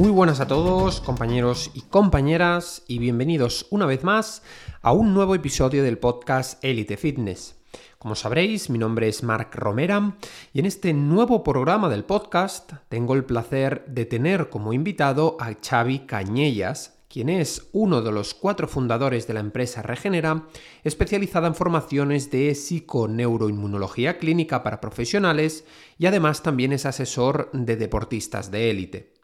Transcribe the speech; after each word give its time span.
Muy 0.00 0.10
buenas 0.10 0.40
a 0.40 0.46
todos, 0.46 1.02
compañeros 1.02 1.70
y 1.74 1.82
compañeras, 1.82 2.84
y 2.88 2.98
bienvenidos 2.98 3.66
una 3.68 3.84
vez 3.84 4.02
más 4.02 4.42
a 4.80 4.92
un 4.92 5.12
nuevo 5.12 5.34
episodio 5.34 5.82
del 5.82 5.98
podcast 5.98 6.64
Elite 6.64 6.96
Fitness. 6.96 7.56
Como 7.98 8.14
sabréis, 8.14 8.70
mi 8.70 8.78
nombre 8.78 9.08
es 9.08 9.22
Marc 9.22 9.54
Romera 9.56 10.16
y 10.54 10.60
en 10.60 10.64
este 10.64 10.94
nuevo 10.94 11.44
programa 11.44 11.90
del 11.90 12.04
podcast 12.04 12.72
tengo 12.88 13.12
el 13.12 13.26
placer 13.26 13.84
de 13.88 14.06
tener 14.06 14.48
como 14.48 14.72
invitado 14.72 15.36
a 15.38 15.52
Xavi 15.52 16.06
Cañellas, 16.06 17.02
quien 17.10 17.28
es 17.28 17.68
uno 17.72 18.00
de 18.00 18.10
los 18.10 18.32
cuatro 18.32 18.68
fundadores 18.68 19.26
de 19.26 19.34
la 19.34 19.40
empresa 19.40 19.82
Regenera, 19.82 20.46
especializada 20.82 21.46
en 21.46 21.54
formaciones 21.54 22.30
de 22.30 22.54
psiconeuroinmunología 22.54 24.16
clínica 24.16 24.62
para 24.62 24.80
profesionales 24.80 25.66
y 25.98 26.06
además 26.06 26.42
también 26.42 26.72
es 26.72 26.86
asesor 26.86 27.50
de 27.52 27.76
deportistas 27.76 28.50
de 28.50 28.70
élite. 28.70 29.19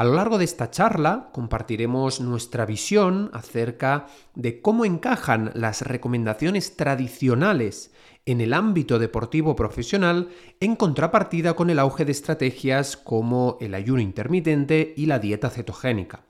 A 0.00 0.04
lo 0.04 0.14
largo 0.14 0.38
de 0.38 0.46
esta 0.46 0.70
charla 0.70 1.28
compartiremos 1.30 2.22
nuestra 2.22 2.64
visión 2.64 3.28
acerca 3.34 4.06
de 4.34 4.62
cómo 4.62 4.86
encajan 4.86 5.50
las 5.52 5.82
recomendaciones 5.82 6.74
tradicionales 6.74 7.92
en 8.24 8.40
el 8.40 8.54
ámbito 8.54 8.98
deportivo 8.98 9.54
profesional 9.54 10.30
en 10.58 10.74
contrapartida 10.74 11.52
con 11.52 11.68
el 11.68 11.78
auge 11.78 12.06
de 12.06 12.12
estrategias 12.12 12.96
como 12.96 13.58
el 13.60 13.74
ayuno 13.74 14.00
intermitente 14.00 14.94
y 14.96 15.04
la 15.04 15.18
dieta 15.18 15.50
cetogénica. 15.50 16.24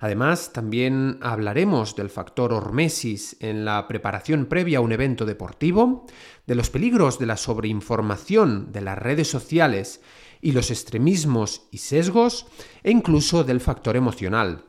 Además, 0.00 0.52
también 0.52 1.18
hablaremos 1.20 1.94
del 1.94 2.10
factor 2.10 2.52
hormesis 2.52 3.36
en 3.38 3.64
la 3.64 3.86
preparación 3.86 4.46
previa 4.46 4.78
a 4.78 4.80
un 4.80 4.90
evento 4.90 5.26
deportivo, 5.26 6.06
de 6.48 6.56
los 6.56 6.70
peligros 6.70 7.20
de 7.20 7.26
la 7.26 7.36
sobreinformación 7.36 8.72
de 8.72 8.80
las 8.80 8.98
redes 8.98 9.30
sociales 9.30 10.00
y 10.42 10.52
los 10.52 10.70
extremismos 10.70 11.68
y 11.70 11.78
sesgos, 11.78 12.46
e 12.82 12.90
incluso 12.90 13.44
del 13.44 13.60
factor 13.60 13.96
emocional. 13.96 14.66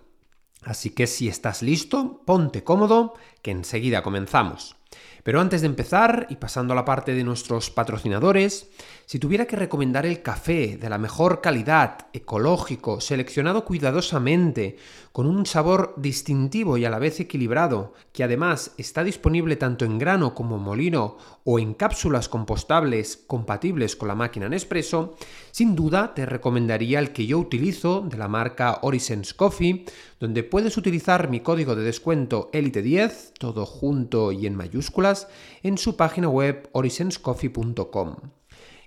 Así 0.61 0.91
que 0.91 1.07
si 1.07 1.27
estás 1.27 1.61
listo, 1.61 2.21
ponte 2.25 2.63
cómodo, 2.63 3.15
que 3.41 3.51
enseguida 3.51 4.03
comenzamos. 4.03 4.77
Pero 5.23 5.41
antes 5.41 5.61
de 5.61 5.67
empezar, 5.67 6.27
y 6.29 6.35
pasando 6.35 6.73
a 6.73 6.75
la 6.75 6.85
parte 6.85 7.13
de 7.13 7.23
nuestros 7.23 7.69
patrocinadores, 7.69 8.69
si 9.05 9.19
tuviera 9.19 9.45
que 9.45 9.55
recomendar 9.55 10.05
el 10.05 10.21
café 10.21 10.77
de 10.77 10.89
la 10.89 10.97
mejor 10.97 11.41
calidad, 11.41 12.07
ecológico, 12.13 13.01
seleccionado 13.01 13.65
cuidadosamente, 13.65 14.77
con 15.11 15.27
un 15.27 15.45
sabor 15.45 15.93
distintivo 15.97 16.77
y 16.77 16.85
a 16.85 16.89
la 16.89 16.99
vez 16.99 17.19
equilibrado, 17.19 17.93
que 18.11 18.23
además 18.23 18.71
está 18.77 19.03
disponible 19.03 19.55
tanto 19.55 19.85
en 19.85 19.99
grano 19.99 20.33
como 20.33 20.57
molino 20.57 21.17
o 21.43 21.59
en 21.59 21.73
cápsulas 21.73 22.29
compostables 22.29 23.23
compatibles 23.27 23.95
con 23.95 24.07
la 24.07 24.15
máquina 24.15 24.49
Nespresso, 24.49 25.15
sin 25.51 25.75
duda 25.75 26.13
te 26.13 26.25
recomendaría 26.25 26.99
el 26.99 27.11
que 27.11 27.27
yo 27.27 27.37
utilizo 27.37 28.01
de 28.01 28.17
la 28.17 28.27
marca 28.27 28.79
Orisense 28.81 29.35
Coffee, 29.35 29.85
donde 30.19 30.43
puedes 30.43 30.77
utilizar 30.77 31.29
mi 31.29 31.41
código 31.41 31.75
de 31.75 31.83
descuento 31.83 32.49
ELITE10, 32.51 33.33
todo 33.37 33.65
junto 33.65 34.31
y 34.31 34.47
en 34.47 34.55
mayúsculas, 34.55 35.27
en 35.61 35.77
su 35.77 35.95
página 35.95 36.29
web 36.29 36.69
orisenscoffee.com. 36.71 38.15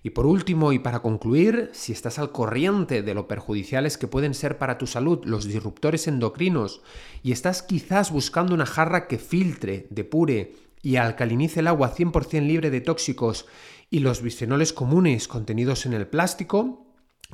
Y 0.06 0.10
por 0.10 0.24
último, 0.24 0.72
y 0.72 0.78
para 0.78 1.02
concluir, 1.02 1.70
si 1.72 1.90
estás 1.90 2.20
al 2.20 2.30
corriente 2.30 3.02
de 3.02 3.12
lo 3.12 3.26
perjudiciales 3.26 3.98
que 3.98 4.06
pueden 4.06 4.34
ser 4.34 4.56
para 4.56 4.78
tu 4.78 4.86
salud 4.86 5.18
los 5.24 5.46
disruptores 5.46 6.06
endocrinos 6.06 6.80
y 7.24 7.32
estás 7.32 7.64
quizás 7.64 8.12
buscando 8.12 8.54
una 8.54 8.66
jarra 8.66 9.08
que 9.08 9.18
filtre, 9.18 9.88
depure 9.90 10.54
y 10.80 10.94
alcalinice 10.94 11.58
el 11.58 11.66
agua 11.66 11.92
100% 11.92 12.46
libre 12.46 12.70
de 12.70 12.80
tóxicos 12.80 13.46
y 13.90 13.98
los 13.98 14.22
bisfenoles 14.22 14.72
comunes 14.72 15.26
contenidos 15.26 15.86
en 15.86 15.94
el 15.94 16.06
plástico, 16.06 16.86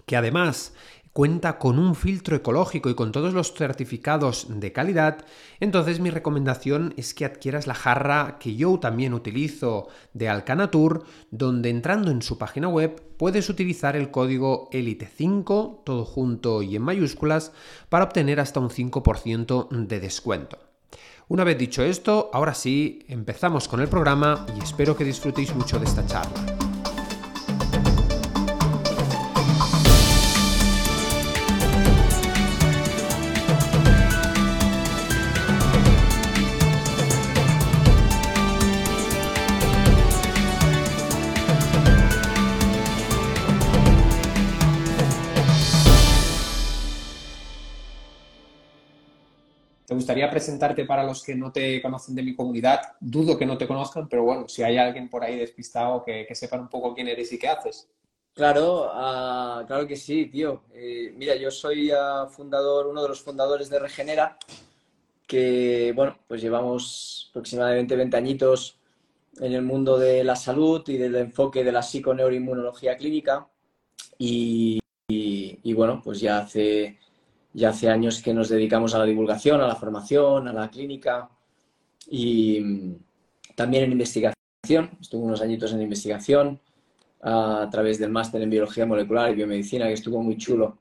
que 0.06 0.16
además 0.16 0.72
cuenta 1.12 1.58
con 1.58 1.78
un 1.78 1.94
filtro 1.94 2.36
ecológico 2.36 2.88
y 2.88 2.94
con 2.94 3.12
todos 3.12 3.34
los 3.34 3.52
certificados 3.52 4.46
de 4.48 4.72
calidad, 4.72 5.24
entonces 5.60 6.00
mi 6.00 6.10
recomendación 6.10 6.94
es 6.96 7.12
que 7.12 7.24
adquieras 7.24 7.66
la 7.66 7.74
jarra 7.74 8.38
que 8.38 8.56
yo 8.56 8.78
también 8.78 9.12
utilizo 9.12 9.88
de 10.14 10.28
Alcanatur, 10.28 11.04
donde 11.30 11.70
entrando 11.70 12.10
en 12.10 12.22
su 12.22 12.38
página 12.38 12.68
web 12.68 13.02
puedes 13.18 13.50
utilizar 13.50 13.94
el 13.94 14.10
código 14.10 14.70
ELITE5, 14.70 15.84
todo 15.84 16.04
junto 16.04 16.62
y 16.62 16.76
en 16.76 16.82
mayúsculas, 16.82 17.52
para 17.88 18.04
obtener 18.04 18.40
hasta 18.40 18.60
un 18.60 18.70
5% 18.70 19.68
de 19.68 20.00
descuento. 20.00 20.58
Una 21.28 21.44
vez 21.44 21.56
dicho 21.56 21.82
esto, 21.82 22.30
ahora 22.32 22.54
sí, 22.54 23.04
empezamos 23.08 23.68
con 23.68 23.80
el 23.80 23.88
programa 23.88 24.46
y 24.56 24.62
espero 24.62 24.96
que 24.96 25.04
disfrutéis 25.04 25.54
mucho 25.54 25.78
de 25.78 25.86
esta 25.86 26.04
charla. 26.06 26.61
¿Te 49.92 49.97
gustaría 49.97 50.30
presentarte 50.30 50.86
para 50.86 51.04
los 51.04 51.22
que 51.22 51.34
no 51.34 51.53
te 51.53 51.82
conocen 51.82 52.14
de 52.14 52.22
mi 52.22 52.34
comunidad? 52.34 52.80
Dudo 52.98 53.36
que 53.36 53.44
no 53.44 53.58
te 53.58 53.66
conozcan, 53.66 54.08
pero 54.08 54.22
bueno, 54.22 54.48
si 54.48 54.62
hay 54.62 54.78
alguien 54.78 55.10
por 55.10 55.22
ahí 55.22 55.36
despistado 55.36 56.03
que, 56.03 56.25
que 56.26 56.34
sepan 56.34 56.60
un 56.60 56.69
poco 56.70 56.94
quién 56.94 57.08
eres 57.08 57.30
y 57.30 57.38
qué 57.38 57.48
haces. 57.48 57.91
Claro, 58.32 58.86
uh, 58.86 59.66
claro 59.66 59.86
que 59.86 59.97
sí, 59.97 60.25
tío. 60.28 60.62
Eh, 60.72 61.12
mira, 61.14 61.36
yo 61.36 61.50
soy 61.50 61.92
uh, 61.92 62.26
fundador, 62.30 62.86
uno 62.86 63.03
de 63.03 63.08
los 63.10 63.20
fundadores 63.20 63.69
de 63.69 63.80
Regenera, 63.80 64.38
que, 65.26 65.92
bueno, 65.94 66.16
pues 66.26 66.41
llevamos 66.41 67.28
aproximadamente 67.28 67.94
20 67.94 68.16
añitos 68.16 68.78
en 69.41 69.53
el 69.53 69.60
mundo 69.60 69.98
de 69.98 70.24
la 70.24 70.36
salud 70.36 70.82
y 70.88 70.97
del 70.97 71.16
enfoque 71.16 71.64
de 71.64 71.72
la 71.72 71.82
psiconeuroinmunología 71.82 72.97
clínica. 72.97 73.47
Y 74.16 74.80
bueno, 75.74 76.00
pues 76.03 76.19
ya 76.19 76.38
hace 76.38 76.98
ya 77.52 77.70
hace 77.70 77.88
años 77.88 78.22
que 78.22 78.34
nos 78.34 78.48
dedicamos 78.48 78.94
a 78.94 78.98
la 78.98 79.04
divulgación, 79.04 79.60
a 79.60 79.66
la 79.66 79.76
formación, 79.76 80.48
a 80.48 80.52
la 80.52 80.70
clínica 80.70 81.28
y 82.08 82.60
mm, 82.60 82.96
también 83.54 83.84
en 83.84 83.92
investigación. 83.92 84.34
Estuve 85.00 85.24
unos 85.24 85.42
añitos 85.42 85.72
en 85.72 85.82
investigación 85.82 86.60
a 87.22 87.68
través 87.70 87.98
del 87.98 88.10
máster 88.10 88.42
en 88.42 88.50
biología 88.50 88.86
molecular 88.86 89.30
y 89.30 89.34
biomedicina, 89.34 89.86
que 89.86 89.92
estuvo 89.92 90.22
muy 90.22 90.36
chulo. 90.36 90.78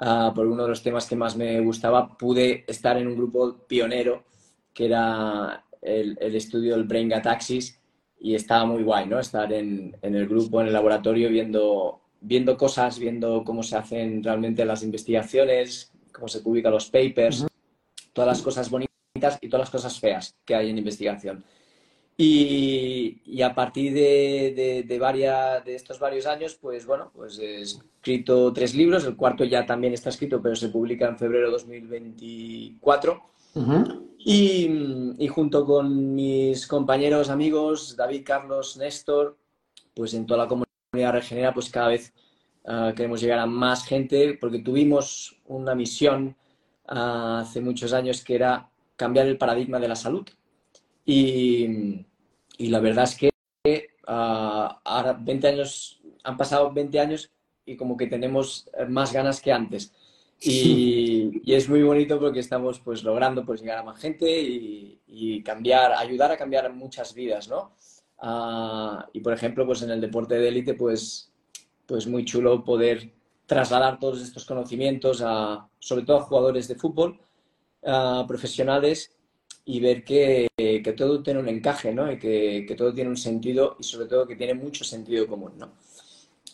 Uh, 0.00 0.32
por 0.34 0.46
uno 0.46 0.62
de 0.62 0.70
los 0.70 0.82
temas 0.82 1.06
que 1.06 1.14
más 1.14 1.36
me 1.36 1.60
gustaba, 1.60 2.16
pude 2.16 2.64
estar 2.66 2.96
en 2.96 3.06
un 3.06 3.16
grupo 3.16 3.58
pionero 3.68 4.24
que 4.72 4.86
era 4.86 5.64
el, 5.82 6.16
el 6.20 6.34
estudio 6.36 6.74
del 6.74 6.84
Brain 6.84 7.08
Gataxis 7.10 7.78
y 8.18 8.34
estaba 8.34 8.64
muy 8.64 8.82
guay, 8.82 9.06
¿no? 9.06 9.18
Estar 9.18 9.52
en, 9.52 9.94
en 10.00 10.14
el 10.14 10.26
grupo, 10.26 10.60
en 10.60 10.68
el 10.68 10.72
laboratorio, 10.72 11.28
viendo 11.28 12.00
viendo 12.20 12.56
cosas, 12.56 12.98
viendo 12.98 13.44
cómo 13.44 13.62
se 13.62 13.76
hacen 13.76 14.22
realmente 14.22 14.64
las 14.64 14.82
investigaciones, 14.82 15.89
cómo 16.20 16.28
se 16.28 16.40
publican 16.40 16.72
los 16.72 16.90
papers, 16.90 17.46
todas 18.12 18.28
las 18.28 18.42
cosas 18.42 18.70
bonitas 18.70 19.38
y 19.40 19.48
todas 19.48 19.62
las 19.62 19.70
cosas 19.70 19.98
feas 19.98 20.36
que 20.44 20.54
hay 20.54 20.70
en 20.70 20.78
investigación. 20.78 21.42
Y, 22.16 23.40
a 23.42 23.54
partir 23.54 23.94
de, 23.94 24.84
de, 24.86 24.98
varias, 24.98 25.64
de 25.64 25.74
estos 25.74 25.98
varios 25.98 26.26
años, 26.26 26.58
pues 26.60 26.84
bueno, 26.84 27.10
pues 27.14 27.38
he 27.38 27.62
escrito 27.62 28.52
tres 28.52 28.74
libros, 28.74 29.06
el 29.06 29.16
cuarto 29.16 29.44
ya 29.44 29.64
también 29.64 29.94
está 29.94 30.10
escrito, 30.10 30.42
pero 30.42 30.54
se 30.54 30.68
publica 30.68 31.08
en 31.08 31.16
febrero 31.16 31.46
de 31.46 31.52
2024. 31.52 33.22
y, 34.18 35.14
y 35.18 35.28
junto 35.28 35.64
con 35.64 36.14
mis 36.14 36.66
compañeros, 36.66 37.30
amigos, 37.30 37.96
David, 37.96 38.22
Carlos, 38.22 38.76
Néstor, 38.76 39.38
pues 39.94 40.12
en 40.12 40.26
toda 40.26 40.44
la 40.44 40.48
comunidad 40.48 40.70
comunidad 40.90 41.12
regenera, 41.12 41.54
pues 41.54 41.70
cada 41.70 41.88
vez 41.88 42.12
uh, 42.64 42.94
queremos 42.94 43.20
llegar 43.20 43.38
a 43.38 43.46
más 43.46 43.84
gente, 43.84 44.36
porque 44.40 44.60
tuvimos 44.60 45.40
una 45.46 45.74
misión 45.74 46.36
uh, 46.88 47.40
hace 47.42 47.60
muchos 47.60 47.92
años 47.92 48.22
que 48.24 48.34
era 48.34 48.68
cambiar 48.96 49.26
el 49.26 49.38
paradigma 49.38 49.78
de 49.78 49.88
la 49.88 49.96
salud. 49.96 50.26
Y, 51.04 52.04
y 52.58 52.68
la 52.68 52.80
verdad 52.80 53.04
es 53.04 53.16
que 53.16 53.30
uh, 54.06 54.68
ahora 54.84 55.18
20 55.18 55.48
años, 55.48 56.00
han 56.24 56.36
pasado 56.36 56.72
20 56.72 57.00
años 57.00 57.30
y 57.64 57.76
como 57.76 57.96
que 57.96 58.06
tenemos 58.06 58.68
más 58.88 59.12
ganas 59.12 59.40
que 59.40 59.52
antes. 59.52 59.92
Y, 60.42 61.42
y, 61.44 61.54
es 61.54 61.68
muy 61.68 61.82
bonito 61.82 62.18
porque 62.18 62.40
estamos 62.40 62.80
pues 62.80 63.04
logrando 63.04 63.44
pues 63.44 63.60
llegar 63.60 63.78
a 63.78 63.82
más 63.82 64.00
gente 64.00 64.40
y, 64.40 64.98
y 65.06 65.42
cambiar, 65.42 65.92
ayudar 65.92 66.32
a 66.32 66.36
cambiar 66.38 66.72
muchas 66.72 67.12
vidas, 67.12 67.46
¿no? 67.48 67.72
Uh, 68.22 69.02
y 69.12 69.20
por 69.20 69.32
ejemplo, 69.32 69.66
pues 69.66 69.82
en 69.82 69.90
el 69.90 70.00
deporte 70.00 70.34
de 70.34 70.48
élite, 70.48 70.74
pues, 70.74 71.29
pues 71.90 72.06
muy 72.06 72.24
chulo 72.24 72.62
poder 72.62 73.10
trasladar 73.46 73.98
todos 73.98 74.22
estos 74.22 74.44
conocimientos 74.44 75.20
a, 75.26 75.68
sobre 75.80 76.04
todo 76.04 76.18
a 76.18 76.22
jugadores 76.22 76.68
de 76.68 76.76
fútbol 76.76 77.20
uh, 77.82 78.24
profesionales 78.28 79.10
y 79.64 79.80
ver 79.80 80.04
que, 80.04 80.46
que, 80.56 80.92
todo 80.96 81.20
tiene 81.20 81.40
un 81.40 81.48
encaje, 81.48 81.92
¿no? 81.92 82.10
Y 82.10 82.16
que, 82.16 82.64
que, 82.66 82.76
todo 82.76 82.94
tiene 82.94 83.10
un 83.10 83.16
sentido 83.16 83.76
y 83.80 83.82
sobre 83.82 84.06
todo 84.06 84.24
que 84.24 84.36
tiene 84.36 84.54
mucho 84.54 84.84
sentido 84.84 85.26
común, 85.26 85.54
¿no? 85.58 85.72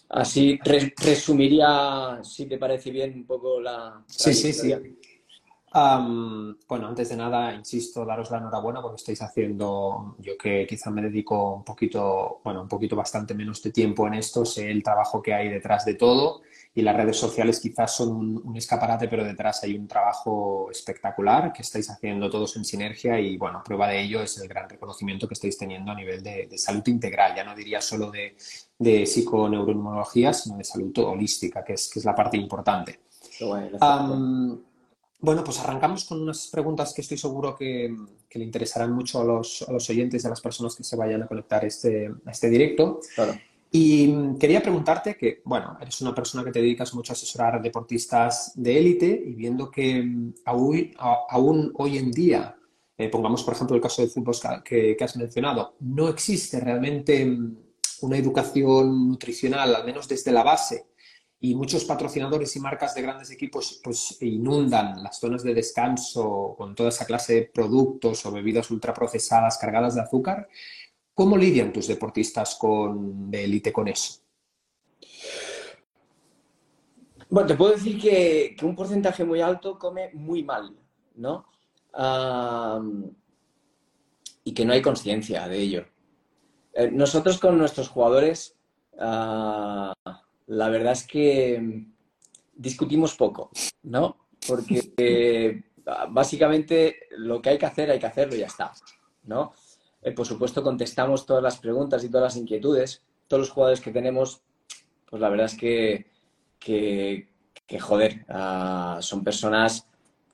así 0.09 0.59
resumiría, 0.97 2.21
si 2.23 2.47
te 2.47 2.56
parece 2.59 2.91
bien, 2.91 3.12
un 3.15 3.27
poco 3.27 3.61
la... 3.61 4.03
Sí, 4.06 4.33
sí, 4.33 4.53
sí 4.53 4.73
bueno, 5.76 6.88
antes 6.88 7.11
de 7.11 7.17
nada, 7.17 7.55
insisto, 7.55 8.05
daros 8.05 8.31
la 8.31 8.38
enhorabuena 8.38 8.81
porque 8.81 8.96
estáis 8.96 9.20
haciendo, 9.20 10.17
yo 10.19 10.38
que 10.38 10.67
quizá 10.67 10.90
me 10.90 11.02
dedico 11.02 11.56
un 11.56 11.64
poquito, 11.64 12.40
bueno, 12.43 12.62
un 12.62 12.69
poquito 12.69 12.96
bastante 12.96 13.34
menos 13.34 13.62
de 13.62 13.73
tiempo 13.73 14.06
en 14.06 14.14
esto, 14.14 14.44
sé 14.46 14.70
el 14.70 14.82
trabajo 14.82 15.20
que 15.20 15.34
hay 15.34 15.49
detrás 15.49 15.84
de 15.84 15.94
todo 15.94 16.40
y 16.75 16.82
las 16.82 16.96
redes 16.96 17.19
sociales 17.19 17.61
quizás 17.61 17.94
son 17.94 18.43
un, 18.44 18.56
escaparate, 18.56 19.08
pero 19.08 19.25
detrás 19.25 19.64
hay 19.64 19.76
un 19.76 19.87
trabajo 19.87 20.70
espectacular 20.70 21.52
que 21.52 21.62
estáis 21.62 21.90
haciendo 21.90 22.31
todos 22.31 22.56
en 22.56 22.64
sinergia 22.64 23.20
y, 23.20 23.37
bueno, 23.37 23.62
prueba 23.64 23.88
de 23.88 24.02
ello 24.02 24.23
es 24.23 24.38
el 24.38 24.49
gran 24.49 24.69
reconocimiento 24.69 25.28
que 25.28 25.34
estáis 25.34 25.58
teniendo 25.58 25.93
a 25.93 25.94
nivel 25.94 26.23
de, 26.23 26.49
salud 26.56 26.87
integral, 26.87 27.34
ya 27.37 27.44
no 27.44 27.55
diría 27.55 27.81
solo 27.82 28.11
de, 28.11 28.37
de 28.78 29.05
psiconeuroinmunología, 29.05 30.32
sino 30.32 30.56
de 30.56 30.64
salud 30.64 30.96
holística, 30.99 31.62
que 31.62 31.75
es, 31.75 31.90
que 31.93 31.99
es 31.99 32.05
la 32.05 32.14
parte 32.14 32.37
importante. 32.37 33.00
Bueno, 33.40 33.78
pues 35.21 35.61
arrancamos 35.61 36.05
con 36.05 36.23
unas 36.23 36.49
preguntas 36.49 36.93
que 36.95 37.01
estoy 37.01 37.19
seguro 37.19 37.57
que, 37.57 37.95
le 38.31 38.45
interesarán 38.45 38.93
mucho 38.93 39.21
a 39.21 39.25
los, 39.25 39.63
oyentes 39.89 40.23
y 40.23 40.27
a 40.27 40.31
las 40.31 40.43
personas 40.43 40.75
que 40.75 40.85
se 40.85 40.95
vayan 40.95 41.23
a 41.23 41.27
conectar 41.27 41.65
este, 41.65 42.11
a 42.25 42.31
este 42.31 42.51
directo. 42.51 43.01
Y 43.71 44.37
quería 44.39 44.63
preguntarte 44.63 45.17
que, 45.17 45.43
bueno, 45.45 45.77
eres 45.81 46.01
una 46.01 46.15
persona 46.15 46.45
que 46.45 46.53
te 46.53 46.61
dedicas 46.61 46.95
mucho 46.95 47.13
a 47.13 47.15
asesorar 47.15 47.61
deportistas 47.61 48.53
de 48.55 48.79
élite 48.79 49.07
y 49.07 49.35
viendo 49.35 49.71
que 49.71 50.03
mm, 50.03 50.35
aún, 50.45 50.93
aún 50.99 51.73
hoy 51.75 51.99
en 51.99 52.11
día, 52.11 52.57
eh, 52.97 53.09
pongamos 53.09 53.43
por 53.43 53.55
ejemplo 53.55 53.77
el 53.77 53.83
caso 53.83 54.03
del 54.03 54.11
fútbol 54.11 54.37
que, 54.65 54.97
que 54.97 55.05
has 55.05 55.17
mencionado, 55.17 55.75
no 55.81 56.09
existe 56.09 56.61
realmente 56.61 57.27
mm, 57.27 57.57
una 58.03 58.17
educación 58.17 59.09
nutricional, 59.09 59.75
al 59.75 59.85
menos 59.85 60.07
desde 60.07 60.33
la 60.33 60.43
base, 60.43 60.87
y 61.41 61.55
muchos 61.55 61.85
patrocinadores 61.85 62.56
y 62.56 62.61
marcas 62.61 62.94
de 62.94 63.03
grandes 63.03 63.31
equipos 63.31 63.81
pues 63.85 64.17
inundan 64.23 65.03
las 65.03 65.21
zonas 65.21 65.43
de 65.43 65.55
descanso 65.55 66.55
con 66.56 66.75
toda 66.75 66.88
esa 66.88 67.05
clase 67.05 67.35
de 67.35 67.43
productos 67.43 68.25
o 68.25 68.33
bebidas 68.33 68.71
ultraprocesadas 68.71 69.59
cargadas 69.59 69.94
de 69.94 70.00
azúcar. 70.00 70.49
¿Cómo 71.15 71.37
lidian 71.37 71.73
tus 71.73 71.88
deportistas 71.88 72.56
con, 72.56 73.31
de 73.31 73.44
élite 73.44 73.73
con 73.73 73.88
eso? 73.88 74.21
Bueno, 77.29 77.49
te 77.49 77.55
puedo 77.55 77.73
decir 77.73 78.00
que, 78.00 78.56
un 78.62 78.77
porcentaje 78.77 79.25
muy 79.25 79.41
alto 79.41 79.79
come 79.79 80.11
muy 80.15 80.43
mal, 80.43 80.75
¿no? 81.17 81.47
y 84.44 84.53
que 84.53 84.65
no 84.67 84.75
hay 84.75 84.83
conciencia 84.83 85.49
de 85.49 85.59
ello. 85.59 85.87
Eh, 86.75 86.91
nosotros 86.91 87.38
con 87.38 87.56
nuestros 87.56 87.88
jugadores 87.88 88.55
ah, 88.99 89.94
la 90.47 90.69
verdad 90.69 90.93
es 90.93 91.07
que 91.07 91.61
mm, 91.61 91.95
discutimos 92.55 93.15
poco, 93.15 93.51
¿no? 93.83 94.17
Porque 94.47 94.93
eh, 94.97 95.63
básicamente 96.11 97.01
lo 97.17 97.41
que 97.43 97.51
hay 97.51 97.59
que 97.59 97.67
hacer, 97.67 97.91
hay 97.91 97.99
que 97.99 98.07
hacerlo 98.07 98.37
y 98.37 98.41
ya 98.41 98.47
está, 98.47 98.73
¿no? 99.25 99.53
Eh, 100.03 100.13
por 100.13 100.27
supuesto, 100.27 100.63
contestamos 100.63 101.27
todas 101.27 101.43
las 101.43 101.59
preguntas 101.59 102.05
y 102.05 102.09
todas 102.09 102.35
las 102.35 102.37
inquietudes. 102.37 103.03
Todos 103.27 103.41
los 103.41 103.51
jugadores 103.51 103.81
que 103.81 103.91
tenemos, 103.91 104.41
pues 105.11 105.21
la 105.21 105.29
verdad 105.29 105.47
es 105.47 105.57
que, 105.57 106.07
que, 106.61 107.29
joder, 107.81 108.25
ah, 108.29 108.99
son 109.01 109.25
personas 109.25 109.89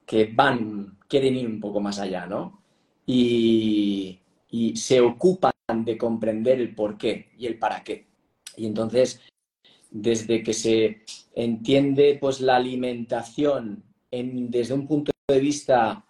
que 0.04 0.30
van, 0.34 0.98
quieren 1.08 1.36
ir 1.36 1.46
un 1.46 1.58
poco 1.58 1.80
más 1.80 1.98
allá, 1.98 2.26
¿no? 2.26 2.60
Y, 3.06 4.20
y 4.50 4.76
se 4.76 5.00
ocupan 5.00 5.52
de 5.78 5.96
comprender 5.96 6.60
el 6.60 6.74
por 6.74 6.98
qué 6.98 7.30
y 7.38 7.46
el 7.46 7.58
para 7.58 7.82
qué. 7.82 8.06
Y 8.58 8.66
entonces 8.66 9.22
desde 9.92 10.42
que 10.42 10.54
se 10.54 11.02
entiende 11.34 12.18
pues, 12.20 12.40
la 12.40 12.56
alimentación 12.56 13.84
desde 14.10 14.74
un 14.74 14.86
punto 14.86 15.12
de 15.28 15.38
vista 15.40 16.04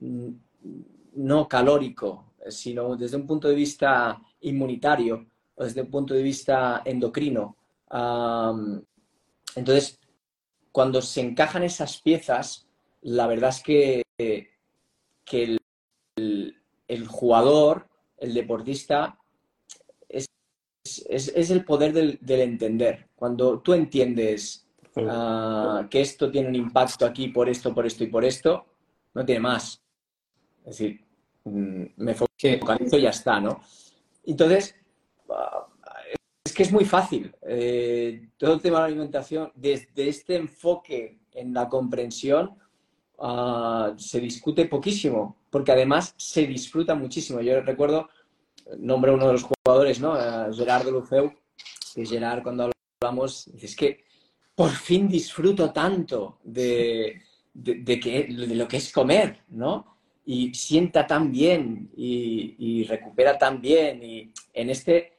mm, 0.00 0.28
no 1.16 1.48
calórico, 1.48 2.32
sino 2.48 2.96
desde 2.96 3.16
un 3.16 3.26
punto 3.26 3.48
de 3.48 3.54
vista 3.54 4.20
inmunitario 4.40 5.26
desde 5.56 5.82
un 5.82 5.90
punto 5.90 6.14
de 6.14 6.22
vista 6.22 6.82
endocrino. 6.84 7.56
entonces, 9.54 10.00
cuando 10.72 11.00
se 11.00 11.20
encajan 11.20 11.62
esas 11.62 12.00
piezas, 12.00 12.66
la 13.02 13.26
verdad 13.26 13.50
es 13.50 13.62
que, 13.62 14.02
que 15.24 15.56
el 16.16 17.06
jugador, 17.06 17.88
el 18.18 18.34
deportista, 18.34 19.18
es, 20.84 21.50
el 21.50 21.64
poder 21.64 21.92
del, 21.92 22.40
entender. 22.40 23.08
Cuando 23.16 23.60
tú 23.60 23.72
entiendes 23.72 24.66
ah, 24.96 25.86
que 25.90 26.00
esto 26.00 26.30
tiene 26.30 26.48
un 26.48 26.54
impacto 26.54 27.06
aquí 27.06 27.28
por 27.28 27.48
esto, 27.48 27.74
por 27.74 27.86
esto 27.86 28.04
y 28.04 28.08
por 28.08 28.24
esto, 28.24 28.66
no 29.14 29.24
tiene 29.24 29.40
más. 29.40 29.82
Es 30.64 30.78
decir, 30.78 31.00
mm, 31.44 31.84
me 31.96 32.14
focalizo 32.14 32.98
y 32.98 33.02
ya 33.02 33.10
está, 33.10 33.40
¿no? 33.40 33.60
Entonces, 34.24 34.74
ah, 35.30 35.66
es 36.44 36.52
que 36.52 36.62
es 36.62 36.72
muy 36.72 36.84
fácil. 36.84 37.34
Eh, 37.42 38.28
todo 38.36 38.54
el 38.54 38.60
tema 38.60 38.78
de 38.78 38.82
la 38.82 38.86
alimentación, 38.88 39.52
desde 39.54 40.08
este 40.08 40.36
enfoque 40.36 41.18
en 41.32 41.54
la 41.54 41.68
comprensión, 41.68 42.58
ah, 43.18 43.94
se 43.96 44.20
discute 44.20 44.66
poquísimo, 44.66 45.38
porque 45.50 45.72
además 45.72 46.14
se 46.18 46.46
disfruta 46.46 46.94
muchísimo. 46.94 47.40
Yo 47.40 47.60
recuerdo 47.62 48.08
nombre 48.78 49.12
uno 49.12 49.26
de 49.26 49.32
los 49.34 49.44
jugadores, 49.44 50.00
¿no? 50.00 50.14
Gerard 50.52 50.84
de 50.84 50.92
Lufeu, 50.92 51.32
que 51.94 52.06
Gerard 52.06 52.42
cuando 52.42 52.70
hablamos, 53.00 53.48
es 53.48 53.76
que 53.76 54.04
por 54.54 54.70
fin 54.70 55.08
disfruto 55.08 55.72
tanto 55.72 56.38
de, 56.44 57.22
que, 57.54 58.26
de 58.28 58.54
lo 58.54 58.68
que 58.68 58.76
es 58.76 58.92
comer, 58.92 59.40
¿no? 59.48 59.96
Y 60.26 60.54
sienta 60.54 61.06
tan 61.06 61.30
bien 61.30 61.90
y, 61.96 62.84
recupera 62.84 63.36
tan 63.38 63.60
bien 63.60 64.02
y 64.02 64.32
en 64.52 64.70
este 64.70 65.18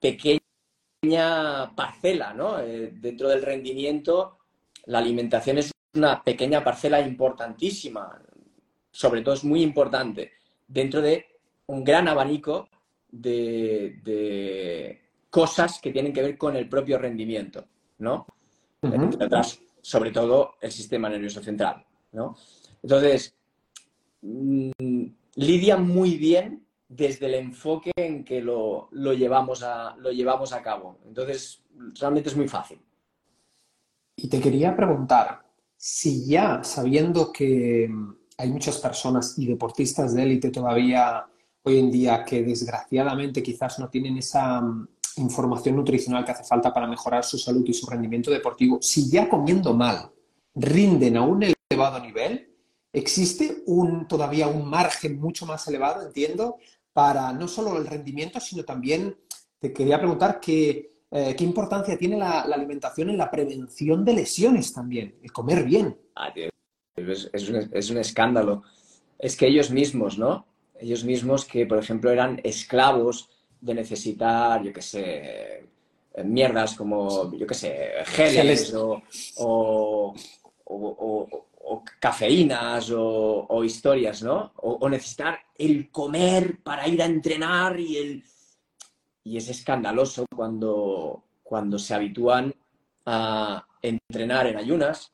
pequeña 0.00 1.74
parcela, 1.74 2.34
¿no? 2.34 2.58
Eh, 2.60 2.92
dentro 2.92 3.28
del 3.28 3.42
rendimiento, 3.42 4.38
la 4.86 4.98
alimentación 4.98 5.58
es 5.58 5.70
una 5.94 6.22
pequeña 6.22 6.64
parcela 6.64 7.00
importantísima, 7.00 8.20
sobre 8.90 9.22
todo 9.22 9.34
es 9.34 9.44
muy 9.44 9.62
importante, 9.62 10.32
dentro 10.66 11.00
de 11.00 11.26
un 11.66 11.84
gran 11.84 12.08
abanico 12.08 12.68
de, 13.12 15.00
cosas 15.30 15.80
que 15.80 15.92
tienen 15.92 16.12
que 16.12 16.22
ver 16.22 16.36
con 16.36 16.56
el 16.56 16.68
propio 16.68 16.98
rendimiento, 16.98 17.64
¿no? 17.98 18.26
sobre 19.80 20.10
todo 20.10 20.54
el 20.60 20.70
sistema 20.70 21.08
nervioso 21.08 21.42
central, 21.42 21.84
¿no? 22.12 22.36
Entonces, 22.82 23.34
mm, 24.22 24.70
lidia 25.36 25.76
muy 25.76 26.16
bien 26.16 26.64
desde 26.88 27.26
el 27.26 27.34
enfoque 27.34 27.90
en 27.96 28.24
que 28.24 28.40
lo, 28.40 28.90
llevamos 28.90 29.62
a, 29.62 29.96
lo 29.96 30.12
llevamos 30.12 30.52
a 30.52 30.62
cabo. 30.62 30.98
Entonces, 31.06 31.62
realmente 31.98 32.28
es 32.28 32.36
muy 32.36 32.48
fácil. 32.48 32.80
Y 34.16 34.28
te 34.28 34.40
quería 34.40 34.76
preguntar, 34.76 35.42
si 35.76 36.26
ya 36.26 36.62
sabiendo 36.62 37.32
que 37.32 37.90
hay 38.36 38.50
muchas 38.50 38.78
personas 38.78 39.38
y 39.38 39.46
deportistas 39.46 40.14
de 40.14 40.22
élite 40.22 40.50
todavía 40.50 41.26
hoy 41.62 41.78
en 41.78 41.90
día 41.90 42.24
que 42.24 42.42
desgraciadamente 42.42 43.42
quizás 43.42 43.78
no 43.78 43.88
tienen 43.88 44.16
esa 44.18 44.60
mm, 44.60 44.88
información 45.16 45.76
nutricional 45.76 46.24
que 46.24 46.32
hace 46.32 46.44
falta 46.44 46.72
para 46.72 46.86
mejorar 46.86 47.24
su 47.24 47.38
salud 47.38 47.64
y 47.66 47.74
su 47.74 47.86
rendimiento 47.86 48.30
deportivo, 48.30 48.78
si 48.80 49.10
ya 49.10 49.28
comiendo 49.28 49.74
mal 49.74 50.10
rinden 50.54 51.16
a 51.16 51.22
un 51.22 51.44
elevado 51.70 52.00
nivel, 52.00 52.50
existe 52.92 53.62
un, 53.66 54.06
todavía 54.06 54.48
un 54.48 54.68
margen 54.68 55.18
mucho 55.18 55.46
más 55.46 55.66
elevado, 55.68 56.06
entiendo, 56.06 56.56
para 56.92 57.32
no 57.32 57.48
solo 57.48 57.78
el 57.78 57.86
rendimiento, 57.86 58.38
sino 58.40 58.64
también 58.64 59.16
te 59.58 59.72
quería 59.72 59.98
preguntar 59.98 60.40
qué, 60.40 60.98
eh, 61.10 61.34
qué 61.36 61.44
importancia 61.44 61.96
tiene 61.96 62.18
la, 62.18 62.40
alimentación 62.40 63.10
en 63.10 63.16
la 63.16 63.30
prevención 63.30 64.04
de 64.04 64.14
lesiones 64.14 64.72
también, 64.72 65.14
el 65.22 65.32
comer 65.32 65.64
bien. 65.64 65.98
Ah, 66.16 66.32
es, 66.96 67.30
es 67.32 67.90
un 67.90 67.98
escándalo. 67.98 68.62
Es 69.18 69.36
que 69.36 69.46
ellos 69.46 69.70
mismos, 69.70 70.18
¿no? 70.18 70.51
Ellos 70.82 71.04
mismos 71.04 71.44
que, 71.44 71.64
por 71.64 71.78
ejemplo, 71.78 72.10
eran 72.10 72.40
esclavos 72.42 73.30
de 73.60 73.74
necesitar, 73.74 74.62
yo 74.62 74.72
qué 74.72 74.82
sé, 74.82 75.68
mierdas 76.24 76.74
como, 76.74 77.32
yo 77.36 77.46
qué 77.46 77.54
sé, 77.54 77.90
geles 78.06 78.74
o, 78.74 80.14
cafeínas 82.00 82.90
o, 82.94 83.62
historias, 83.64 84.22
¿no? 84.22 84.52
O, 84.56 84.88
necesitar 84.88 85.38
el 85.56 85.90
comer 85.90 86.58
para 86.62 86.88
ir 86.88 87.00
a 87.00 87.06
entrenar 87.06 87.78
y 87.78 87.96
el... 87.96 88.24
Y 89.24 89.36
es 89.36 89.48
escandaloso 89.48 90.26
cuando, 90.34 91.22
cuando 91.44 91.78
se 91.78 91.94
habitúan 91.94 92.52
a 93.06 93.64
entrenar 93.80 94.48
en 94.48 94.56
ayunas, 94.56 95.12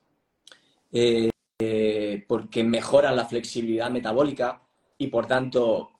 eh, 0.90 1.28
eh, 1.58 2.24
porque 2.26 2.64
mejoran 2.64 3.16
la 3.16 3.26
flexibilidad 3.26 3.90
metabólica, 3.90 4.62
y 4.98 5.06
por 5.06 5.26
tanto 5.26 5.90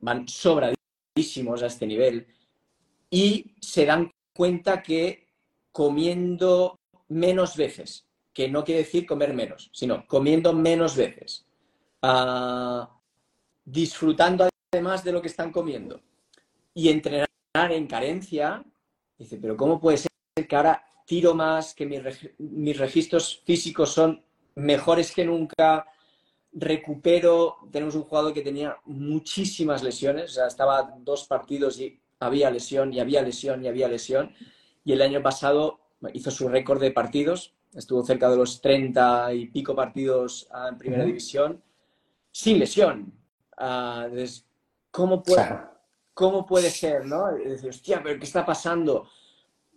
van 0.00 0.28
sobradísimos 0.28 1.62
a 1.62 1.66
este 1.66 1.86
nivel 1.86 2.26
y 3.10 3.56
se 3.60 3.86
dan 3.86 4.10
cuenta 4.34 4.82
que 4.82 5.28
comiendo 5.72 6.78
menos 7.08 7.56
veces, 7.56 8.06
que 8.32 8.48
no 8.48 8.64
quiere 8.64 8.82
decir 8.82 9.06
comer 9.06 9.32
menos, 9.34 9.70
sino 9.72 10.06
comiendo 10.06 10.52
menos 10.52 10.96
veces, 10.96 11.46
ah, 12.02 12.90
disfrutando 13.64 14.48
además 14.72 15.04
de 15.04 15.12
lo 15.12 15.22
que 15.22 15.28
están 15.28 15.50
comiendo 15.50 16.00
y 16.74 16.88
entrenar 16.88 17.28
en 17.54 17.86
carencia, 17.86 18.64
dice, 19.16 19.38
pero 19.40 19.56
¿cómo 19.56 19.80
puede 19.80 19.98
ser 19.98 20.10
que 20.48 20.56
ahora 20.56 20.84
tiro 21.06 21.34
más, 21.34 21.74
que 21.74 21.86
mis, 21.86 22.78
registros 22.78 23.42
físicos 23.44 23.92
son 23.92 24.24
mejores 24.56 25.12
que 25.12 25.24
nunca, 25.24 25.86
recupero, 26.54 27.56
tenemos 27.70 27.94
un 27.96 28.04
jugador 28.04 28.32
que 28.32 28.42
tenía 28.42 28.76
muchísimas 28.84 29.82
lesiones, 29.82 30.30
o 30.30 30.34
sea, 30.34 30.46
estaba 30.46 30.94
dos 31.00 31.26
partidos 31.26 31.78
y 31.80 32.00
había 32.20 32.50
lesión, 32.50 32.92
y 32.92 33.00
había 33.00 33.22
lesión, 33.22 33.64
y 33.64 33.68
había 33.68 33.88
lesión, 33.88 34.32
y 34.84 34.92
el 34.92 35.02
año 35.02 35.22
pasado 35.22 35.80
hizo 36.12 36.30
su 36.30 36.48
récord 36.48 36.80
de 36.80 36.92
partidos, 36.92 37.54
estuvo 37.74 38.04
cerca 38.04 38.30
de 38.30 38.36
los 38.36 38.60
30 38.60 39.34
y 39.34 39.46
pico 39.48 39.74
partidos 39.74 40.46
ah, 40.52 40.68
en 40.68 40.78
primera 40.78 41.04
división, 41.04 41.62
sin 42.30 42.58
lesión. 42.58 43.12
Ah, 43.56 44.08
¿cómo, 44.90 45.22
puede, 45.22 45.58
¿Cómo 46.12 46.46
puede 46.46 46.70
ser, 46.70 47.04
no? 47.04 47.36
Y 47.36 47.48
decir, 47.48 47.70
hostia, 47.70 48.00
pero 48.02 48.18
¿qué 48.18 48.24
está 48.24 48.46
pasando? 48.46 49.08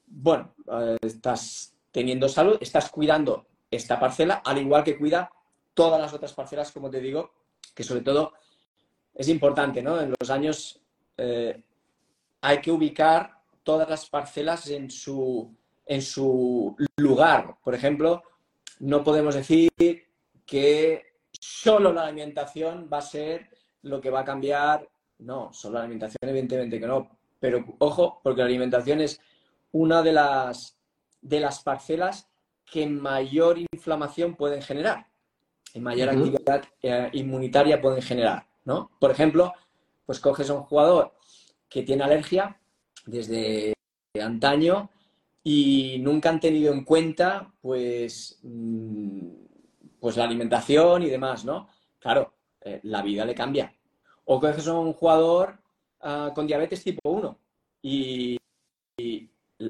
Bueno, 0.05 0.53
ah, 0.67 0.95
estás 1.01 1.73
teniendo 1.91 2.29
salud, 2.29 2.57
estás 2.61 2.89
cuidando 2.91 3.47
esta 3.71 3.99
parcela, 3.99 4.35
al 4.45 4.59
igual 4.59 4.83
que 4.83 4.97
cuida 4.97 5.31
todas 5.77 6.01
las 6.01 6.11
otras 6.11 6.33
parcelas, 6.33 6.71
como 6.71 6.89
te 6.89 6.99
digo, 6.99 7.29
que 7.75 7.83
sobre 7.83 8.01
todo 8.01 8.33
es 9.13 9.27
importante, 9.29 9.83
¿no? 9.83 10.01
En 10.01 10.11
los 10.19 10.29
años 10.31 10.81
eh, 11.15 11.61
hay 12.41 12.61
que 12.61 12.71
ubicar 12.71 13.37
todas 13.61 13.87
las 13.87 14.09
parcelas 14.09 14.67
en 14.71 14.89
su, 14.89 15.55
en 15.85 16.01
su 16.01 16.75
lugar. 16.95 17.57
Por 17.63 17.75
ejemplo, 17.75 18.23
no 18.79 19.03
podemos 19.03 19.35
decir 19.35 19.69
que 20.43 21.03
solo 21.31 21.93
la 21.93 22.05
alimentación 22.07 22.89
va 22.91 22.97
a 22.97 23.01
ser 23.01 23.47
lo 23.83 24.01
que 24.01 24.09
va 24.09 24.21
a 24.21 24.25
cambiar. 24.25 24.89
No, 25.19 25.53
solo 25.53 25.75
la 25.75 25.81
alimentación, 25.81 26.17
evidentemente 26.23 26.79
que 26.79 26.87
no. 26.87 27.11
Pero 27.39 27.63
ojo, 27.77 28.19
porque 28.23 28.41
la 28.41 28.47
alimentación 28.47 29.01
es 29.01 29.21
una 29.73 30.01
de 30.01 30.13
las, 30.13 30.75
de 31.21 31.39
las 31.39 31.61
parcelas 31.61 32.27
que 32.65 32.87
mayor 32.87 33.59
inflamación 33.59 34.35
pueden 34.35 34.63
generar, 34.63 35.07
y 35.77 35.79
mayor 35.79 36.09
actividad 36.09 36.63
eh, 36.81 37.09
inmunitaria 37.13 37.79
pueden 37.79 38.01
generar, 38.01 38.47
¿no? 38.65 38.89
Por 38.99 39.11
ejemplo, 39.11 39.53
pues 40.05 40.19
coges 40.19 40.49
a 40.49 40.55
un 40.55 40.63
jugador 40.63 41.13
que 41.69 41.83
tiene 41.83 42.03
alergia 42.03 42.59
desde 43.05 43.73
antaño 44.19 44.89
y 45.43 45.97
nunca 45.99 46.29
han 46.29 46.39
tenido 46.39 46.73
en 46.73 46.83
cuenta 46.83 47.53
pues, 47.61 48.39
mm, 48.41 49.29
pues 49.99 50.17
la 50.17 50.23
alimentación 50.23 51.03
y 51.03 51.09
demás, 51.09 51.45
¿no? 51.45 51.67
Claro, 51.99 52.33
eh, 52.61 52.79
la 52.83 53.01
vida 53.01 53.23
le 53.23 53.35
cambia. 53.35 53.73
O 54.25 54.39
coges 54.39 54.67
a 54.67 54.73
un 54.73 54.93
jugador 54.93 55.59
ah, 56.01 56.31
con 56.33 56.47
diabetes 56.47 56.83
tipo 56.83 57.09
1 57.09 57.39
y, 57.81 58.37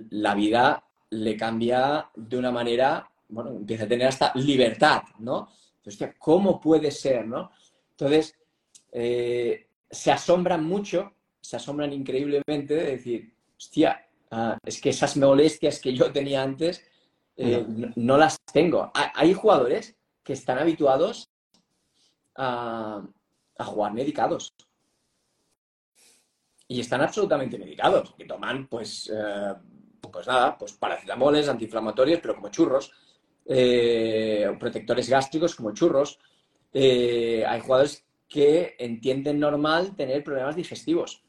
la 0.10 0.36
vida 0.36 0.84
le 1.10 1.36
cambia 1.38 2.10
de 2.16 2.38
una 2.38 2.52
manera, 2.52 3.10
bueno, 3.30 3.52
empieza 3.52 3.84
a 3.84 3.88
tener 3.88 4.08
hasta 4.08 4.32
libertad, 4.36 5.04
¿no? 5.20 5.50
Entonces, 5.88 6.16
¿cómo 6.20 6.60
puede 6.60 6.92
ser, 6.92 7.26
no? 7.26 7.52
Entonces, 7.92 8.36
eh, 8.92 9.68
se 9.90 10.12
asombran 10.12 10.66
mucho, 10.66 11.14
se 11.40 11.56
asombran 11.56 11.94
increíblemente 11.94 12.76
de 12.76 12.92
decir, 12.92 13.34
hostia, 13.58 14.08
Ah, 14.30 14.58
es 14.64 14.82
que 14.82 14.90
esas 14.90 15.16
molestias 15.18 15.80
que 15.80 15.94
yo 15.94 16.12
tenía 16.12 16.44
antes 16.44 16.86
eh, 17.38 17.66
no. 17.96 18.18
las 18.18 18.38
tengo. 18.52 18.92
Hay 18.94 19.34
jugadores 19.34 19.96
que 20.24 20.34
están 20.34 20.60
habituados 20.60 21.30
a, 22.36 23.04
jugar 23.60 23.94
medicados. 23.94 24.54
Y 26.68 26.82
están 26.82 27.02
absolutamente 27.02 27.58
medicados. 27.58 28.14
Que 28.16 28.26
toman, 28.26 28.68
pues, 28.68 29.10
eh, 29.14 29.54
pues 30.02 30.28
nada, 30.28 30.58
pues 30.58 30.74
paracetamoles, 30.74 31.48
antiinflamatorios, 31.48 32.20
pero 32.20 32.36
como 32.36 32.50
churros. 32.50 32.92
Eh, 33.50 34.46
protectores 34.60 35.10
gástricos 35.10 35.56
como 35.56 35.74
churros. 35.74 36.20
hay 36.74 37.60
jugadores 37.62 38.06
que 38.28 38.76
entienden 38.78 39.40
normal 39.40 39.96
tener 39.96 40.24
problemas 40.24 40.56
digestivos. 40.56 41.24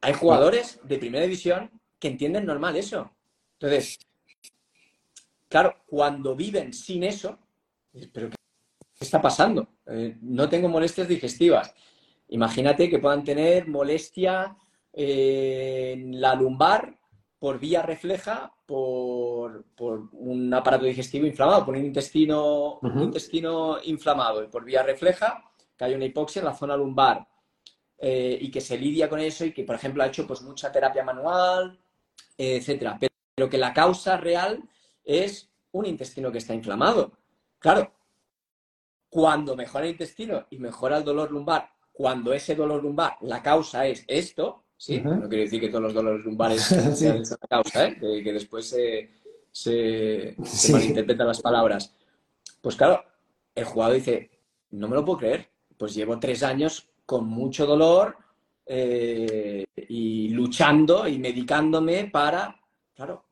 Hay 0.00 0.12
jugadores 0.12 0.78
de 0.84 0.98
primera 0.98 1.24
división 1.24 1.70
que 1.98 2.08
entienden 2.08 2.46
normal 2.46 2.76
eso. 2.76 3.10
Entonces, 3.54 3.98
claro, 5.48 5.82
cuando 5.86 6.36
viven 6.36 6.72
sin 6.72 7.04
eso, 7.04 7.38
pero 8.12 8.30
¿qué 8.30 8.36
está 9.00 9.20
pasando? 9.20 9.68
Eh, 9.86 10.16
no 10.20 10.48
tengo 10.48 10.68
molestias 10.68 11.08
digestivas. 11.08 11.74
Imagínate 12.28 12.90
que 12.90 12.98
puedan 12.98 13.24
tener 13.24 13.66
molestia 13.68 14.56
en 14.92 16.20
la 16.20 16.34
lumbar 16.34 16.98
por 17.38 17.58
vía 17.58 17.82
refleja 17.82 18.52
por, 18.66 19.64
un 20.12 20.52
aparato 20.52 20.84
digestivo 20.84 21.26
inflamado, 21.26 21.64
por 21.64 21.76
un 21.76 21.84
intestino, 21.84 22.78
un 22.82 23.02
intestino 23.02 23.78
inflamado 23.84 24.42
y 24.42 24.48
por 24.48 24.64
vía 24.64 24.82
refleja 24.82 25.42
que 25.76 25.84
hay 25.84 25.94
una 25.94 26.04
hipoxia 26.04 26.40
en 26.40 26.46
la 26.46 26.54
zona 26.54 26.76
lumbar 26.76 27.26
eh, 27.98 28.36
y 28.40 28.50
que 28.50 28.60
se 28.60 28.76
lidia 28.76 29.08
con 29.08 29.20
eso 29.20 29.44
y 29.44 29.52
que, 29.52 29.64
por 29.64 29.76
ejemplo, 29.76 30.02
ha 30.02 30.08
hecho 30.08 30.26
pues, 30.26 30.42
mucha 30.42 30.72
terapia 30.72 31.04
manual, 31.04 31.78
etcétera. 32.36 32.98
Pero 33.34 33.48
que 33.48 33.58
la 33.58 33.72
causa 33.72 34.16
real 34.16 34.62
es 35.04 35.48
un 35.72 35.86
intestino 35.86 36.32
que 36.32 36.38
está 36.38 36.54
inflamado. 36.54 37.12
Claro, 37.58 37.92
cuando 39.08 39.56
mejora 39.56 39.84
el 39.84 39.92
intestino 39.92 40.46
y 40.50 40.58
mejora 40.58 40.98
el 40.98 41.04
dolor 41.04 41.30
lumbar, 41.30 41.70
cuando 41.92 42.32
ese 42.32 42.54
dolor 42.54 42.82
lumbar, 42.82 43.16
la 43.20 43.42
causa 43.42 43.86
es 43.86 44.04
esto, 44.08 44.64
¿sí? 44.76 45.00
No 45.00 45.28
quiere 45.28 45.44
decir 45.44 45.60
que 45.60 45.68
todos 45.68 45.84
los 45.84 45.94
dolores 45.94 46.24
lumbares 46.24 46.62
sean 46.94 47.22
la 47.22 47.48
causa, 47.48 47.86
¿eh? 47.86 47.98
que, 47.98 48.32
después 48.32 48.68
se, 48.68 49.10
se, 49.50 50.36
malinterpretan 50.72 51.26
las 51.26 51.40
palabras. 51.40 51.94
Pues 52.60 52.76
claro, 52.76 53.04
el 53.54 53.64
jugador 53.64 53.96
dice, 53.96 54.30
no 54.70 54.88
me 54.88 54.96
lo 54.96 55.04
puedo 55.04 55.18
creer, 55.18 55.48
pues 55.76 55.94
llevo 55.94 56.18
tres 56.18 56.42
años 56.42 56.88
con 57.04 57.26
mucho 57.26 57.66
dolor 57.66 58.16
eh, 58.66 59.64
y 59.88 60.28
luchando 60.30 61.06
y 61.06 61.18
medicándome 61.18 62.06
para, 62.06 62.60
claro, 62.94 63.24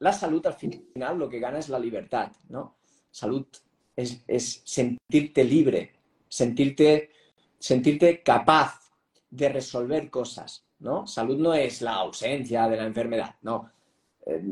la 0.00 0.12
salud 0.12 0.44
al 0.46 0.54
final 0.54 1.18
lo 1.18 1.28
que 1.28 1.38
gana 1.38 1.58
es 1.58 1.68
la 1.68 1.78
libertad, 1.78 2.32
¿no? 2.48 2.76
Salud 3.10 3.46
es, 3.94 4.62
sentirte 4.64 5.44
libre, 5.44 5.92
sentirte, 6.28 7.10
sentirte 7.58 8.22
capaz 8.22 8.80
de 9.30 9.48
resolver 9.48 10.10
cosas, 10.10 10.66
¿no? 10.84 11.06
Salud 11.06 11.38
no 11.38 11.54
es 11.54 11.82
la 11.82 11.94
ausencia 11.94 12.68
de 12.68 12.76
la 12.76 12.84
enfermedad, 12.84 13.34
no. 13.42 13.70
Eh, 14.26 14.42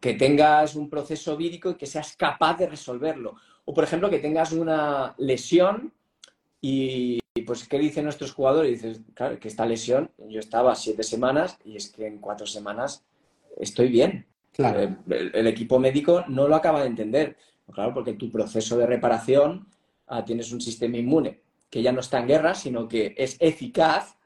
que 0.00 0.14
tengas 0.14 0.76
un 0.76 0.88
proceso 0.88 1.36
vírico 1.36 1.70
y 1.70 1.74
que 1.74 1.86
seas 1.86 2.16
capaz 2.16 2.56
de 2.56 2.68
resolverlo. 2.68 3.34
O, 3.66 3.74
por 3.74 3.84
ejemplo, 3.84 4.08
que 4.08 4.18
tengas 4.18 4.52
una 4.52 5.14
lesión 5.18 5.92
y 6.62 7.20
pues, 7.46 7.66
¿qué 7.68 7.78
dicen 7.78 8.04
nuestros 8.04 8.32
jugadores? 8.32 8.82
Dices, 8.82 9.00
claro, 9.14 9.38
que 9.38 9.48
esta 9.48 9.66
lesión, 9.66 10.10
yo 10.28 10.40
estaba 10.40 10.74
siete 10.74 11.02
semanas 11.02 11.58
y 11.64 11.76
es 11.76 11.90
que 11.90 12.06
en 12.06 12.18
cuatro 12.18 12.46
semanas 12.46 13.04
estoy 13.58 13.88
bien. 13.88 14.26
Claro. 14.52 14.80
Eh, 14.80 14.96
el, 15.34 15.46
equipo 15.46 15.78
médico 15.78 16.24
no 16.28 16.48
lo 16.48 16.56
acaba 16.56 16.80
de 16.80 16.86
entender. 16.86 17.36
Claro, 17.72 17.94
porque 17.94 18.14
tu 18.14 18.30
proceso 18.30 18.76
de 18.78 18.86
reparación 18.86 19.68
ah, 20.08 20.24
tienes 20.24 20.52
un 20.52 20.60
sistema 20.60 20.96
inmune 20.96 21.40
que 21.70 21.82
ya 21.82 21.92
no 21.92 22.00
está 22.00 22.18
en 22.18 22.26
guerra, 22.26 22.54
sino 22.54 22.88
que 22.88 23.14
es 23.16 23.36
eficaz 23.38 24.16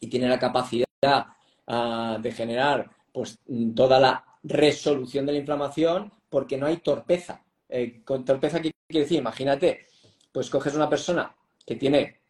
y 0.00 0.08
tiene 0.08 0.28
la 0.28 0.38
capacidad 0.38 0.86
de 1.00 2.32
generar 2.32 2.90
pues, 3.12 3.38
toda 3.74 3.98
la 3.98 4.24
resolución 4.42 5.24
de 5.24 5.32
la 5.32 5.38
inflamación 5.38 6.12
porque 6.28 6.58
no 6.58 6.66
hay 6.66 6.78
torpeza. 6.78 7.42
Eh, 7.68 8.02
con 8.04 8.24
torpeza, 8.24 8.60
¿qué 8.60 8.72
quiere 8.86 9.04
decir? 9.04 9.18
Imagínate, 9.18 9.86
pues 10.30 10.50
coges 10.50 10.74
una 10.74 10.90
persona 10.90 11.34
que 11.66 11.76
tiene 11.76 12.20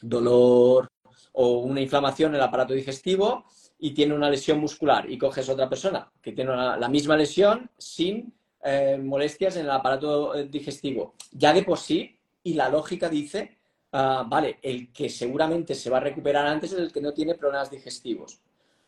dolor 0.00 0.88
o 1.32 1.58
una 1.58 1.80
inflamación 1.80 2.30
en 2.32 2.36
el 2.36 2.42
aparato 2.42 2.72
digestivo 2.72 3.46
y 3.78 3.92
tiene 3.92 4.14
una 4.14 4.30
lesión 4.30 4.60
muscular 4.60 5.10
y 5.10 5.18
coges 5.18 5.48
otra 5.48 5.68
persona 5.68 6.10
que 6.22 6.32
tiene 6.32 6.54
la 6.54 6.88
misma 6.88 7.16
lesión 7.16 7.70
sin 7.78 8.32
eh, 8.62 8.98
molestias 9.02 9.56
en 9.56 9.64
el 9.64 9.70
aparato 9.70 10.34
eh, 10.34 10.44
digestivo. 10.44 11.14
Ya 11.32 11.52
de 11.52 11.64
por 11.64 11.78
sí, 11.78 12.16
y 12.44 12.54
la 12.54 12.68
lógica 12.68 13.08
dice, 13.08 13.58
ah, 13.92 14.26
vale, 14.28 14.58
el 14.62 14.92
que 14.92 15.08
seguramente 15.08 15.74
se 15.74 15.90
va 15.90 15.98
a 15.98 16.00
recuperar 16.00 16.46
antes 16.46 16.72
es 16.72 16.78
el 16.78 16.92
que 16.92 17.00
no 17.00 17.12
tiene 17.12 17.34
problemas 17.34 17.70
digestivos. 17.70 18.40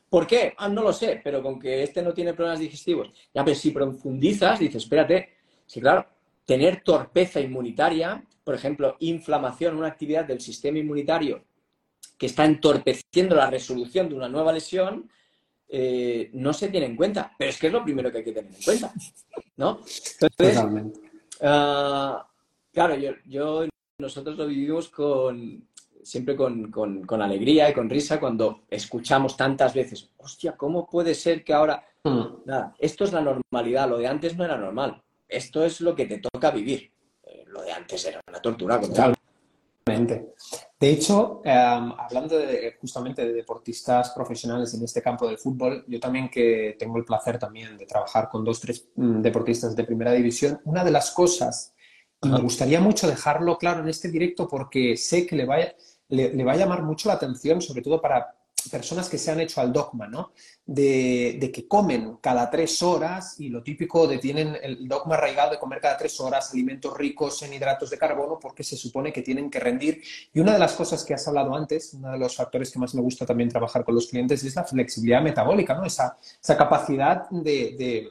¿Por 0.09 0.27
qué? 0.27 0.55
Ah, 0.59 0.69
no 0.69 0.83
lo 0.83 0.93
sé, 0.93 1.21
pero 1.25 1.43
con 1.43 1.59
que 1.59 1.83
este 1.83 2.03
no 2.03 2.13
tiene 2.13 2.35
problemas 2.35 2.61
digestivos. 2.61 3.11
Ya, 3.35 3.45
pero 3.45 3.57
si 3.57 3.71
profundizas, 3.71 4.59
dices, 4.59 4.83
espérate, 4.83 5.31
sí, 5.67 5.81
claro, 5.81 6.07
tener 6.45 6.83
torpeza 6.83 7.41
inmunitaria 7.41 8.23
por 8.45 8.55
ejemplo, 8.55 8.97
inflamación, 9.01 9.77
una 9.77 9.89
actividad 9.89 10.25
del 10.25 10.41
sistema 10.41 10.79
inmunitario 10.79 11.45
que 12.19 12.27
está 12.27 12.45
entorpeciendo 12.45 13.35
la 13.37 13.51
resolución 13.51 14.09
de 14.09 14.15
una 14.15 14.29
nueva 14.29 14.53
lesión, 14.53 15.11
eh, 15.69 16.31
no 16.35 16.53
se 16.53 16.69
tiene 16.69 16.87
en 16.87 16.97
cuenta, 16.97 17.33
pero 17.39 17.51
es 17.51 17.59
que 17.59 17.69
es 17.69 17.73
lo 17.73 17.85
primero 17.85 18.11
que 18.11 18.19
hay 18.19 18.25
que 18.25 18.33
tener 18.33 18.53
en 18.53 18.63
cuenta, 18.63 18.93
¿no? 19.57 19.81
Totalmente. 20.19 21.01
Ah, 21.41 22.27
claro, 22.73 22.97
yo, 22.97 23.13
yo, 23.27 23.67
nosotros 24.03 24.37
lo 24.37 24.47
vivimos 24.47 24.89
con, 24.89 25.67
siempre 26.03 26.37
con, 26.37 26.71
con, 26.71 27.23
alegría 27.23 27.71
y 27.71 27.73
con 27.73 27.89
risa 27.89 28.21
cuando 28.21 28.63
escuchamos 28.69 29.37
tantas 29.37 29.73
veces, 29.73 30.11
hostia, 30.19 30.57
¿cómo 30.57 30.87
puede 30.87 31.15
ser 31.15 31.43
que 31.43 31.55
ahora... 31.55 31.83
Hmm. 32.05 32.43
Nada, 32.47 32.75
esto 32.81 33.05
es 33.05 33.13
la 33.13 33.21
normalidad, 33.21 33.89
lo 33.89 33.97
de 33.97 34.09
antes 34.09 34.37
no 34.37 34.45
era 34.45 34.57
normal, 34.57 35.01
esto 35.29 35.65
es 35.65 35.81
lo 35.81 35.95
que 35.95 36.07
te 36.07 36.19
toca 36.19 36.51
vivir, 36.51 36.91
eh, 37.23 37.45
lo 37.47 37.63
de 37.63 37.71
antes 37.71 38.05
era 38.05 38.21
una 38.29 38.43
tortura. 38.43 38.81
Totalmente. 38.81 40.35
De 40.81 40.91
hecho, 40.91 41.43
em, 41.45 41.93
hablando 41.97 42.39
de, 42.39 42.77
justamente 42.81 43.25
de 43.25 43.33
deportistas 43.33 44.11
profesionales 44.11 44.75
en 44.75 44.83
este 44.83 45.01
campo 45.01 45.29
del 45.29 45.39
fútbol, 45.39 45.85
yo 45.87 46.01
también 46.01 46.29
que 46.29 46.75
tengo 46.77 46.99
el 46.99 47.05
placer 47.05 47.39
también 47.39 47.79
de 47.79 47.87
trabajar 47.87 48.29
con 48.29 48.45
dos, 48.45 48.61
tres 48.61 48.89
mm, 48.97 49.21
deportistas 49.21 49.77
de 49.77 49.85
primera 49.85 50.11
división, 50.13 50.61
una 50.65 50.85
de 50.85 50.91
las 50.91 51.13
cosas, 51.13 51.72
y 52.23 52.29
me 52.29 52.41
gustaría 52.41 52.81
mucho 52.81 53.09
dejarlo 53.09 53.59
claro 53.59 53.81
en 53.81 53.89
este 53.89 54.09
directo 54.09 54.49
porque 54.49 54.97
sé 54.97 55.27
que 55.27 55.37
le 55.37 55.45
va, 55.45 55.57
le 56.09 56.45
va 56.45 56.53
a 56.53 56.57
llamar 56.57 56.83
mucho 56.83 57.09
la 57.09 57.15
atención, 57.15 57.61
sobre 57.61 57.83
todo 57.83 58.01
para 58.01 58.37
personas 58.71 59.09
que 59.09 59.19
se 59.19 59.31
han 59.31 59.41
hecho 59.41 59.61
al 59.61 59.73
dogma, 59.73 60.07
¿no? 60.07 60.33
De, 60.65 61.51
que 61.53 61.67
comen 61.67 62.19
cada 62.21 62.51
tres 62.51 62.83
horas 62.83 63.39
y 63.41 63.49
lo 63.49 63.63
típico 63.63 64.07
de 64.07 64.19
tienen 64.19 64.57
el 64.63 64.87
dogma 64.89 65.15
arraigado 65.15 65.51
de 65.51 65.59
comer 65.59 65.81
cada 65.81 65.97
tres 65.97 66.19
horas 66.21 66.53
alimentos 66.53 66.97
ricos 66.97 67.43
en 67.43 67.53
hidratos 67.53 67.91
de 67.91 67.99
carbono 67.99 68.39
porque 68.41 68.63
se 68.63 68.77
supone 68.77 69.13
que 69.13 69.23
tienen 69.23 69.51
que 69.51 69.61
rendir. 69.61 70.03
Y 70.33 70.41
una 70.41 70.53
de 70.53 70.59
las 70.59 70.75
cosas 70.75 71.05
que 71.05 71.15
has 71.15 71.27
hablado 71.29 71.55
antes, 71.55 71.95
uno 71.95 72.13
de 72.13 72.19
los 72.19 72.37
factores 72.37 72.71
que 72.71 72.79
más 72.79 72.95
me 72.95 73.03
gusta 73.03 73.27
también 73.27 73.49
trabajar 73.49 73.85
con 73.85 73.95
los 73.95 74.07
clientes 74.07 74.43
es 74.45 74.55
la 74.55 74.65
flexibilidad 74.65 75.23
metabólica, 75.23 75.75
¿no? 75.75 75.85
Esa, 75.85 76.17
esa 76.43 76.57
capacidad 76.57 77.29
de, 77.31 77.75
de 77.79 78.09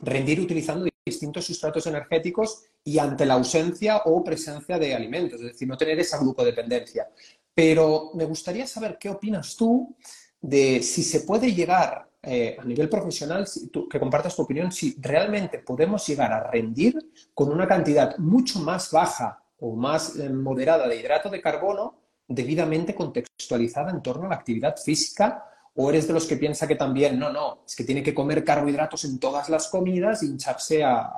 rendir 0.00 0.40
utilizando 0.40 0.86
distintos 1.04 1.44
sustratos 1.44 1.86
energéticos 1.86 2.64
y 2.82 2.98
ante 2.98 3.26
la 3.26 3.34
ausencia 3.34 3.98
o 4.06 4.24
presencia 4.24 4.78
de 4.78 4.94
alimentos, 4.94 5.38
es 5.40 5.48
decir, 5.48 5.68
no 5.68 5.76
tener 5.76 5.98
esa 6.00 6.18
glucodependencia. 6.18 7.08
Pero 7.52 8.12
me 8.14 8.24
gustaría 8.24 8.66
saber 8.66 8.96
qué 8.98 9.10
opinas 9.10 9.54
tú 9.54 9.94
de 10.40 10.82
si 10.82 11.02
se 11.02 11.20
puede 11.20 11.52
llegar 11.52 12.08
eh, 12.22 12.56
a 12.58 12.64
nivel 12.64 12.88
profesional, 12.88 13.46
que 13.90 14.00
compartas 14.00 14.34
tu 14.34 14.42
opinión, 14.42 14.72
si 14.72 14.96
realmente 14.98 15.58
podemos 15.58 16.06
llegar 16.06 16.32
a 16.32 16.50
rendir 16.50 16.96
con 17.34 17.52
una 17.52 17.68
cantidad 17.68 18.16
mucho 18.16 18.60
más 18.60 18.90
baja 18.90 19.42
o 19.58 19.76
más 19.76 20.16
eh, 20.16 20.30
moderada 20.30 20.88
de 20.88 20.96
hidrato 20.96 21.28
de 21.28 21.42
carbono 21.42 22.00
debidamente 22.26 22.94
contextualizada 22.94 23.90
en 23.90 24.02
torno 24.02 24.24
a 24.24 24.30
la 24.30 24.36
actividad 24.36 24.74
física 24.82 25.44
o 25.76 25.90
eres 25.90 26.06
de 26.06 26.14
los 26.14 26.26
que 26.26 26.36
piensa 26.36 26.68
que 26.68 26.76
también, 26.76 27.18
no, 27.18 27.32
no, 27.32 27.62
es 27.66 27.74
que 27.74 27.84
tiene 27.84 28.02
que 28.02 28.14
comer 28.14 28.44
carbohidratos 28.44 29.04
en 29.04 29.18
todas 29.18 29.48
las 29.48 29.68
comidas 29.68 30.22
y 30.22 30.26
hincharse 30.26 30.84
a, 30.84 31.10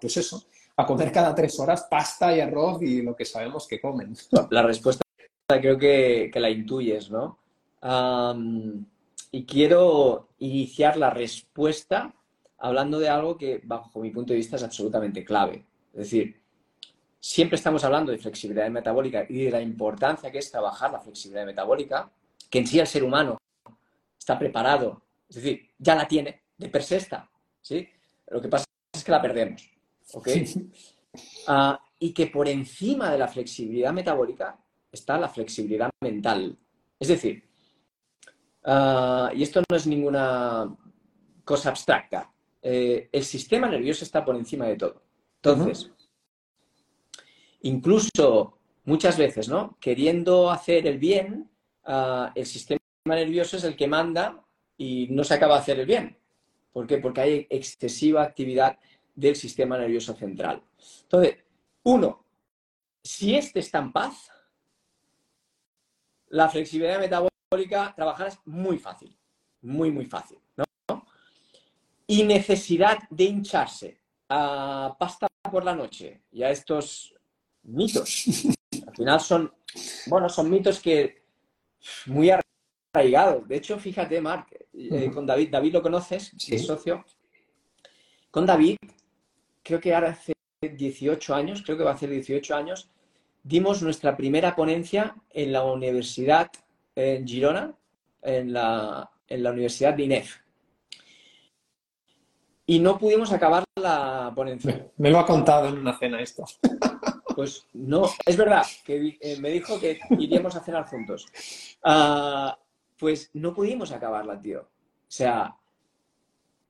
pues 0.00 0.16
eso, 0.18 0.44
a 0.76 0.86
comer 0.86 1.10
cada 1.10 1.34
tres 1.34 1.58
horas 1.58 1.86
pasta 1.90 2.36
y 2.36 2.40
arroz 2.40 2.82
y 2.82 3.00
lo 3.00 3.16
que 3.16 3.24
sabemos 3.24 3.66
que 3.66 3.80
comen. 3.80 4.14
La 4.50 4.62
respuesta 4.62 5.02
creo 5.46 5.78
que, 5.78 6.30
la 6.34 6.50
intuyes, 6.50 7.10
¿no? 7.10 7.38
y 9.30 9.44
quiero 9.44 10.28
iniciar 10.38 10.96
la 10.96 11.10
respuesta 11.10 12.12
hablando 12.58 12.98
de 12.98 13.08
algo 13.08 13.36
que, 13.36 13.60
bajo 13.64 14.00
mi 14.00 14.10
punto 14.10 14.32
de 14.32 14.38
vista, 14.38 14.56
es 14.56 14.62
absolutamente 14.62 15.24
clave. 15.24 15.64
Es 15.92 16.00
decir, 16.00 16.40
siempre 17.20 17.56
estamos 17.56 17.84
hablando 17.84 18.12
de 18.12 18.18
flexibilidad 18.18 18.68
metabólica 18.70 19.24
y 19.28 19.44
de 19.44 19.50
la 19.50 19.60
importancia 19.60 20.30
que 20.30 20.38
es 20.38 20.50
trabajar 20.50 20.90
la 20.90 21.00
flexibilidad 21.00 21.46
metabólica, 21.46 22.10
que 22.50 22.58
en 22.58 22.66
sí 22.66 22.78
el 22.78 22.86
ser 22.86 23.04
humano 23.04 23.38
está 24.26 24.36
preparado, 24.36 25.04
es 25.28 25.36
decir, 25.36 25.70
ya 25.78 25.94
la 25.94 26.08
tiene, 26.08 26.42
de 26.58 26.68
per 26.68 26.82
se 26.82 26.96
está, 26.96 27.30
¿sí? 27.60 27.88
Lo 28.26 28.42
que 28.42 28.48
pasa 28.48 28.64
es 28.92 29.04
que 29.04 29.12
la 29.12 29.22
perdemos, 29.22 29.70
¿ok? 30.14 30.28
Ah, 31.46 31.80
y 32.00 32.12
que 32.12 32.26
por 32.26 32.48
encima 32.48 33.10
de 33.10 33.18
la 33.18 33.28
flexibilidad 33.28 33.92
metabólica 33.92 34.58
está 34.90 35.16
la 35.16 35.28
flexibilidad 35.28 35.88
mental. 36.02 36.58
Es 36.98 37.08
decir, 37.08 37.48
ah, 38.64 39.30
y 39.32 39.44
esto 39.44 39.62
no 39.70 39.76
es 39.76 39.86
ninguna 39.86 40.76
cosa 41.44 41.68
abstracta, 41.68 42.28
eh, 42.60 43.08
el 43.12 43.24
sistema 43.24 43.68
nervioso 43.68 44.02
está 44.02 44.24
por 44.24 44.34
encima 44.34 44.66
de 44.66 44.76
todo. 44.76 45.02
Entonces, 45.36 45.92
incluso 47.62 48.58
muchas 48.86 49.16
veces, 49.16 49.48
¿no? 49.48 49.78
Queriendo 49.80 50.50
hacer 50.50 50.84
el 50.88 50.98
bien, 50.98 51.48
ah, 51.84 52.32
el 52.34 52.44
sistema 52.44 52.80
nervioso 53.14 53.56
es 53.56 53.64
el 53.64 53.76
que 53.76 53.86
manda 53.86 54.42
y 54.76 55.08
no 55.10 55.24
se 55.24 55.34
acaba 55.34 55.54
de 55.54 55.60
hacer 55.60 55.80
el 55.80 55.86
bien. 55.86 56.18
¿Por 56.72 56.86
qué? 56.86 56.98
Porque 56.98 57.20
hay 57.20 57.46
excesiva 57.48 58.22
actividad 58.22 58.78
del 59.14 59.36
sistema 59.36 59.78
nervioso 59.78 60.14
central. 60.14 60.62
Entonces, 61.02 61.36
uno, 61.84 62.24
si 63.02 63.34
este 63.34 63.60
está 63.60 63.78
en 63.78 63.92
paz, 63.92 64.30
la 66.28 66.48
flexibilidad 66.48 67.00
metabólica, 67.00 67.94
trabajar 67.94 68.28
es 68.28 68.38
muy 68.44 68.78
fácil, 68.78 69.16
muy, 69.62 69.90
muy 69.90 70.06
fácil, 70.06 70.38
¿no? 70.56 71.06
Y 72.06 72.24
necesidad 72.24 72.98
de 73.08 73.24
hincharse 73.24 74.00
a 74.28 74.96
pasta 74.98 75.28
por 75.50 75.64
la 75.64 75.74
noche 75.74 76.22
y 76.32 76.42
a 76.42 76.50
estos 76.50 77.14
mitos. 77.62 78.26
Al 78.86 78.94
final 78.94 79.20
son, 79.20 79.52
bueno, 80.06 80.28
son 80.28 80.50
mitos 80.50 80.80
que 80.80 81.22
muy 82.06 82.30
arraigados. 82.96 83.46
De 83.46 83.56
hecho, 83.56 83.78
fíjate, 83.78 84.20
Marc, 84.20 84.48
eh, 84.72 85.10
con 85.12 85.26
David, 85.26 85.50
David 85.50 85.72
lo 85.74 85.82
conoces, 85.82 86.32
es 86.48 86.66
socio. 86.66 87.04
Con 88.30 88.46
David, 88.46 88.76
creo 89.62 89.80
que 89.80 89.94
ahora 89.94 90.10
hace 90.10 90.32
18 90.60 91.34
años, 91.34 91.62
creo 91.62 91.76
que 91.76 91.84
va 91.84 91.90
a 91.90 91.94
hacer 91.94 92.10
18 92.10 92.54
años, 92.54 92.90
dimos 93.42 93.82
nuestra 93.82 94.16
primera 94.16 94.56
ponencia 94.56 95.14
en 95.30 95.52
la 95.52 95.64
Universidad 95.64 96.50
en 96.94 97.26
Girona, 97.26 97.74
en 98.22 98.52
la, 98.52 99.10
Universidad 99.28 99.94
de 99.94 100.02
INEF. 100.04 100.36
Y 102.66 102.80
no 102.80 102.98
pudimos 102.98 103.30
acabar 103.32 103.62
la 103.76 104.32
ponencia. 104.34 104.90
Me, 104.96 105.10
lo 105.10 105.20
ha 105.20 105.26
contado 105.26 105.68
en 105.68 105.78
una 105.78 105.96
cena 105.98 106.20
esto. 106.20 106.44
Pues 107.36 107.66
no, 107.74 108.08
es 108.24 108.34
verdad, 108.34 108.64
que 108.82 109.18
eh, 109.20 109.36
me 109.38 109.50
dijo 109.50 109.78
que 109.78 109.98
iríamos 110.18 110.56
a 110.56 110.60
cenar 110.60 110.86
juntos. 110.86 111.26
Ah, 111.84 112.58
pues 112.98 113.30
no 113.34 113.54
pudimos 113.54 113.92
acabarla, 113.92 114.40
tío. 114.40 114.60
O 114.60 115.08
sea, 115.08 115.56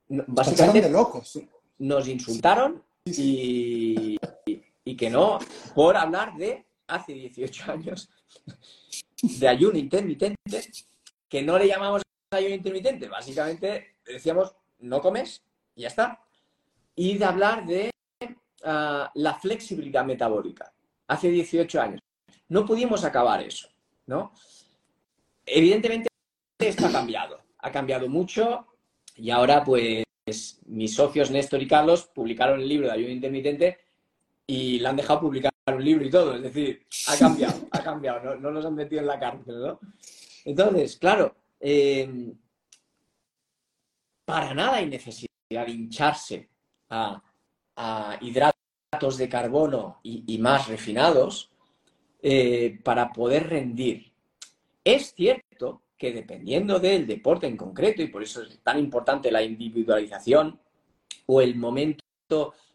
básicamente 0.08 0.90
locos. 0.90 1.40
nos 1.78 2.08
insultaron 2.08 2.82
y, 3.04 4.18
y 4.84 4.96
que 4.96 5.10
no, 5.10 5.38
por 5.74 5.96
hablar 5.96 6.36
de 6.36 6.66
hace 6.88 7.12
18 7.12 7.72
años 7.72 8.08
de 9.22 9.48
ayuno 9.48 9.78
intermitente, 9.78 10.36
que 11.28 11.42
no 11.42 11.58
le 11.58 11.68
llamamos 11.68 12.02
ayuno 12.30 12.54
intermitente, 12.54 13.08
básicamente 13.08 13.96
decíamos 14.04 14.54
no 14.80 15.00
comes 15.00 15.42
y 15.74 15.82
ya 15.82 15.88
está. 15.88 16.20
Y 16.94 17.18
de 17.18 17.24
hablar 17.24 17.66
de 17.66 17.90
ah, 18.64 19.10
la 19.14 19.34
flexibilidad 19.34 20.04
metabólica, 20.04 20.72
hace 21.08 21.30
18 21.30 21.80
años. 21.80 22.00
No 22.48 22.64
pudimos 22.64 23.04
acabar 23.04 23.42
eso, 23.42 23.68
¿no? 24.06 24.32
Evidentemente 25.44 26.05
esto 26.58 26.86
ha 26.86 26.92
cambiado, 26.92 27.40
ha 27.58 27.70
cambiado 27.70 28.08
mucho 28.08 28.66
y 29.14 29.30
ahora 29.30 29.62
pues 29.64 30.04
mis 30.66 30.94
socios 30.94 31.30
Néstor 31.30 31.62
y 31.62 31.68
Carlos 31.68 32.10
publicaron 32.14 32.60
el 32.60 32.68
libro 32.68 32.86
de 32.86 32.94
ayuno 32.94 33.10
intermitente 33.12 33.78
y 34.46 34.78
le 34.78 34.88
han 34.88 34.96
dejado 34.96 35.20
publicar 35.20 35.52
un 35.66 35.84
libro 35.84 36.04
y 36.04 36.10
todo. 36.10 36.34
Es 36.34 36.42
decir, 36.42 36.86
ha 37.08 37.16
cambiado, 37.16 37.68
ha 37.70 37.82
cambiado, 37.82 38.20
no, 38.22 38.36
no, 38.36 38.50
nos 38.50 38.64
han 38.64 38.74
metido 38.74 39.00
en 39.00 39.06
la 39.06 39.18
cárcel, 39.18 39.60
¿no? 39.60 39.80
Entonces, 40.44 40.96
claro, 40.96 41.36
eh, 41.60 42.32
para 44.24 44.54
nada 44.54 44.76
hay 44.76 44.86
necesidad 44.86 45.28
de 45.50 45.70
hincharse 45.70 46.48
a, 46.90 47.22
hidratos 48.20 49.18
de 49.18 49.28
carbono 49.28 50.00
y, 50.02 50.38
más 50.38 50.68
refinados 50.68 51.50
eh, 52.22 52.78
para 52.82 53.12
poder 53.12 53.48
rendir. 53.50 54.12
Es 54.82 55.12
cierto 55.14 55.45
que 55.96 56.12
dependiendo 56.12 56.78
del 56.78 57.06
deporte 57.06 57.46
en 57.46 57.56
concreto, 57.56 58.02
y 58.02 58.08
por 58.08 58.22
eso 58.22 58.42
es 58.42 58.60
tan 58.62 58.78
importante 58.78 59.30
la 59.30 59.42
individualización 59.42 60.60
o 61.26 61.40
el 61.40 61.56
momento 61.56 62.04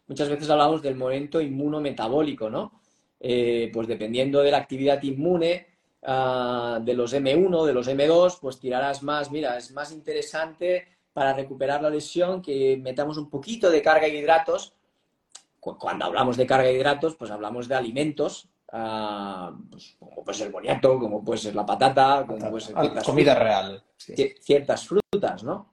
muchas 0.06 0.28
veces 0.28 0.50
hablamos 0.50 0.82
del 0.82 0.94
momento 0.94 1.40
inmunometabólico, 1.40 2.50
¿no? 2.50 2.80
Eh, 3.20 3.70
pues 3.72 3.86
dependiendo 3.86 4.42
de 4.42 4.50
la 4.50 4.58
actividad 4.58 5.02
inmune, 5.02 5.66
ah, 6.02 6.80
de 6.82 6.94
los 6.94 7.14
M1, 7.14 7.64
de 7.64 7.72
los 7.72 7.88
M2, 7.88 8.38
pues 8.40 8.58
tirarás 8.58 9.02
más, 9.02 9.30
mira, 9.30 9.56
es 9.56 9.70
más 9.72 9.92
interesante 9.92 10.88
para 11.12 11.32
recuperar 11.32 11.82
la 11.82 11.90
lesión 11.90 12.42
que 12.42 12.76
metamos 12.76 13.16
un 13.16 13.30
poquito 13.30 13.70
de 13.70 13.82
carga 13.82 14.06
de 14.06 14.18
hidratos. 14.18 14.74
Cuando 15.60 16.04
hablamos 16.06 16.36
de 16.36 16.46
carga 16.46 16.66
de 16.68 16.74
hidratos, 16.74 17.14
pues 17.16 17.30
hablamos 17.30 17.68
de 17.68 17.76
alimentos, 17.76 18.48
ah, 18.72 19.56
pues, 19.70 19.96
como 19.98 20.24
puede 20.24 20.38
ser 20.38 20.46
el 20.48 20.52
boniato, 20.52 20.98
como 20.98 21.24
puede 21.24 21.38
ser 21.38 21.54
la 21.54 21.64
patata, 21.64 22.24
como 22.26 22.50
puede 22.50 22.64
ser 22.64 22.74
comida 23.04 23.34
real. 23.34 23.82
Ciertas 23.96 24.86
frutas, 24.86 25.44
¿no? 25.44 25.72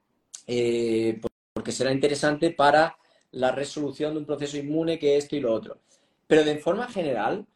eh, 0.52 1.20
porque 1.52 1.70
será 1.70 1.92
interesante 1.92 2.50
para 2.50 2.96
la 3.32 3.52
resolución 3.52 4.14
de 4.14 4.18
un 4.18 4.26
proceso 4.26 4.56
inmune 4.56 4.98
que 4.98 5.16
esto 5.16 5.36
y 5.36 5.40
lo 5.40 5.52
otro. 5.52 5.78
Pero 6.26 6.42
de 6.42 6.58
forma 6.58 6.88
general, 6.88 7.46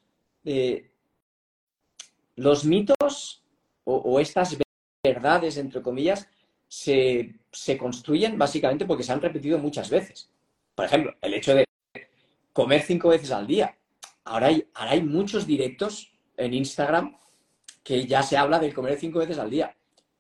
eh, 0.45 0.91
los 2.37 2.65
mitos 2.65 3.43
o, 3.83 4.21
estas 4.21 4.57
verdades, 5.03 5.57
entre 5.57 5.83
comillas, 5.83 6.29
se, 6.69 7.35
construyen 7.79 8.39
básicamente 8.39 8.87
porque 8.87 9.03
se 9.03 9.13
han 9.13 9.21
repetido 9.21 9.59
muchas 9.59 9.91
veces. 9.91 10.31
Por 10.75 10.85
ejemplo, 10.85 11.15
el 11.21 11.35
hecho 11.35 11.55
de 11.55 11.67
comer 12.53 12.83
cinco 12.83 13.09
veces 13.09 13.33
al 13.33 13.47
día. 13.47 13.77
Ahora 14.25 14.49
hay, 14.49 14.67
ahora 14.75 14.93
hay 14.93 15.03
muchos 15.03 15.47
directos 15.47 16.13
en 16.37 16.55
Instagram 16.55 17.17
que 17.83 18.07
ya 18.07 18.23
se 18.23 18.37
habla 18.37 18.59
del 18.59 18.75
comer 18.75 18.99
cinco 18.99 19.19
veces 19.19 19.39
al 19.39 19.51
día. 19.51 19.77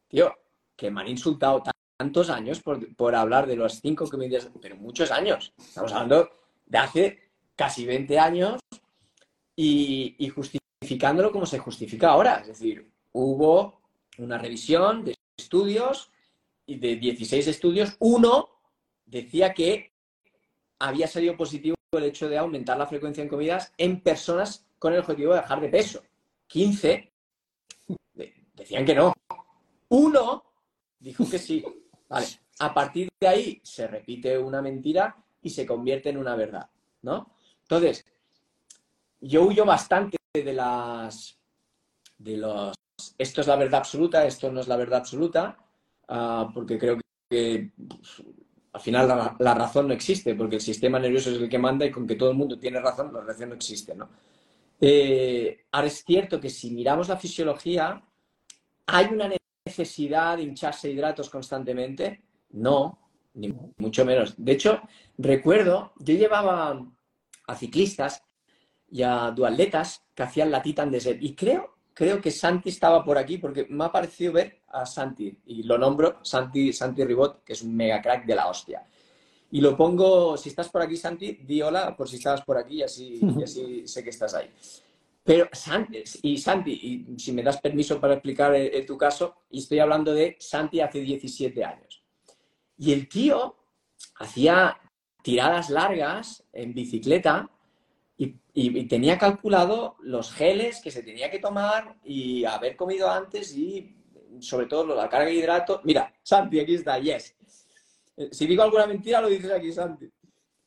Tío, 0.08 0.32
que 0.76 0.90
me 0.90 1.00
han 1.00 1.08
insultado 1.08 1.62
tantos 1.96 2.28
años 2.28 2.60
por, 2.60 3.14
hablar 3.14 3.46
de 3.46 3.56
los 3.56 3.80
cinco 3.80 4.08
comidas, 4.08 4.50
pero 4.60 4.76
muchos 4.76 5.10
años. 5.10 5.54
Estamos 5.58 5.92
hablando 5.92 6.28
de 6.66 6.78
hace 6.78 7.30
casi 7.56 7.86
20 7.86 8.18
años 8.18 8.60
y, 9.56 10.16
y 10.18 10.28
justificándolo 10.28 11.32
como 11.32 11.46
se 11.46 11.58
justifica 11.58 12.10
ahora. 12.10 12.36
Es 12.40 12.48
decir, 12.48 12.90
hubo 13.12 13.80
una 14.18 14.38
revisión 14.38 15.04
de 15.04 15.14
estudios 15.36 16.10
y 16.66 16.76
de 16.76 16.96
16 16.96 17.46
estudios, 17.46 17.96
uno 18.00 18.50
decía 19.04 19.52
que 19.52 19.92
había 20.78 21.06
salido 21.06 21.36
positivo 21.36 21.74
el 21.98 22.04
hecho 22.04 22.28
de 22.28 22.38
aumentar 22.38 22.76
la 22.76 22.86
frecuencia 22.86 23.22
en 23.22 23.28
comidas 23.28 23.72
en 23.76 24.00
personas 24.00 24.66
con 24.78 24.92
el 24.92 25.00
objetivo 25.00 25.34
de 25.34 25.40
dejar 25.40 25.60
de 25.60 25.68
peso. 25.68 26.02
15 26.46 27.12
decían 28.54 28.84
que 28.84 28.94
no. 28.94 29.12
Uno 29.88 30.44
dijo 30.98 31.28
que 31.28 31.38
sí. 31.38 31.64
Vale. 32.08 32.26
A 32.60 32.72
partir 32.72 33.08
de 33.20 33.28
ahí 33.28 33.60
se 33.62 33.86
repite 33.86 34.38
una 34.38 34.62
mentira 34.62 35.16
y 35.42 35.50
se 35.50 35.66
convierte 35.66 36.10
en 36.10 36.18
una 36.18 36.36
verdad, 36.36 36.70
¿no? 37.02 37.34
Entonces, 37.62 38.04
yo 39.20 39.42
huyo 39.42 39.64
bastante 39.64 40.16
de 40.32 40.52
las 40.52 41.38
de 42.18 42.36
los 42.36 42.74
esto 43.18 43.40
es 43.40 43.46
la 43.46 43.56
verdad 43.56 43.80
absoluta, 43.80 44.24
esto 44.24 44.52
no 44.52 44.60
es 44.60 44.68
la 44.68 44.76
verdad 44.76 45.00
absoluta, 45.00 45.58
ah, 46.08 46.48
porque 46.54 46.78
creo 46.78 46.98
que 47.28 47.72
al 48.74 48.80
final 48.80 49.36
la, 49.38 49.54
razón 49.54 49.86
no 49.86 49.94
existe, 49.94 50.34
porque 50.34 50.56
el 50.56 50.60
sistema 50.60 50.98
nervioso 50.98 51.30
es 51.30 51.40
el 51.40 51.48
que 51.48 51.60
manda 51.60 51.86
y 51.86 51.92
con 51.92 52.08
que 52.08 52.16
todo 52.16 52.32
el 52.32 52.36
mundo 52.36 52.58
tiene 52.58 52.80
razón, 52.80 53.12
la 53.12 53.20
razón 53.20 53.50
no 53.50 53.54
existe, 53.54 53.94
¿no? 53.94 54.08
Eh, 54.80 55.66
ahora 55.70 55.86
es 55.86 56.04
cierto 56.04 56.40
que 56.40 56.50
si 56.50 56.72
miramos 56.72 57.08
la 57.08 57.16
fisiología, 57.16 58.02
¿hay 58.86 59.06
una 59.12 59.30
necesidad 59.64 60.36
de 60.36 60.42
hincharse 60.42 60.90
hidratos 60.90 61.30
constantemente? 61.30 62.24
No, 62.50 62.98
ni 63.34 63.54
mucho 63.78 64.04
menos. 64.04 64.34
De 64.36 64.52
hecho, 64.52 64.82
recuerdo, 65.18 65.92
yo 66.00 66.16
llevaba 66.16 66.84
a 67.46 67.54
ciclistas 67.54 68.24
y 68.90 69.04
a 69.04 69.30
duatletas 69.30 70.04
que 70.16 70.24
hacían 70.24 70.50
la 70.50 70.62
Titan 70.62 70.90
Desert 70.90 71.22
y 71.22 71.36
creo 71.36 71.73
creo 71.94 72.20
que 72.20 72.30
Santi 72.30 72.68
estaba 72.68 73.04
por 73.04 73.16
aquí 73.16 73.38
porque 73.38 73.66
me 73.70 73.84
ha 73.84 73.92
parecido 73.92 74.32
ver 74.32 74.62
a 74.68 74.84
Santi 74.84 75.38
y 75.46 75.62
lo 75.62 75.78
nombro 75.78 76.18
Santi, 76.22 76.72
Santi 76.72 77.04
Ribot, 77.04 77.44
que 77.44 77.52
es 77.52 77.62
un 77.62 77.74
mega 77.74 78.02
crack 78.02 78.26
de 78.26 78.34
la 78.34 78.48
hostia. 78.48 78.84
Y 79.52 79.60
lo 79.60 79.76
pongo, 79.76 80.36
si 80.36 80.48
estás 80.48 80.68
por 80.68 80.82
aquí, 80.82 80.96
Santi, 80.96 81.38
di 81.44 81.62
hola 81.62 81.96
por 81.96 82.08
si 82.08 82.16
estabas 82.16 82.42
por 82.42 82.58
aquí 82.58 82.78
y 82.78 82.82
así, 82.82 83.20
así 83.42 83.82
sé 83.86 84.02
que 84.02 84.10
estás 84.10 84.34
ahí. 84.34 84.50
Pero 85.22 85.48
Santi, 85.52 86.02
y 86.22 86.36
Santi, 86.36 86.72
y 86.72 87.18
si 87.18 87.32
me 87.32 87.42
das 87.42 87.60
permiso 87.60 88.00
para 88.00 88.14
explicar 88.14 88.54
en 88.54 88.84
tu 88.84 88.98
caso, 88.98 89.36
y 89.50 89.60
estoy 89.60 89.78
hablando 89.78 90.12
de 90.12 90.36
Santi 90.38 90.80
hace 90.80 91.00
17 91.00 91.64
años. 91.64 92.02
Y 92.76 92.92
el 92.92 93.08
tío 93.08 93.56
hacía 94.16 94.76
tiradas 95.22 95.70
largas 95.70 96.44
en 96.52 96.74
bicicleta 96.74 97.48
y, 98.16 98.84
tenía 98.86 99.18
calculado 99.18 99.96
los 100.00 100.32
geles 100.32 100.80
que 100.80 100.90
se 100.90 101.02
tenía 101.02 101.30
que 101.30 101.40
tomar 101.40 101.96
y 102.04 102.44
haber 102.44 102.76
comido 102.76 103.10
antes 103.10 103.56
y 103.56 103.96
sobre 104.40 104.66
todo 104.66 104.94
la 104.94 105.08
carga 105.08 105.26
de 105.26 105.34
hidrato. 105.34 105.80
Mira, 105.84 106.12
Santi, 106.22 106.60
aquí 106.60 106.74
está, 106.74 106.98
yes. 106.98 107.34
Eh, 108.16 108.28
si 108.30 108.46
digo 108.46 108.62
alguna 108.62 108.86
mentira, 108.86 109.20
lo 109.20 109.28
dices 109.28 109.50
aquí, 109.50 109.72
Santi. 109.72 110.10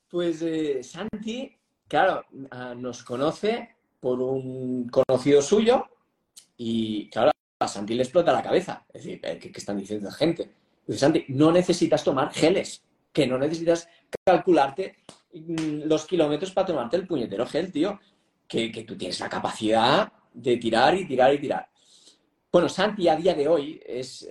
Pues 0.10 0.42
eh, 0.42 0.84
Santi, 0.84 1.56
claro, 1.88 2.26
ah, 2.52 2.74
nos 2.76 3.04
conoce 3.04 3.76
por 4.00 4.22
un 4.22 4.90
conocido 4.90 5.42
suyo 5.42 5.86
y, 6.58 7.10
claro, 7.10 7.32
a 7.60 7.68
Santi 7.68 7.94
le 7.94 8.04
explota 8.04 8.34
la 8.34 8.44
cabeza. 8.44 8.86
Es 8.94 9.04
decir, 9.04 9.20
eh, 9.24 9.40
¿qué, 9.40 9.52
están 9.56 9.78
diciendo 9.78 10.10
la 10.10 10.16
gente? 10.16 10.52
Dice, 10.86 11.00
Santi, 11.00 11.26
no 11.30 11.52
necesitas 11.52 12.04
tomar 12.04 12.34
geles, 12.34 12.84
que 13.14 13.28
no 13.28 13.38
necesitas 13.38 13.88
calcularte 14.26 14.98
los 15.86 16.06
kilómetros 16.06 16.52
para 16.52 16.68
tomarte 16.68 16.98
el 16.98 17.08
puñetero 17.08 17.46
gel, 17.46 17.72
tío. 17.72 18.00
Que, 18.48 18.70
tú 18.88 18.96
tienes 18.96 19.20
la 19.20 19.30
capacidad 19.30 20.12
de 20.34 20.58
tirar 20.58 20.96
y 20.96 21.06
tirar 21.06 21.34
y 21.34 21.40
tirar. 21.40 21.68
Bueno, 22.52 22.70
Santi 22.70 23.08
a 23.10 23.16
día 23.16 23.34
de 23.34 23.48
hoy 23.48 23.82
es, 23.86 24.24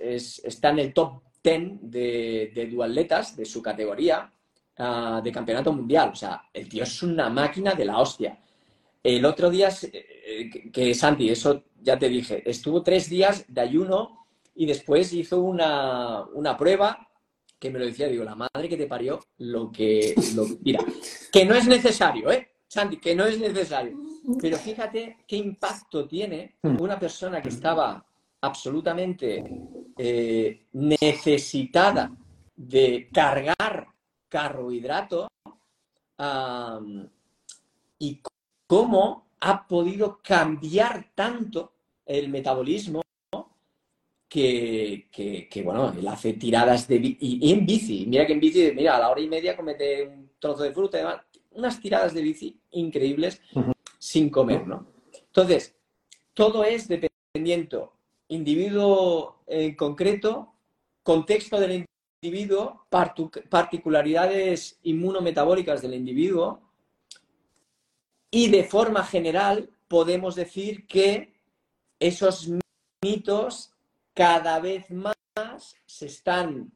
está 0.43 0.69
en 0.69 0.79
el 0.79 0.93
top 0.93 1.21
10 1.43 1.79
de, 1.81 2.51
de 2.53 3.25
de 3.35 3.45
su 3.45 3.61
categoría 3.61 4.31
ah, 4.77 5.21
de 5.23 5.31
campeonato 5.31 5.71
mundial. 5.71 6.09
O 6.13 6.15
sea, 6.15 6.43
el 6.53 6.67
tío 6.67 6.83
es 6.83 7.03
una 7.03 7.29
máquina 7.29 7.73
de 7.73 7.85
la 7.85 7.99
hostia. 7.99 8.39
El 9.03 9.23
otro 9.23 9.49
día, 9.49 9.69
eh, 9.83 10.49
que, 10.71 10.93
Santi, 10.93 11.29
eso 11.29 11.63
ya 11.81 11.97
te 11.97 12.09
dije, 12.09 12.43
estuvo 12.49 12.81
tres 12.83 13.09
días 13.09 13.45
de 13.47 13.61
ayuno 13.61 14.25
y 14.55 14.65
después 14.65 15.13
hizo 15.13 15.39
una, 15.39 16.23
una 16.33 16.57
prueba 16.57 17.07
que 17.59 17.69
me 17.69 17.79
lo 17.79 17.85
decía, 17.85 18.07
digo, 18.07 18.23
la 18.23 18.35
madre 18.35 18.69
que 18.69 18.77
te 18.77 18.87
parió, 18.87 19.19
lo 19.39 19.71
que, 19.71 20.13
lo, 20.35 20.45
mira, 20.61 20.83
que 21.31 21.45
no 21.45 21.55
es 21.55 21.67
necesario, 21.67 22.31
¿eh? 22.31 22.51
Santi, 22.67 22.97
que 22.97 23.15
no 23.15 23.25
es 23.25 23.39
necesario. 23.39 23.97
Pero 24.39 24.57
fíjate 24.57 25.17
qué 25.25 25.37
impacto 25.37 26.07
tiene 26.07 26.57
hmm. 26.61 26.81
una 26.81 26.99
persona 26.99 27.41
que 27.41 27.49
estaba 27.49 28.05
absolutamente 28.41 29.43
eh, 29.97 30.65
necesitada 30.73 32.11
de 32.55 33.09
cargar 33.13 33.87
carbohidrato 34.29 35.27
y 37.99 38.21
cómo 38.65 39.27
ha 39.39 39.67
podido 39.67 40.19
cambiar 40.21 41.11
tanto 41.13 41.73
el 42.05 42.29
metabolismo 42.29 43.01
que, 44.27 45.61
bueno, 45.63 45.93
él 45.97 46.07
hace 46.07 46.33
tiradas 46.33 46.87
de 46.87 47.17
y, 47.19 47.51
en 47.51 47.65
bici. 47.65 48.05
Mira 48.07 48.25
que 48.25 48.33
en 48.33 48.39
bici, 48.39 48.71
mira, 48.75 48.97
a 48.97 48.99
la 48.99 49.09
hora 49.09 49.21
y 49.21 49.27
media 49.27 49.55
comete 49.55 50.07
un 50.07 50.31
trozo 50.39 50.63
de 50.63 50.71
fruta 50.71 50.97
y 50.97 51.01
demás. 51.01 51.21
Unas 51.51 51.79
tiradas 51.79 52.13
de 52.13 52.21
bici 52.21 52.59
increíbles 52.71 53.41
sin 53.97 54.29
comer, 54.29 54.67
¿no? 54.67 54.87
Entonces, 55.13 55.75
todo 56.33 56.63
es 56.63 56.87
dependiendo 56.87 57.93
individuo 58.27 59.43
en 59.47 59.75
concreto, 59.75 60.53
contexto 61.03 61.59
del 61.59 61.87
individuo, 62.21 62.85
particularidades 63.49 64.79
inmunometabólicas 64.83 65.81
del 65.81 65.93
individuo 65.93 66.61
y 68.29 68.49
de 68.49 68.63
forma 68.63 69.03
general 69.03 69.69
podemos 69.87 70.35
decir 70.35 70.85
que 70.85 71.33
esos 71.99 72.49
mitos 73.03 73.71
cada 74.17 74.59
vez 74.59 74.89
más 74.89 75.15
se 75.85 76.07
están 76.07 76.71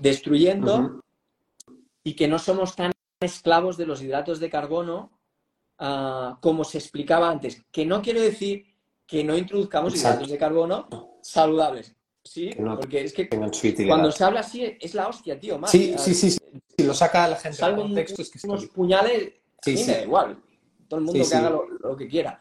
destruyendo 0.00 1.04
y 2.02 2.14
que 2.14 2.26
no 2.26 2.38
somos 2.38 2.74
tan 2.74 2.92
esclavos 3.20 3.76
de 3.76 3.84
los 3.84 4.00
hidratos 4.00 4.40
de 4.40 4.48
carbono 4.48 5.20
ah, 5.78 6.38
como 6.40 6.64
se 6.64 6.78
explicaba 6.78 7.28
antes. 7.28 7.62
Que 7.70 7.84
no 7.84 8.00
quiero 8.00 8.22
decir 8.22 8.64
que 9.06 9.22
no 9.22 9.36
introduzcamos 9.36 9.94
hidratos 9.94 10.30
de 10.30 10.38
carbono 10.38 10.88
saludables. 11.20 11.94
Sí, 12.24 12.52
porque 12.56 13.04
es 13.04 13.12
que 13.12 13.28
cuando 13.28 14.10
se 14.10 14.24
habla 14.24 14.40
así 14.40 14.76
es 14.80 14.94
la 14.94 15.08
hostia, 15.08 15.38
tío. 15.38 15.60
sí, 15.66 15.94
sí, 15.98 16.14
sí, 16.14 16.30
Si 16.30 16.84
lo 16.84 16.94
saca 16.94 17.28
la 17.28 17.36
gente 17.36 17.62
del 17.62 17.76
contexto 17.76 18.22
es 18.22 18.30
que 18.30 18.38
unos 18.46 18.66
puñales, 18.66 19.34
sí, 19.60 19.76
sí. 19.76 19.92
igual. 20.04 20.42
Todo 20.88 21.00
el 21.00 21.06
mundo 21.06 21.22
que 21.28 21.36
haga 21.36 21.50
lo, 21.50 21.96
que 21.96 22.08
quiera. 22.08 22.40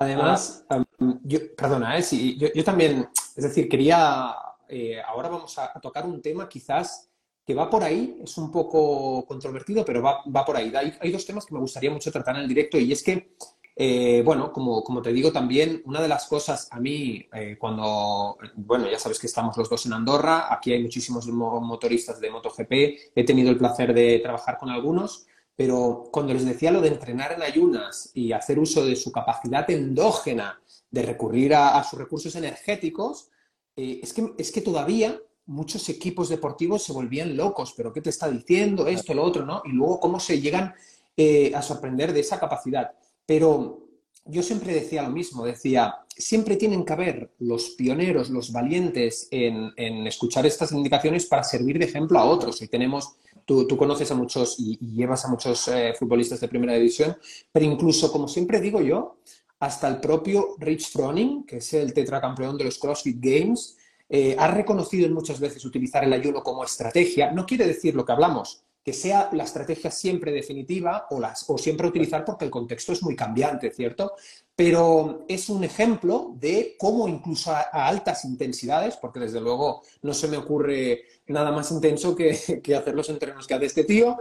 Además, 0.00 0.64
ah. 0.70 0.82
yo, 1.24 1.54
perdona, 1.54 1.98
¿eh? 1.98 2.02
sí, 2.02 2.38
yo, 2.38 2.64
también, 2.64 3.06
es 3.36 3.44
decir, 3.44 3.68
quería, 3.68 4.34
eh, 4.66 4.98
ahora 5.06 5.28
vamos 5.28 5.58
a, 5.58 5.78
tocar 5.78 6.06
un 6.06 6.22
tema 6.22 6.48
quizás 6.48 7.10
que 7.44 7.54
va 7.54 7.68
por 7.68 7.84
ahí, 7.84 8.18
es 8.24 8.38
un 8.38 8.50
poco 8.50 9.26
controvertido, 9.26 9.84
pero 9.84 10.00
va, 10.00 10.22
va 10.34 10.42
por 10.42 10.56
ahí. 10.56 10.72
Hay, 11.00 11.12
dos 11.12 11.26
temas 11.26 11.44
que 11.44 11.52
me 11.52 11.60
gustaría 11.60 11.90
mucho 11.90 12.10
tratar 12.10 12.36
en 12.36 12.42
el 12.42 12.48
directo 12.48 12.78
y 12.78 12.92
es 12.92 13.02
que, 13.02 13.34
eh, 13.76 14.22
bueno, 14.24 14.50
como, 14.54 14.82
como, 14.82 15.02
te 15.02 15.12
digo 15.12 15.32
también, 15.32 15.82
una 15.84 16.00
de 16.00 16.08
las 16.08 16.26
cosas 16.26 16.68
a 16.70 16.80
mí, 16.80 17.28
eh, 17.34 17.58
cuando, 17.60 18.38
bueno, 18.54 18.90
ya 18.90 18.98
sabes 18.98 19.18
que 19.18 19.26
estamos 19.26 19.54
los 19.58 19.68
dos 19.68 19.84
en 19.84 19.92
Andorra, 19.92 20.50
aquí 20.50 20.72
hay 20.72 20.82
muchísimos 20.82 21.26
motoristas 21.26 22.18
de 22.20 22.30
MotoGP, 22.30 22.72
he 23.14 23.24
tenido 23.26 23.50
el 23.50 23.58
placer 23.58 23.92
de 23.92 24.18
trabajar 24.20 24.56
con 24.56 24.70
algunos 24.70 25.26
pero 25.60 26.08
cuando 26.10 26.32
les 26.32 26.46
decía 26.46 26.70
lo 26.70 26.80
de 26.80 26.88
entrenar 26.88 27.32
en 27.32 27.42
ayunas 27.42 28.12
y 28.14 28.32
hacer 28.32 28.58
uso 28.58 28.82
de 28.82 28.96
su 28.96 29.12
capacidad 29.12 29.70
endógena 29.70 30.58
de 30.90 31.02
recurrir 31.02 31.54
a, 31.54 31.84
sus 31.84 31.98
recursos 31.98 32.34
energéticos, 32.34 33.28
eh, 33.76 34.00
es, 34.02 34.14
que, 34.14 34.32
es 34.38 34.50
que 34.52 34.62
todavía 34.62 35.20
muchos 35.44 35.86
equipos 35.90 36.30
deportivos 36.30 36.82
se 36.82 36.94
volvían 36.94 37.36
locos, 37.36 37.74
pero 37.76 37.92
¿qué 37.92 38.00
te 38.00 38.08
está 38.08 38.30
diciendo 38.30 38.86
esto, 38.86 39.12
lo 39.12 39.22
otro, 39.22 39.44
no? 39.44 39.60
Y 39.66 39.72
luego 39.72 40.00
cómo 40.00 40.18
se 40.18 40.40
llegan 40.40 40.72
eh, 41.14 41.52
a 41.54 41.60
sorprender 41.60 42.14
de 42.14 42.20
esa 42.20 42.40
capacidad. 42.40 42.92
Pero 43.26 43.80
yo 44.24 44.42
siempre 44.42 44.72
decía 44.72 45.02
lo 45.02 45.10
mismo, 45.10 45.44
decía, 45.44 45.94
siempre 46.08 46.56
tienen 46.56 46.84
que 46.84 46.92
haber 46.92 47.32
los 47.38 47.70
pioneros, 47.70 48.30
los 48.30 48.52
valientes 48.52 49.28
en, 49.30 49.72
escuchar 50.06 50.46
estas 50.46 50.72
indicaciones 50.72 51.26
para 51.26 51.44
servir 51.44 51.78
de 51.78 51.86
ejemplo 51.86 52.18
a 52.18 52.24
otros. 52.24 52.62
Y 52.62 52.68
tenemos, 52.68 53.16
tú, 53.44 53.66
conoces 53.76 54.10
a 54.10 54.14
muchos 54.14 54.56
y, 54.58 54.78
llevas 54.94 55.24
a 55.24 55.28
muchos 55.28 55.68
eh, 55.68 55.94
futbolistas 55.98 56.40
de 56.40 56.48
primera 56.48 56.74
división, 56.74 57.16
pero 57.52 57.64
incluso, 57.64 58.10
como 58.12 58.28
siempre 58.28 58.60
digo 58.60 58.80
yo, 58.80 59.18
hasta 59.58 59.88
el 59.88 60.00
propio 60.00 60.54
Rich 60.58 60.92
Froning, 60.92 61.44
que 61.44 61.58
es 61.58 61.74
el 61.74 61.92
tetracampeón 61.92 62.56
de 62.56 62.64
los 62.64 62.78
CrossFit 62.78 63.18
Games, 63.20 63.76
eh, 64.08 64.34
ha 64.38 64.48
reconocido 64.48 65.08
muchas 65.10 65.38
veces 65.38 65.64
utilizar 65.64 66.02
el 66.02 66.12
ayuno 66.12 66.42
como 66.42 66.64
estrategia. 66.64 67.30
No 67.30 67.46
quiere 67.46 67.66
decir 67.66 67.94
lo 67.94 68.04
que 68.04 68.12
hablamos, 68.12 68.64
que 68.82 68.92
sea 68.92 69.28
la 69.32 69.44
estrategia 69.44 69.90
siempre 69.90 70.32
definitiva 70.32 71.06
o, 71.10 71.20
las, 71.20 71.44
o 71.48 71.58
siempre 71.58 71.86
utilizar 71.86 72.24
porque 72.24 72.46
el 72.46 72.50
contexto 72.50 72.92
es 72.92 73.02
muy 73.02 73.14
cambiante, 73.14 73.70
¿cierto? 73.70 74.14
Pero 74.56 75.24
es 75.28 75.48
un 75.50 75.64
ejemplo 75.64 76.32
de 76.36 76.76
cómo 76.78 77.06
incluso 77.06 77.50
a, 77.52 77.60
altas 77.70 78.24
intensidades, 78.24 78.96
porque 78.96 79.20
desde 79.20 79.40
luego 79.40 79.82
no 80.02 80.14
se 80.14 80.28
me 80.28 80.38
ocurre 80.38 81.02
nada 81.26 81.52
más 81.52 81.70
intenso 81.70 82.16
que, 82.16 82.30
hacer 82.76 82.94
los 82.94 83.08
entrenos 83.10 83.46
que 83.46 83.54
hace 83.54 83.66
este 83.66 83.84
tío, 83.84 84.18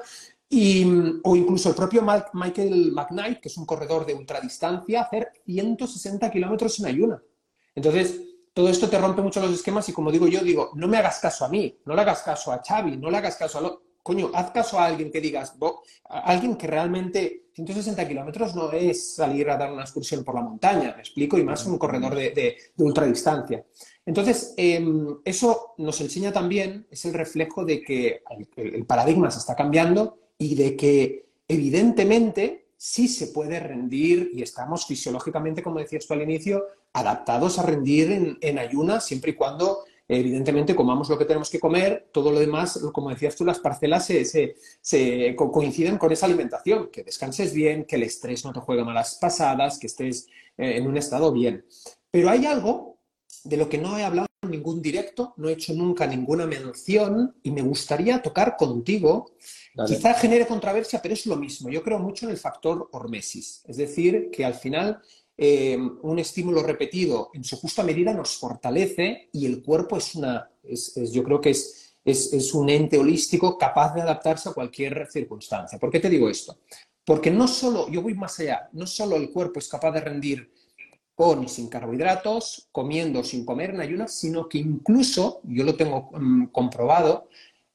y, 0.49 0.83
o 1.23 1.35
incluso 1.35 1.69
el 1.69 1.75
propio 1.75 2.03
Michael 2.33 2.91
McKnight, 2.91 3.39
que 3.39 3.49
es 3.49 3.57
un 3.57 3.65
corredor 3.65 4.05
de 4.05 4.15
ultradistancia, 4.15 5.01
hacer 5.01 5.31
160 5.45 6.29
kilómetros 6.31 6.79
en 6.79 6.87
ayuna. 6.87 7.23
Entonces, 7.75 8.19
todo 8.53 8.67
esto 8.67 8.89
te 8.89 8.97
rompe 8.97 9.21
mucho 9.21 9.39
los 9.39 9.53
esquemas 9.53 9.87
y 9.87 9.93
como 9.93 10.11
digo 10.11 10.27
yo, 10.27 10.41
digo, 10.41 10.71
no 10.73 10.87
me 10.87 10.97
hagas 10.97 11.19
caso 11.19 11.45
a 11.45 11.49
mí, 11.49 11.79
no 11.85 11.95
le 11.95 12.01
hagas 12.01 12.23
caso 12.23 12.51
a 12.51 12.61
Xavi, 12.61 12.97
no 12.97 13.09
le 13.09 13.17
hagas 13.17 13.37
caso 13.37 13.59
a 13.59 13.61
lo 13.61 13.88
coño, 14.03 14.31
haz 14.33 14.51
caso 14.51 14.79
a 14.79 14.85
alguien 14.85 15.11
que 15.11 15.21
digas, 15.21 15.55
alguien 16.09 16.55
que 16.55 16.67
realmente 16.67 17.49
160 17.53 18.07
kilómetros 18.07 18.55
no 18.55 18.71
es 18.71 19.15
salir 19.15 19.49
a 19.49 19.57
dar 19.57 19.71
una 19.71 19.83
excursión 19.83 20.23
por 20.23 20.35
la 20.35 20.41
montaña, 20.41 20.93
me 20.95 21.01
explico, 21.01 21.37
y 21.37 21.43
más 21.43 21.65
un 21.65 21.77
corredor 21.77 22.15
de, 22.15 22.31
de, 22.31 22.57
ultradistancia. 22.77 23.63
Entonces, 24.05 24.53
em, 24.57 25.17
eso 25.25 25.73
nos 25.77 25.99
enseña 26.01 26.31
también, 26.31 26.87
es 26.89 27.05
el 27.05 27.13
reflejo 27.13 27.65
de 27.65 27.81
que 27.81 28.21
el, 28.55 28.85
paradigma 28.85 29.29
se 29.29 29.39
está 29.39 29.55
cambiando 29.55 30.17
y 30.37 30.55
de 30.55 30.75
que 30.75 31.25
evidentemente 31.47 32.69
sí 32.77 33.07
se 33.07 33.27
puede 33.27 33.59
rendir 33.59 34.31
y 34.33 34.41
estamos 34.41 34.85
fisiológicamente, 34.85 35.61
como 35.61 35.79
decías 35.79 36.07
tú 36.07 36.13
al 36.13 36.21
inicio, 36.21 36.63
adaptados 36.93 37.59
a 37.59 37.63
rendir 37.63 38.11
en, 38.11 38.37
en 38.41 38.57
ayunas 38.57 39.05
siempre 39.05 39.31
y 39.31 39.35
cuando 39.35 39.83
evidentemente 40.09 40.75
comamos 40.75 41.07
lo 41.07 41.17
que 41.17 41.25
tenemos 41.25 41.49
que 41.49 41.59
comer, 41.59 42.09
todo 42.11 42.31
lo 42.31 42.39
demás, 42.39 42.79
como 42.91 43.11
decías 43.11 43.35
tú, 43.35 43.45
las 43.45 43.59
parcelas 43.59 44.05
se, 44.07 44.55
coinciden 45.35 45.99
con 45.99 46.11
esa 46.11 46.25
alimentación, 46.25 46.89
que 46.91 47.03
descanses 47.03 47.53
bien, 47.53 47.85
que 47.85 47.95
el 47.95 48.03
estrés 48.03 48.43
no 48.43 48.51
te 48.51 48.59
juegue 48.59 48.83
malas 48.83 49.19
pasadas, 49.21 49.77
que 49.77 49.87
estés 49.87 50.27
eh, 50.57 50.77
en 50.77 50.87
un 50.87 50.97
estado 50.97 51.31
bien. 51.31 51.63
Pero 52.09 52.31
hay 52.31 52.47
algo 52.47 52.97
de 53.43 53.57
lo 53.57 53.69
que 53.69 53.77
no 53.77 53.97
he 53.99 54.03
hablado 54.03 54.27
en 54.41 54.49
ningún 54.49 54.81
directo, 54.81 55.35
no 55.37 55.47
he 55.47 55.53
hecho 55.53 55.73
nunca 55.73 56.07
ninguna 56.07 56.47
mención 56.47 57.35
y 57.43 57.51
me 57.51 57.61
gustaría 57.61 58.21
tocar 58.21 58.57
contigo. 58.57 59.31
Quizá 59.85 60.15
genere 60.15 60.47
controversia, 60.47 61.01
pero 61.01 61.13
es 61.13 61.25
lo 61.27 61.35
mismo. 61.35 61.69
Yo 61.69 61.83
creo 61.83 61.99
mucho 61.99 62.25
en 62.25 62.31
el 62.31 62.37
factor 62.37 62.89
hormesis, 62.91 63.63
es 63.67 63.77
decir, 63.77 64.29
que 64.31 64.43
al 64.43 64.55
final 64.55 65.01
eh, 65.41 65.77
un 65.77 66.19
estímulo 66.19 66.61
repetido 66.61 67.29
en 67.33 67.45
su 67.45 67.55
justa 67.55 67.81
medida 67.81 68.13
nos 68.13 68.35
fortalece 68.37 69.29
y 69.31 69.45
el 69.45 69.63
cuerpo 69.63 69.95
es 69.95 70.15
una, 70.15 70.51
yo 71.13 71.23
creo 71.23 71.39
que 71.39 71.51
es, 71.51 71.95
es, 72.03 72.53
un 72.53 72.69
ente 72.69 72.97
holístico 72.97 73.57
capaz 73.57 73.93
de 73.93 74.01
adaptarse 74.01 74.49
a 74.49 74.53
cualquier 74.53 75.07
circunstancia. 75.09 75.79
¿Por 75.79 75.91
qué 75.91 76.01
te 76.01 76.09
digo 76.09 76.29
esto? 76.29 76.57
Porque 77.05 77.31
no 77.31 77.47
solo, 77.47 77.89
yo 77.89 78.01
voy 78.01 78.15
más 78.15 78.37
allá, 78.41 78.67
no 78.73 78.85
solo 78.85 79.15
el 79.15 79.31
cuerpo 79.31 79.59
es 79.59 79.69
capaz 79.69 79.91
de 79.91 80.01
rendir 80.01 80.51
con 81.15 81.41
y 81.41 81.47
sin 81.47 81.69
carbohidratos, 81.69 82.67
comiendo 82.73 83.23
sin 83.23 83.45
comer 83.45 83.69
en 83.69 83.79
ayunas, 83.79 84.13
sino 84.13 84.49
que 84.49 84.57
incluso, 84.57 85.39
yo 85.45 85.63
lo 85.63 85.75
tengo 85.75 86.09
mm, 86.11 86.47
comprobado, 86.47 87.29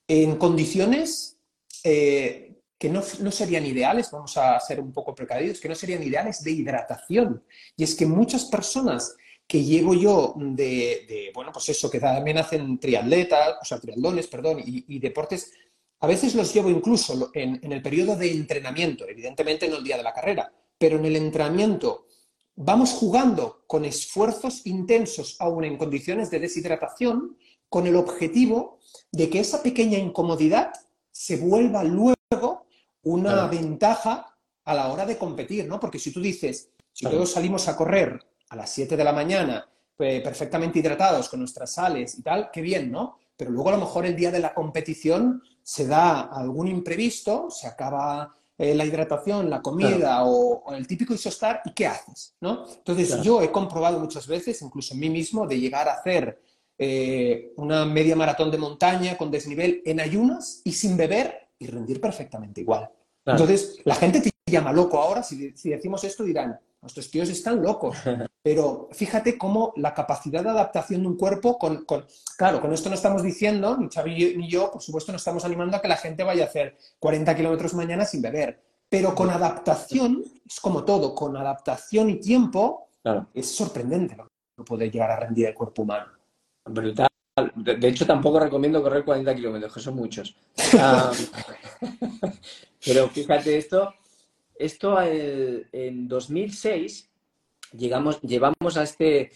en 0.06 0.36
condiciones 0.36 1.38
eh, 1.82 2.53
que 2.84 2.90
no, 2.90 3.32
serían 3.32 3.64
ideales, 3.64 4.10
vamos 4.10 4.36
a 4.36 4.60
ser 4.60 4.78
un 4.78 4.92
poco 4.92 5.14
precavidos, 5.14 5.58
que 5.58 5.70
no 5.70 5.74
serían 5.74 6.02
ideales 6.02 6.44
de 6.44 6.50
hidratación. 6.50 7.42
Y 7.78 7.84
es 7.84 7.94
que 7.94 8.04
muchas 8.04 8.44
personas 8.44 9.16
que 9.46 9.64
llevo 9.64 9.94
yo 9.94 10.34
de, 10.36 11.30
bueno, 11.34 11.50
pues 11.50 11.70
eso, 11.70 11.88
que 11.88 11.98
también 11.98 12.36
hacen 12.36 12.78
triatletas, 12.78 13.54
o 13.62 13.64
sea, 13.64 13.80
triatlones, 13.80 14.26
perdón, 14.26 14.62
y, 14.66 14.98
deportes, 14.98 15.50
a 16.00 16.06
veces 16.06 16.34
los 16.34 16.52
llevo 16.52 16.68
incluso 16.68 17.30
en, 17.32 17.58
en, 17.62 17.72
el 17.72 17.80
periodo 17.80 18.16
de 18.16 18.30
entrenamiento, 18.30 19.08
evidentemente 19.08 19.66
no 19.66 19.78
el 19.78 19.84
día 19.84 19.96
de 19.96 20.02
la 20.02 20.12
carrera, 20.12 20.52
pero 20.76 20.98
en 20.98 21.06
el 21.06 21.16
entrenamiento 21.16 22.06
vamos 22.54 22.90
jugando 22.90 23.64
con 23.66 23.86
esfuerzos 23.86 24.66
intensos, 24.66 25.36
aún 25.38 25.64
en 25.64 25.78
condiciones 25.78 26.30
de 26.30 26.40
deshidratación, 26.40 27.38
con 27.70 27.86
el 27.86 27.96
objetivo 27.96 28.78
de 29.10 29.30
que 29.30 29.40
esa 29.40 29.62
pequeña 29.62 29.96
incomodidad 29.96 30.70
se 31.10 31.38
vuelva 31.38 31.82
luego 31.82 32.14
una 33.04 33.46
ventaja 33.46 34.36
a 34.64 34.74
la 34.74 34.92
hora 34.92 35.06
de 35.06 35.18
competir, 35.18 35.66
¿no? 35.66 35.78
Porque 35.78 35.98
si 35.98 36.12
tú 36.12 36.20
dices, 36.20 36.70
si 36.92 37.04
todos 37.04 37.32
salimos 37.32 37.68
a 37.68 37.76
correr 37.76 38.18
a 38.48 38.56
las 38.56 38.70
7 38.70 38.96
de 38.96 39.04
la 39.04 39.12
mañana, 39.12 39.66
pues, 39.96 40.22
perfectamente 40.22 40.78
hidratados 40.78 41.28
con 41.28 41.40
nuestras 41.40 41.72
sales 41.72 42.18
y 42.18 42.22
tal, 42.22 42.50
qué 42.52 42.60
bien, 42.60 42.90
¿no? 42.90 43.18
Pero 43.36 43.50
luego 43.50 43.68
a 43.68 43.72
lo 43.72 43.78
mejor 43.78 44.06
el 44.06 44.16
día 44.16 44.30
de 44.30 44.40
la 44.40 44.54
competición 44.54 45.42
se 45.62 45.86
da 45.86 46.22
algún 46.22 46.68
imprevisto, 46.68 47.50
se 47.50 47.66
acaba 47.66 48.32
eh, 48.56 48.74
la 48.74 48.84
hidratación, 48.84 49.50
la 49.50 49.60
comida 49.60 50.24
o, 50.24 50.72
el 50.72 50.86
típico 50.86 51.14
isostar, 51.14 51.60
¿y 51.64 51.72
qué 51.72 51.86
haces? 51.86 52.36
¿no? 52.40 52.64
Entonces 52.72 53.20
yo 53.22 53.42
he 53.42 53.50
comprobado 53.50 53.98
muchas 53.98 54.28
veces, 54.28 54.62
incluso 54.62 54.94
en 54.94 55.00
mí 55.00 55.10
mismo, 55.10 55.46
de 55.46 55.58
llegar 55.58 55.88
a 55.88 55.94
hacer 55.94 56.40
eh, 56.78 57.52
una 57.56 57.84
media 57.84 58.14
maratón 58.14 58.50
de 58.50 58.58
montaña 58.58 59.16
con 59.16 59.30
desnivel 59.30 59.82
en 59.84 60.00
ayunas 60.00 60.60
y 60.64 60.72
sin 60.72 60.96
beber 60.96 61.43
y 61.58 61.66
rendir 61.66 62.00
perfectamente 62.00 62.60
igual. 62.60 62.90
Entonces, 63.24 63.80
la 63.84 63.94
gente 63.94 64.20
te 64.20 64.30
llama 64.46 64.72
loco 64.72 64.98
ahora, 64.98 65.22
si, 65.22 65.52
decimos 65.64 66.04
esto 66.04 66.24
dirán, 66.24 66.58
nuestros 66.82 67.10
tíos 67.10 67.28
están 67.30 67.62
locos, 67.62 67.96
pero 68.42 68.88
fíjate 68.92 69.38
cómo 69.38 69.72
la 69.76 69.94
capacidad 69.94 70.42
de 70.42 70.50
adaptación 70.50 71.02
de 71.02 71.08
un 71.08 71.16
cuerpo, 71.16 71.58
con, 71.58 71.86
claro, 72.36 72.60
con 72.60 72.72
esto 72.72 72.90
no 72.90 72.94
estamos 72.94 73.22
diciendo, 73.22 73.76
ni 73.78 73.88
Xavi 73.88 74.36
ni 74.36 74.48
yo, 74.48 74.70
por 74.70 74.82
supuesto, 74.82 75.12
no 75.12 75.16
estamos 75.16 75.44
animando 75.44 75.76
a 75.76 75.82
que 75.82 75.88
la 75.88 75.96
gente 75.96 76.22
vaya 76.22 76.44
a 76.44 76.48
hacer 76.48 76.76
40 76.98 77.34
kilómetros 77.34 77.74
mañana 77.74 78.04
sin 78.04 78.20
beber, 78.20 78.62
pero 78.88 79.14
con 79.14 79.30
adaptación, 79.30 80.22
es 80.46 80.60
como 80.60 80.84
todo, 80.84 81.14
con 81.14 81.36
adaptación 81.36 82.10
y 82.10 82.20
tiempo, 82.20 82.88
es 83.32 83.50
sorprendente 83.50 84.16
lo 84.16 84.24
que 84.24 84.64
puede 84.64 84.90
llegar 84.90 85.10
a 85.10 85.20
rendir 85.20 85.46
el 85.46 85.54
cuerpo 85.54 85.82
humano. 85.82 86.12
Brutal. 86.66 87.08
De, 87.36 87.88
hecho, 87.88 88.06
tampoco 88.06 88.38
recomiendo 88.38 88.80
correr 88.80 89.04
40 89.04 89.34
kilómetros, 89.34 89.74
que 89.74 89.80
son 89.80 89.96
muchos. 89.96 90.36
Pero 92.84 93.08
fíjate 93.08 93.56
esto, 93.56 93.92
esto 94.54 95.02
en 95.02 96.06
2006 96.06 97.10
llegamos, 97.76 98.20
llevamos 98.20 98.76
a 98.76 98.84
este, 98.84 99.32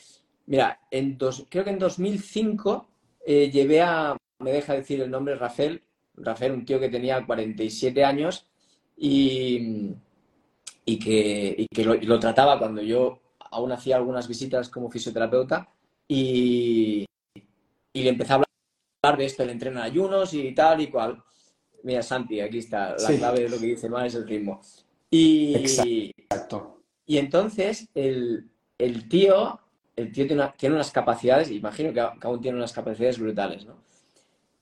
mira, 0.47 0.81
en 0.93 1.19
dos, 1.19 1.45
creo 1.49 1.65
que 1.65 1.71
en 1.71 1.81
2005 1.81 2.87
eh, 3.27 3.51
llevé 3.51 3.83
a, 3.83 4.17
me 4.39 4.53
deja 4.53 4.75
decir 4.75 5.01
el 5.01 5.11
nombre, 5.11 5.35
Rafael, 5.35 5.83
Rafael, 6.15 6.53
un 6.53 6.65
tío 6.65 6.79
que 6.79 6.91
tenía 6.91 7.27
47 7.27 8.05
años 8.05 8.47
y, 8.97 9.91
y 10.85 10.99
que, 11.01 11.53
y 11.59 11.67
que 11.67 11.85
lo 11.85 12.21
trataba 12.21 12.61
cuando 12.61 12.81
yo 12.81 13.19
aún 13.51 13.73
hacía 13.73 13.97
algunas 13.97 14.29
visitas 14.29 14.69
como 14.69 14.89
fisioterapeuta 14.89 15.69
y, 16.07 17.09
y 17.93 18.03
le 18.03 18.11
empecé 18.11 18.33
a 18.33 18.37
hablar 18.37 19.19
de 19.19 19.25
esto, 19.25 19.43
el 19.43 19.51
entreno 19.51 19.81
en 19.81 19.87
ayunos 19.87 20.35
y 20.35 20.55
tal 20.55 20.81
y 20.81 20.91
cual. 20.91 21.23
Mira, 21.83 22.03
Santi, 22.03 22.41
aquí 22.41 22.59
está, 22.59 22.97
la 22.97 23.17
clave 23.17 23.41
de 23.41 23.49
lo 23.49 23.59
que 23.59 23.67
dice 23.67 23.89
mal 23.89 24.07
es 24.07 24.15
el 24.15 24.27
ritmo. 24.27 24.61
Y, 25.11 25.55
Exacto. 25.55 26.83
Y 27.07 27.19
entonces 27.19 27.89
el, 27.95 28.51
tío, 29.09 29.59
el 29.97 30.13
tío 30.13 30.27
tiene, 30.27 30.75
unas 30.75 30.91
capacidades, 30.91 31.51
imagino 31.51 31.93
que, 31.93 32.01
aún 32.01 32.41
tiene 32.41 32.59
unas 32.59 32.73
capacidades 32.73 33.19
brutales, 33.19 33.65
¿no? 33.65 33.83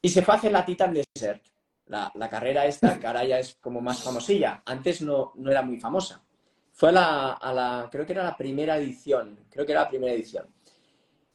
Y 0.00 0.08
se 0.10 0.22
fue 0.22 0.34
a 0.34 0.36
hacer 0.36 0.52
la 0.52 0.64
Titan 0.64 0.94
Desert, 0.94 1.42
la, 1.86 2.12
la 2.14 2.28
carrera 2.28 2.66
esta, 2.66 3.00
que 3.00 3.06
ahora 3.06 3.24
ya 3.24 3.40
es 3.40 3.56
como 3.56 3.80
más 3.80 4.02
famosilla. 4.02 4.62
Antes 4.64 5.02
no, 5.02 5.32
no 5.34 5.50
era 5.50 5.62
muy 5.62 5.80
famosa. 5.80 6.22
Fue 6.72 6.90
a 6.90 6.92
la, 6.92 7.32
a 7.32 7.52
la, 7.52 7.88
creo 7.90 8.06
que 8.06 8.12
era 8.12 8.22
la 8.22 8.36
primera 8.36 8.76
edición, 8.76 9.46
creo 9.50 9.66
que 9.66 9.72
era 9.72 9.82
la 9.82 9.88
primera 9.88 10.12
edición. 10.12 10.46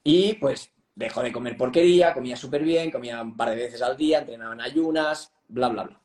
Y 0.03 0.35
pues 0.35 0.71
dejó 0.95 1.21
de 1.21 1.31
comer 1.31 1.57
porquería, 1.57 2.13
comía 2.13 2.35
súper 2.35 2.63
bien, 2.63 2.91
comía 2.91 3.21
un 3.21 3.35
par 3.35 3.49
de 3.49 3.55
veces 3.55 3.81
al 3.81 3.97
día, 3.97 4.19
entrenaba 4.19 4.53
en 4.53 4.61
ayunas, 4.61 5.31
bla, 5.47 5.69
bla, 5.69 5.83
bla. 5.83 6.01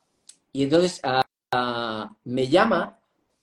Y 0.53 0.65
entonces 0.65 1.01
ah, 1.03 1.23
ah, 1.53 2.11
me 2.25 2.49
llama 2.49 2.99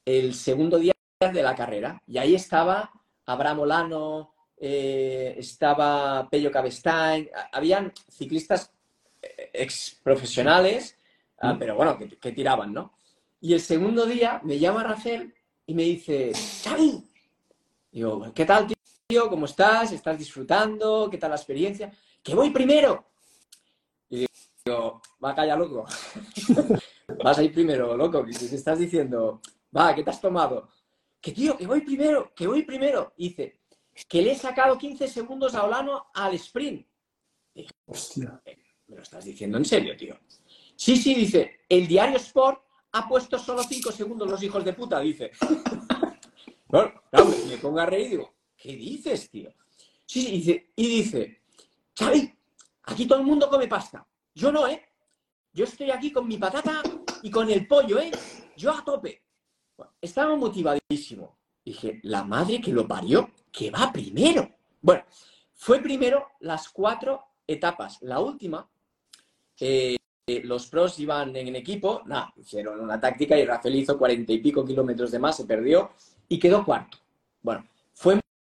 el 0.06 0.34
segundo 0.34 0.78
día 0.78 0.94
de 1.20 1.44
la 1.44 1.56
carrera 1.56 2.02
y 2.08 2.18
ahí 2.18 2.36
estaba 2.36 2.92
Abraham 3.26 3.60
Olano, 3.60 4.34
eh, 4.58 5.36
estaba 5.38 6.28
Pello 6.30 6.52
Cabestany, 6.52 7.30
habían 7.52 7.94
ciclistas 8.10 8.72
eh, 9.22 9.52
ex 9.54 10.00
profesionales, 10.04 10.98
ah, 11.42 11.56
pero 11.58 11.76
bueno, 11.76 11.98
que, 11.98 12.18
que, 12.18 12.32
tiraban, 12.32 12.74
¿no? 12.74 12.94
Y 13.42 13.54
el 13.54 13.60
segundo 13.60 14.06
día 14.06 14.42
me 14.44 14.58
llama 14.58 14.84
Rafael 14.84 15.34
y 15.66 15.74
me 15.74 15.84
dice, 15.84 16.32
Xavi, 16.64 17.04
digo, 17.92 18.32
¿qué 18.34 18.46
tal, 18.46 18.68
tío? 18.68 18.78
¿Cómo 19.13 19.45
estás? 19.45 19.91
¿Estás 19.91 20.17
disfrutando? 20.17 21.08
¿Qué 21.10 21.19
tal 21.19 21.30
la 21.30 21.36
experiencia? 21.36 21.91
Que 22.21 22.34
voy 22.34 22.49
primero. 22.49 23.12
Y 24.10 24.26
digo, 24.65 25.02
va, 25.23 25.36
calla, 25.36 25.56
loco. 25.56 25.86
Vas 27.23 27.38
a 27.38 27.43
ir 27.43 27.54
primero, 27.54 27.95
loco. 27.95 28.26
¿Qué 28.26 28.32
estás 28.32 28.80
diciendo? 28.80 29.39
Va, 29.76 29.93
¿qué 29.93 30.04
te 30.04 30.10
has 30.10 30.19
tomado? 30.19 30.69
Que 31.21 31.32
tío, 31.32 31.56
que 31.56 31.67
voy 31.67 31.82
primero, 31.82 32.34
que 32.36 32.47
voy 32.47 32.63
primero. 32.63 33.13
dice, 33.15 33.62
que 34.10 34.23
le 34.23 34.32
he 34.32 34.36
sacado 34.36 34.80
15 34.80 35.08
segundos 35.08 35.54
a 35.54 35.63
Olano 35.63 36.08
al 36.15 36.34
sprint. 36.34 36.88
Hostia. 37.86 38.41
Eh, 38.45 38.58
¿Me 38.88 38.95
lo 38.95 39.04
estás 39.04 39.26
diciendo 39.26 39.60
en 39.60 39.65
serio, 39.65 39.95
tío? 39.95 40.17
Sí, 40.76 40.97
sí, 40.97 41.13
dice, 41.13 41.60
el 41.69 41.88
diario 41.88 42.17
Sport 42.17 42.63
ha 42.93 43.08
puesto 43.08 43.38
solo 43.38 43.62
5 43.62 43.91
segundos 43.91 44.28
los 44.28 44.41
hijos 44.41 44.65
de 44.65 44.73
puta, 44.73 44.99
dice. 44.99 45.32
bueno, 46.67 46.93
claro, 47.12 47.30
me 47.47 47.58
pongo 47.58 47.80
a 47.80 47.86
reír 47.86 48.08
y 48.08 48.10
digo, 48.10 48.34
¿qué 48.63 48.78
dices, 48.78 49.30
tío? 49.30 49.54
Sí, 50.06 50.21
sí, 50.21 50.32
dice, 50.32 50.71
y 50.78 50.88
dice, 50.88 51.41
Xavi, 51.99 52.34
aquí 52.84 53.06
todo 53.06 53.19
el 53.19 53.26
mundo 53.26 53.49
come 53.49 53.67
pasta. 53.67 54.08
Yo 54.34 54.54
no, 54.54 54.65
¿eh? 54.67 54.82
Yo 55.52 55.65
estoy 55.65 55.91
aquí 55.91 56.13
con 56.13 56.26
mi 56.26 56.38
patata 56.38 56.82
y 57.21 57.30
con 57.30 57.52
el 57.52 57.67
pollo, 57.67 57.99
¿eh? 57.99 58.10
Yo 58.56 58.71
a 58.71 58.84
tope. 58.86 59.21
estaba 59.99 60.36
motivadísimo. 60.38 61.38
Dije, 61.65 61.99
la 62.04 62.23
madre 62.23 62.62
que 62.62 62.71
lo 62.71 62.88
parió, 62.88 63.32
que 63.52 63.69
va 63.69 63.91
primero. 63.91 64.49
Bueno, 64.82 65.04
fue 65.54 65.82
primero 65.82 66.30
las 66.39 66.69
cuatro 66.69 67.21
etapas. 67.45 68.02
La 68.02 68.19
última, 68.21 68.69
eh, 69.60 69.97
los 70.43 70.67
pros 70.67 70.99
iban 70.99 71.36
en 71.36 71.54
equipo, 71.58 72.02
nada, 72.06 72.34
hicieron 72.38 72.80
una 72.80 72.97
táctica 72.97 73.38
y 73.38 73.45
Rafael 73.45 73.76
hizo 73.76 73.97
cuarenta 73.97 74.32
y 74.32 74.39
pico 74.39 74.63
kilómetros 74.65 75.12
de 75.12 75.19
más, 75.19 75.36
se 75.36 75.45
perdió 75.45 75.91
y 76.30 76.39
quedó 76.39 76.63
cuarto. 76.63 76.97
Bueno, 77.41 77.65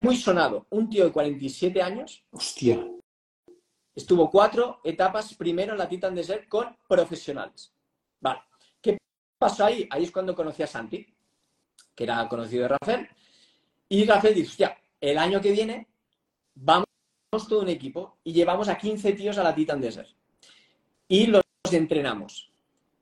muy 0.07 0.17
sonado. 0.17 0.67
Un 0.71 0.89
tío 0.89 1.05
de 1.05 1.13
47 1.13 1.83
años. 1.83 2.25
Hostia. 2.31 2.87
Estuvo 3.95 4.31
cuatro 4.31 4.81
etapas 4.85 5.35
primero 5.35 5.73
en 5.73 5.79
la 5.79 5.89
Titan 5.89 6.15
Desert 6.15 6.49
con 6.49 6.77
profesionales. 6.87 7.73
Vale. 8.21 8.41
¿Qué 8.81 8.99
pasó 9.37 9.65
ahí? 9.65 9.89
Ahí 9.91 10.05
es 10.05 10.13
cuando 10.13 10.35
conocí 10.35 10.63
a 10.63 10.67
Santi, 10.67 11.05
que 11.95 12.05
era 12.05 12.29
conocido 12.29 12.63
de 12.63 12.69
Rafael. 12.69 13.09
Y 13.89 14.05
Rafael 14.05 14.35
dice, 14.35 14.51
hostia, 14.51 14.79
el 15.01 15.19
año 15.19 15.41
que 15.41 15.51
viene 15.51 15.89
vamos 16.55 16.87
todo 17.49 17.61
un 17.61 17.69
equipo 17.69 18.19
y 18.23 18.33
llevamos 18.33 18.69
a 18.69 18.79
15 18.79 19.13
tíos 19.13 19.39
a 19.39 19.43
la 19.43 19.55
Titan 19.55 19.81
Desert. 19.81 20.09
Y 21.09 21.27
los 21.27 21.43
entrenamos. 21.73 22.53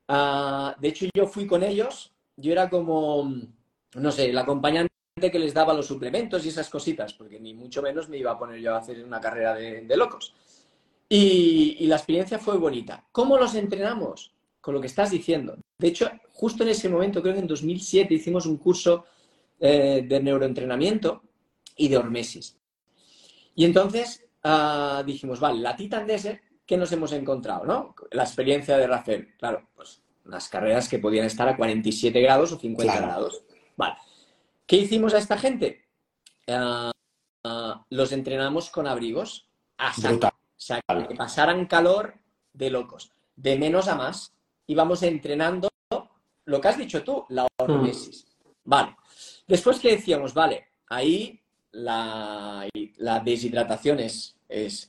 Ah, 0.07 0.75
de 0.79 0.87
hecho, 0.87 1.05
yo 1.13 1.27
fui 1.27 1.45
con 1.45 1.61
ellos, 1.61 2.11
yo 2.35 2.51
era 2.51 2.67
como, 2.69 3.31
no 3.95 4.11
sé, 4.11 4.29
el 4.29 4.37
acompañante 4.37 4.95
que 5.15 5.39
les 5.39 5.53
daba 5.53 5.73
los 5.73 5.87
suplementos 5.87 6.45
y 6.45 6.49
esas 6.49 6.69
cositas, 6.69 7.13
porque 7.13 7.39
ni 7.39 7.53
mucho 7.53 7.81
menos 7.81 8.09
me 8.09 8.17
iba 8.17 8.31
a 8.31 8.37
poner 8.37 8.59
yo 8.59 8.75
a 8.75 8.79
hacer 8.79 9.01
una 9.01 9.21
carrera 9.21 9.55
de, 9.55 9.95
locos. 9.95 10.33
Y, 11.07 11.85
la 11.87 11.95
experiencia 11.95 12.37
fue 12.37 12.57
bonita. 12.57 13.05
¿Cómo 13.13 13.37
los 13.37 13.55
entrenamos? 13.55 14.33
Con 14.59 14.73
lo 14.73 14.81
que 14.81 14.87
estás 14.87 15.11
diciendo. 15.11 15.57
De 15.77 15.87
hecho, 15.87 16.09
justo 16.33 16.63
en 16.63 16.69
ese 16.69 16.89
momento, 16.89 17.21
creo 17.21 17.33
que 17.33 17.39
en 17.39 17.47
2007, 17.47 18.13
hicimos 18.13 18.45
un 18.45 18.57
curso 18.57 19.05
eh, 19.57 20.03
de 20.05 20.19
neuroentrenamiento 20.19 21.23
y 21.77 21.87
de 21.87 21.95
hormesis. 21.95 22.57
Y 23.55 23.63
entonces 23.63 24.25
ah, 24.43 25.01
dijimos, 25.05 25.39
vale, 25.39 25.61
la 25.61 25.77
Titan 25.77 26.05
Desert, 26.05 26.41
¿qué 26.65 26.75
nos 26.75 26.91
hemos 26.91 27.13
encontrado? 27.13 27.63
¿no? 27.63 27.95
La 28.11 28.23
experiencia 28.23 28.77
de 28.77 28.85
Rafael. 28.85 29.33
Claro, 29.37 29.69
pues 29.73 30.01
unas 30.25 30.49
carreras 30.49 30.89
que 30.89 30.99
podían 30.99 31.25
estar 31.25 31.47
a 31.47 31.55
47 31.55 32.19
grados 32.19 32.51
o 32.51 32.59
50 32.59 32.97
grados. 32.99 33.43
Vale. 33.77 33.95
¿Qué 34.65 34.77
hicimos 34.77 35.13
a 35.13 35.19
esta 35.19 35.37
gente? 35.37 35.85
Ah, 36.47 36.91
ah, 37.43 37.85
los 37.89 38.11
entrenamos 38.11 38.69
con 38.69 38.87
abrigos 38.87 39.47
a 39.77 39.93
que 41.07 41.15
pasaran 41.15 41.65
calor 41.67 42.15
de 42.53 42.69
locos, 42.69 43.11
de 43.35 43.57
menos 43.57 43.87
a 43.87 43.95
más. 43.95 44.33
Íbamos 44.67 45.03
entrenando 45.03 45.69
lo 46.45 46.61
que 46.61 46.67
has 46.67 46.77
dicho 46.77 47.03
tú, 47.03 47.25
la 47.29 47.47
hormesis. 47.57 48.25
Mm. 48.25 48.49
Vale. 48.63 48.95
Después 49.47 49.79
que 49.79 49.91
decíamos, 49.91 50.33
vale, 50.33 50.67
ahí 50.87 51.39
la, 51.71 52.67
deshidratación 53.23 53.99
es, 53.99 54.35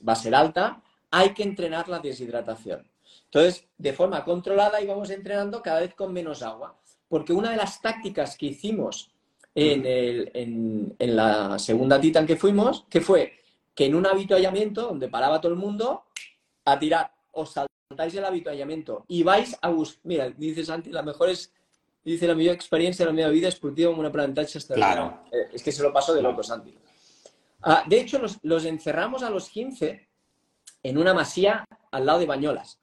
va 0.07 0.13
a 0.13 0.15
ser 0.15 0.33
alta, 0.33 0.81
hay 1.11 1.33
que 1.33 1.43
entrenar 1.43 1.87
la 1.87 1.99
deshidratación. 1.99 2.89
Entonces, 3.25 3.67
de 3.77 3.93
forma 3.93 4.23
controlada 4.23 4.81
íbamos 4.81 5.09
entrenando 5.09 5.61
cada 5.61 5.81
vez 5.81 5.93
con 5.93 6.13
menos 6.13 6.41
agua, 6.41 6.79
porque 7.07 7.33
una 7.33 7.51
de 7.51 7.57
las 7.57 7.81
tácticas 7.81 8.35
que 8.35 8.47
hicimos 8.47 9.11
en, 9.57 10.95
la 10.99 11.57
segunda 11.57 11.99
Titan 11.99 12.27
que 12.27 12.35
fuimos, 12.35 12.85
que 12.89 13.01
fue 13.01 13.33
que 13.73 13.85
en 13.85 13.95
un 13.95 14.05
habituallamiento 14.05 14.83
donde 14.83 15.07
paraba 15.07 15.41
todo 15.41 15.51
el 15.51 15.57
mundo, 15.57 16.05
a 16.65 16.77
tirar, 16.77 17.11
os 17.31 17.51
saltáis 17.51 18.15
el 18.15 18.25
habituallamiento 18.25 19.05
y 19.07 19.23
vais 19.23 19.57
a 19.61 19.69
buscar, 19.69 20.01
mira, 20.03 20.29
dice 20.29 20.65
Santi, 20.65 20.91
la 20.91 21.03
mejor 21.03 21.29
es 21.29 21.53
dice 22.03 22.27
la 22.27 22.35
mejor 22.35 22.53
experiencia 22.53 23.05
de 23.05 23.11
la 23.11 23.27
mi 23.27 23.33
vida 23.33 23.49
esportiva 23.49 23.91
en 23.91 23.99
una 23.99 24.09
aprenentatge 24.09 24.57
hasta 24.57 24.75
Claro. 24.75 25.23
Eh, 25.31 25.49
es 25.53 25.61
que 25.61 25.71
se 25.71 25.83
lo 25.83 25.91
pasó 25.91 26.13
de 26.13 26.21
loco, 26.21 26.41
Santi. 26.41 26.73
Ah, 27.63 27.83
de 27.85 27.99
hecho, 27.99 28.21
los, 28.43 28.65
encerramos 28.65 29.23
a 29.23 29.29
los 29.29 29.49
15 29.49 30.07
en 30.83 30.97
una 30.97 31.13
masía 31.13 31.65
al 31.91 32.05
lado 32.05 32.19
de 32.19 32.25
Bañolas. 32.25 32.79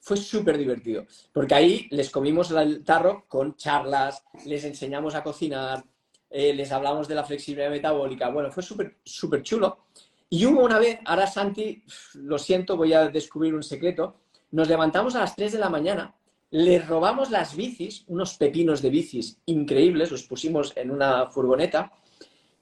Fue 0.00 0.16
súper 0.16 0.58
divertido, 0.58 1.06
porque 1.32 1.54
ahí 1.54 1.88
les 1.90 2.10
comimos 2.10 2.50
el 2.50 2.84
tarro 2.84 3.24
con 3.26 3.56
charlas, 3.56 4.22
les 4.44 4.64
enseñamos 4.64 5.14
a 5.14 5.22
cocinar, 5.22 5.84
eh, 6.30 6.52
les 6.54 6.70
hablamos 6.72 7.08
de 7.08 7.14
la 7.14 7.24
flexibilidad 7.24 7.70
metabólica. 7.70 8.28
Bueno, 8.30 8.50
fue 8.50 8.62
súper 8.62 8.98
súper 9.04 9.42
chulo. 9.42 9.86
Y 10.30 10.44
hubo 10.46 10.62
una 10.62 10.78
vez, 10.78 10.98
ahora 11.06 11.26
Santi, 11.26 11.82
lo 12.14 12.38
siento, 12.38 12.76
voy 12.76 12.92
a 12.92 13.08
descubrir 13.08 13.54
un 13.54 13.62
secreto, 13.62 14.16
nos 14.50 14.68
levantamos 14.68 15.14
a 15.14 15.20
las 15.20 15.34
3 15.34 15.52
de 15.52 15.58
la 15.58 15.70
mañana 15.70 16.14
les 16.50 16.86
robamos 16.86 17.30
las 17.30 17.54
bicis, 17.54 18.04
unos 18.06 18.34
pepinos 18.34 18.80
de 18.80 18.90
bicis 18.90 19.38
increíbles, 19.46 20.10
los 20.10 20.22
pusimos 20.22 20.74
en 20.76 20.90
una 20.90 21.26
furgoneta 21.26 21.92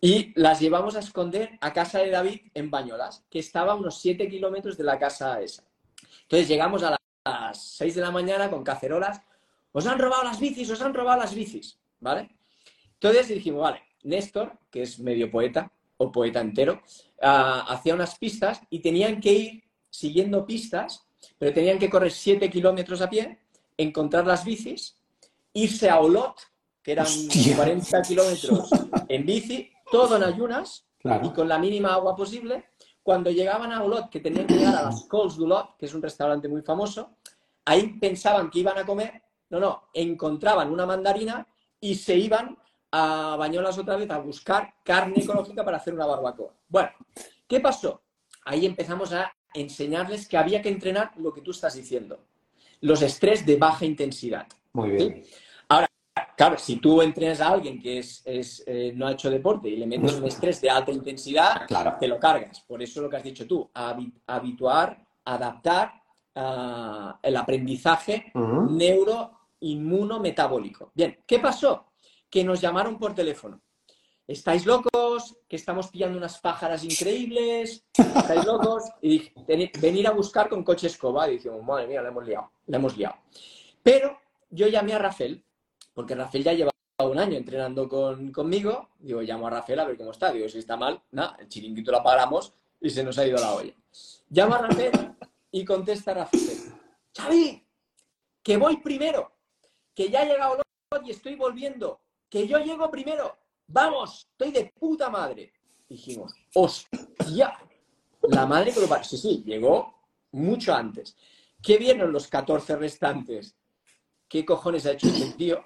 y 0.01 0.33
las 0.39 0.61
llevamos 0.61 0.97
a 0.97 1.01
esconder 1.01 1.57
a 1.61 1.73
casa 1.73 2.01
de 2.01 2.11
David 2.11 2.41
en 2.55 2.71
Bañolas, 2.71 3.25
que 3.31 3.39
estaba 3.39 3.73
a 3.73 3.77
unos 3.77 3.99
7 4.01 4.29
kilómetros 4.29 4.77
de 4.77 4.85
la 4.85 4.99
casa 4.99 5.41
esa. 5.41 5.65
Entonces 6.23 6.49
llegamos 6.49 6.83
a 6.83 6.97
las 7.25 7.63
6 7.77 7.95
de 7.95 8.01
la 8.01 8.11
mañana 8.11 8.51
con 8.51 8.65
cacerolas, 8.65 9.21
os 9.73 9.87
han 9.87 9.99
robado 9.99 10.25
las 10.25 10.41
bicis, 10.41 10.71
os 10.71 10.81
han 10.83 10.95
robado 10.95 11.21
las 11.21 11.35
bicis, 11.35 11.79
¿vale? 12.01 12.36
Entonces 13.09 13.35
dijimos, 13.37 13.63
vale, 13.63 13.83
Néstor, 14.03 14.59
que 14.71 14.83
es 14.83 14.99
medio 14.99 15.31
poeta 15.31 15.71
o 15.97 16.11
poeta 16.11 16.41
entero, 16.41 16.83
ah, 17.23 17.65
hacía 17.69 17.95
unas 17.95 18.19
pistas 18.19 18.61
y 18.69 18.81
tenían 18.81 19.21
que 19.21 19.33
ir 19.33 19.65
siguiendo 19.89 20.45
pistas, 20.45 21.07
pero 21.39 21.53
tenían 21.53 21.79
que 21.79 21.89
correr 21.89 22.11
7 22.11 22.51
kilómetros 22.51 23.01
a 23.01 23.09
pie 23.09 23.39
encontrar 23.77 24.27
las 24.27 24.45
bicis, 24.45 24.99
irse 25.53 25.89
a 25.89 26.01
Olot, 26.01 26.35
que 26.83 26.93
eran 26.93 27.07
40 27.57 28.03
kilómetros 28.03 28.71
en 29.09 29.27
bici, 29.27 29.71
todo 29.91 30.17
en 30.17 30.25
ayunas 30.25 30.87
y 31.23 31.31
con 31.31 31.49
la 31.49 31.59
mínima 31.59 31.95
agua 31.95 32.17
posible. 32.17 32.71
Cuando 33.03 33.31
llegaban 33.31 33.71
a 33.73 33.85
Olot, 33.85 34.11
que 34.11 34.21
tenían 34.21 34.47
que 34.47 34.55
llegar 34.55 34.77
a 34.77 34.83
las 34.83 35.05
Cols 35.05 35.37
d'Olot, 35.37 35.77
que 35.79 35.87
es 35.87 35.95
un 35.95 36.03
restaurante 36.03 36.49
muy 36.49 36.63
famoso, 36.63 37.17
ahí 37.65 37.99
pensaban 38.01 38.51
que 38.51 38.61
iban 38.61 38.79
a 38.79 38.85
comer, 38.85 39.23
no, 39.51 39.61
no, 39.61 39.89
encontraban 39.95 40.73
una 40.73 40.87
mandarina 40.87 41.47
y 41.81 41.95
se 41.95 42.17
iban 42.17 42.57
a 42.93 43.37
Bañolas 43.39 43.79
otra 43.79 43.97
vez 43.97 44.11
a 44.11 44.19
buscar 44.19 44.75
carne 44.83 45.15
ecológica 45.19 45.65
para 45.65 45.77
hacer 45.77 45.95
una 45.95 46.07
barbacoa. 46.07 46.53
Bueno, 46.69 46.91
¿qué 47.47 47.61
pasó? 47.61 48.03
Ahí 48.45 48.67
empezamos 48.67 49.13
a 49.13 49.33
enseñarles 49.55 50.29
que 50.29 50.37
había 50.37 50.63
que 50.63 50.69
entrenar 50.69 51.13
lo 51.17 51.33
que 51.33 51.41
tú 51.41 51.51
estás 51.51 51.75
diciendo 51.75 52.21
los 52.81 53.03
estrés 53.03 53.45
de 53.45 53.57
baja 53.57 53.85
intensidad. 53.85 54.47
Muy 54.73 54.91
bien. 54.91 55.23
Ahora, 55.69 55.89
claro, 56.37 56.57
si 56.59 56.77
tú 56.77 57.03
entrenas 57.03 57.41
a 57.41 57.49
alguien 57.49 57.81
que 57.81 57.99
es, 57.99 58.23
eh, 58.67 58.93
no 58.95 59.07
ha 59.07 59.13
hecho 59.13 59.31
deporte 59.31 59.69
y 59.69 59.77
le 59.77 59.87
metes 59.87 60.15
un 60.15 60.25
estrés 60.25 60.61
de 60.61 60.71
alta 60.71 60.91
intensidad, 60.93 61.67
te 61.99 62.09
lo 62.09 62.19
cargas. 62.19 62.61
Por 62.61 62.83
eso 62.83 63.03
lo 63.03 63.11
que 63.11 63.17
has 63.17 63.25
dicho 63.25 63.47
tú, 63.47 63.71
habituar, 64.27 65.05
adaptar 65.25 65.93
ah, 66.35 67.19
el 67.23 67.37
aprendizaje 67.37 68.33
neuroinmunometabólico. 68.35 70.91
Bien, 70.95 71.19
¿qué 71.27 71.39
pasó? 71.39 71.87
Que 72.31 72.45
nos 72.45 72.61
llamaron 72.61 72.99
por 72.99 73.15
teléfono. 73.15 73.61
Estáis 74.27 74.67
locos, 74.67 75.37
que 75.49 75.55
estamos 75.55 75.89
pillando 75.89 76.19
unas 76.19 76.41
pájaras 76.41 76.83
increíbles, 76.83 77.85
estáis 77.95 78.45
locos, 78.45 78.85
y 79.01 79.09
dije, 79.11 79.33
venir 79.81 80.09
a 80.09 80.11
buscar 80.11 80.49
con 80.49 80.65
coche 80.65 80.89
escoba, 80.89 81.29
y 81.29 81.35
dijimos, 81.35 81.63
madre 81.63 81.87
mía, 81.87 82.03
la 82.03 82.09
hemos 82.09 82.27
liado, 82.27 82.51
la 82.67 82.77
hemos 82.77 82.97
liado. 82.97 83.15
Pero 83.85 84.19
yo 84.51 84.67
llamé 84.67 84.95
a 84.95 84.99
Rafael, 84.99 85.45
porque 85.95 86.17
Rafael 86.17 86.43
ya 86.43 86.53
llevaba 86.55 86.73
un 87.05 87.19
año 87.19 87.37
entrenando 87.37 87.89
con, 87.89 88.33
conmigo, 88.33 88.89
digo, 88.99 89.23
llamo 89.23 89.47
a 89.47 89.51
Rafael 89.51 89.81
a 89.81 89.85
ver 89.85 89.97
cómo 89.97 90.11
está. 90.11 90.33
Digo, 90.33 90.49
si 90.49 90.59
está 90.59 90.77
mal, 90.77 91.01
nada, 91.13 91.37
el 91.39 91.49
chiringuito 91.49 91.93
lo 91.93 91.99
apagamos 91.99 92.53
y 92.81 92.91
se 92.91 93.05
nos 93.05 93.19
ha 93.19 93.27
ido 93.27 93.39
la 93.39 93.55
olla. 93.55 93.75
Llamo 94.31 94.55
a 94.55 94.59
Rafael 94.59 95.15
y 95.53 95.65
contesta 95.65 96.15
Rafael, 96.15 96.75
Xavi, 97.17 97.65
que 98.43 98.57
voy 98.57 98.79
primero, 98.79 99.31
que 99.95 100.11
ya 100.11 100.23
ha 100.23 100.25
llegado 100.25 100.63
y 101.05 101.11
estoy 101.11 101.35
volviendo, 101.35 102.01
que 102.29 102.47
yo 102.47 102.59
llego 102.59 102.91
primero, 102.91 103.37
vamos, 103.67 104.29
estoy 104.33 104.51
de 104.53 104.73
puta 104.79 105.09
madre. 105.11 105.53
Dijimos, 105.89 106.33
hostia, 106.55 107.57
la 108.23 108.47
madre 108.47 108.73
que 108.73 108.81
lo 108.81 108.89
pasa. 108.89 109.05
Sí, 109.05 109.19
sí, 109.19 109.43
llegó 109.47 109.95
mucho 110.33 110.75
antes. 110.75 111.17
¿Qué 111.63 111.79
vieron 111.79 112.13
los 112.13 112.29
14 112.29 112.77
restantes? 112.77 113.57
¿Qué 114.29 114.45
cojones 114.45 114.87
ha 114.87 114.93
hecho 114.93 115.09
este 115.09 115.33
tío? 115.33 115.65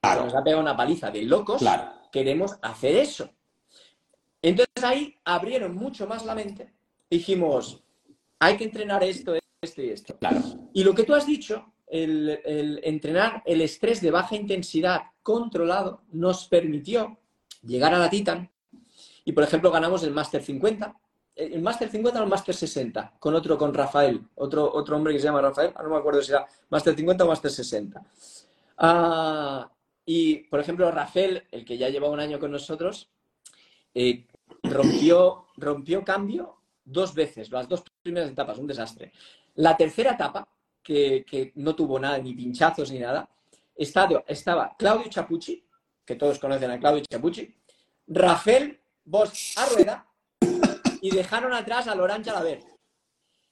Claro. 0.00 0.24
Nos 0.24 0.34
ha 0.34 0.44
pegado 0.44 0.62
una 0.62 0.76
paliza 0.76 1.10
de 1.10 1.22
locos. 1.22 1.60
Claro. 1.60 1.92
Queremos 2.10 2.58
hacer 2.60 2.96
eso. 2.96 3.30
Entonces 4.42 4.84
ahí 4.84 5.16
abrieron 5.24 5.74
mucho 5.74 6.06
más 6.06 6.24
la 6.24 6.34
mente. 6.34 6.72
Dijimos, 7.08 7.82
hay 8.38 8.56
que 8.56 8.64
entrenar 8.64 9.02
esto, 9.04 9.34
esto 9.62 9.82
y 9.82 9.90
esto. 9.90 10.18
Claro. 10.18 10.40
Y 10.72 10.84
lo 10.84 10.94
que 10.94 11.04
tú 11.04 11.14
has 11.14 11.26
dicho 11.26 11.72
el, 11.92 12.80
entrenar 12.84 13.42
el 13.44 13.60
estrés 13.60 14.00
de 14.00 14.10
baja 14.10 14.34
intensidad 14.34 15.02
controlado 15.22 16.00
nos 16.12 16.48
permitió 16.48 17.18
llegar 17.62 17.94
a 17.94 17.98
la 17.98 18.08
Titan 18.08 18.50
y, 19.24 19.32
por 19.32 19.44
ejemplo, 19.44 19.70
ganamos 19.70 20.02
el 20.02 20.10
Master 20.10 20.42
50, 20.42 20.96
el 21.36 21.60
Master 21.60 21.90
50 21.90 22.18
o 22.18 22.22
el 22.24 22.30
Master 22.30 22.54
60, 22.54 23.16
con 23.18 23.34
otro, 23.34 23.58
con 23.58 23.74
Rafael, 23.74 24.22
otro, 24.36 24.72
otro 24.72 24.96
hombre 24.96 25.12
que 25.12 25.20
se 25.20 25.26
llama 25.26 25.42
Rafael, 25.42 25.72
no 25.82 25.90
me 25.90 25.96
acuerdo 25.96 26.22
si 26.22 26.32
era 26.32 26.46
Master 26.70 26.96
50 26.96 27.24
o 27.24 27.28
Master 27.28 27.50
60. 27.50 28.02
Ah, 28.78 29.70
y, 30.06 30.38
por 30.48 30.60
ejemplo, 30.60 30.90
Rafael, 30.90 31.46
el 31.50 31.64
que 31.64 31.76
ya 31.76 31.90
lleva 31.90 32.08
un 32.08 32.20
año 32.20 32.40
con 32.40 32.50
nosotros, 32.50 33.10
eh, 33.94 34.26
rompió, 34.62 35.46
rompió 35.56 36.02
cambio 36.02 36.56
dos 36.84 37.14
veces, 37.14 37.50
las 37.50 37.68
dos 37.68 37.84
primeras 38.02 38.30
etapas, 38.30 38.58
un 38.58 38.66
desastre. 38.66 39.12
La 39.56 39.76
tercera 39.76 40.12
etapa, 40.12 40.48
que, 40.82 41.52
no 41.56 41.74
tuvo 41.74 41.98
nada, 41.98 42.18
ni 42.18 42.34
pinchazos 42.34 42.90
ni 42.90 42.98
nada, 42.98 43.28
estaba, 43.74 44.24
estaba 44.26 44.76
Claudio 44.76 45.08
Chapucci, 45.08 45.64
que 46.04 46.16
todos 46.16 46.38
conocen 46.38 46.70
a 46.70 46.78
Claudio 46.78 47.04
Chapucci, 47.08 47.54
Rafael 48.06 48.80
Bosch 49.04 49.56
a 49.56 49.66
rueda 49.66 50.06
y 51.00 51.10
dejaron 51.10 51.52
atrás 51.52 51.88
a 51.88 51.94
Laurent 51.94 52.24
Jalabert. 52.24 52.64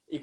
Y 0.08 0.20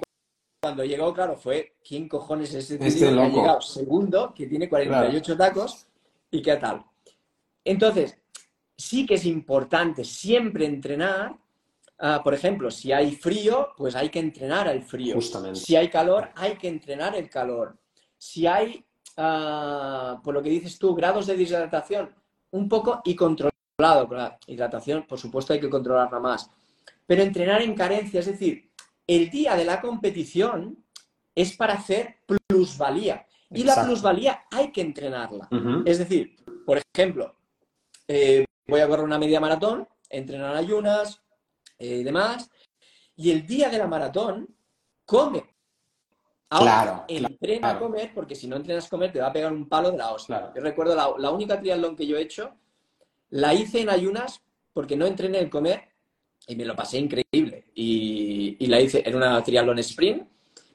cuando 0.62 0.84
llegó, 0.84 1.12
claro, 1.12 1.36
fue 1.36 1.76
¿quién 1.86 2.08
cojones 2.08 2.54
es 2.54 2.70
ese 2.70 2.86
este 2.86 3.00
que 3.00 3.20
ha 3.20 3.28
llegado 3.28 3.60
segundo, 3.60 4.32
que 4.34 4.46
tiene 4.46 4.68
48 4.68 5.36
tacos 5.36 5.86
y 6.30 6.42
qué 6.42 6.56
tal? 6.56 6.84
Entonces, 7.64 8.16
sí 8.76 9.04
que 9.04 9.14
es 9.14 9.26
importante 9.26 10.04
siempre 10.04 10.64
entrenar 10.64 11.36
Ah, 11.98 12.22
por 12.22 12.32
ejemplo, 12.32 12.70
si 12.70 12.92
hay 12.92 13.16
frío, 13.16 13.70
pues 13.76 13.96
hay 13.96 14.08
que 14.08 14.20
entrenar 14.20 14.68
al 14.68 14.82
frío. 14.82 15.14
Justamente. 15.16 15.58
Si 15.58 15.74
hay 15.74 15.88
calor, 15.88 16.30
hay 16.36 16.56
que 16.56 16.68
entrenar 16.68 17.16
el 17.16 17.28
calor. 17.28 17.76
Si 18.16 18.46
hay, 18.46 18.84
uh, 19.16 20.22
por 20.22 20.34
lo 20.34 20.42
que 20.42 20.50
dices 20.50 20.78
tú, 20.78 20.94
grados 20.94 21.26
de 21.26 21.36
deshidratación, 21.36 22.14
un 22.52 22.68
poco 22.68 23.02
y 23.04 23.16
controlado. 23.16 23.52
La 23.80 24.38
hidratación, 24.46 25.06
por 25.06 25.18
supuesto, 25.18 25.52
hay 25.52 25.60
que 25.60 25.70
controlarla 25.70 26.18
más. 26.20 26.50
Pero 27.06 27.22
entrenar 27.22 27.62
en 27.62 27.74
carencia, 27.74 28.20
es 28.20 28.26
decir, 28.26 28.70
el 29.06 29.30
día 29.30 29.56
de 29.56 29.64
la 29.64 29.80
competición 29.80 30.84
es 31.34 31.56
para 31.56 31.74
hacer 31.74 32.16
plusvalía. 32.26 33.26
Y 33.50 33.64
la 33.64 33.82
plusvalía 33.84 34.42
hay 34.50 34.70
que 34.72 34.82
entrenarla. 34.82 35.48
Es 35.86 35.98
decir, 35.98 36.36
por 36.66 36.80
ejemplo, 36.94 37.34
eh, 38.06 38.44
voy 38.66 38.80
a 38.80 38.88
correr 38.88 39.04
una 39.04 39.18
media 39.18 39.40
maratón, 39.40 39.88
entrenar 40.10 40.54
ayunas, 40.54 41.22
y 41.78 42.02
demás. 42.02 42.50
Y 43.16 43.30
el 43.30 43.46
día 43.46 43.68
de 43.68 43.78
la 43.78 43.86
maratón, 43.86 44.54
come. 45.04 45.44
Ahora, 46.50 47.04
entrena 47.08 47.70
a 47.70 47.78
comer, 47.78 48.12
porque 48.14 48.34
si 48.34 48.46
no 48.46 48.56
entrenas 48.56 48.86
a 48.86 48.88
comer 48.88 49.12
te 49.12 49.20
va 49.20 49.26
a 49.26 49.32
pegar 49.32 49.52
un 49.52 49.68
palo 49.68 49.90
de 49.90 49.98
la 49.98 50.12
hostia. 50.12 50.50
Yo 50.54 50.62
recuerdo 50.62 50.94
la, 50.94 51.30
única 51.30 51.60
triatlón 51.60 51.94
que 51.94 52.06
yo 52.06 52.16
he 52.16 52.22
hecho, 52.22 52.54
la 53.30 53.52
hice 53.52 53.82
en 53.82 53.90
ayunas 53.90 54.40
porque 54.72 54.96
no 54.96 55.06
entrené 55.06 55.40
el 55.40 55.50
comer 55.50 55.88
y 56.46 56.56
me 56.56 56.64
lo 56.64 56.74
pasé 56.74 56.98
increíble. 56.98 57.66
Y, 57.74 58.66
la 58.66 58.80
hice 58.80 59.02
en 59.04 59.16
una 59.16 59.42
triatlón 59.42 59.78
sprint, 59.80 60.26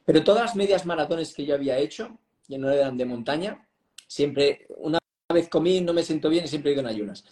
pero 0.06 0.24
todas 0.24 0.44
las 0.44 0.56
medias 0.56 0.86
maratones 0.86 1.34
que 1.34 1.46
yo 1.46 1.56
había 1.56 1.78
hecho, 1.78 2.20
que 2.48 2.58
no 2.58 2.70
eran 2.70 2.98
de 2.98 3.06
montaña, 3.06 3.68
siempre, 4.08 4.68
una 4.78 5.00
vez 5.34 5.50
comí, 5.50 5.82
no 5.82 5.94
me 5.94 6.04
siento 6.04 6.30
bien 6.30 6.46
y 6.46 6.48
siempre 6.48 6.72
he 6.72 6.74
ido 6.74 6.82
en 6.82 6.88
ayunas. 6.88 7.24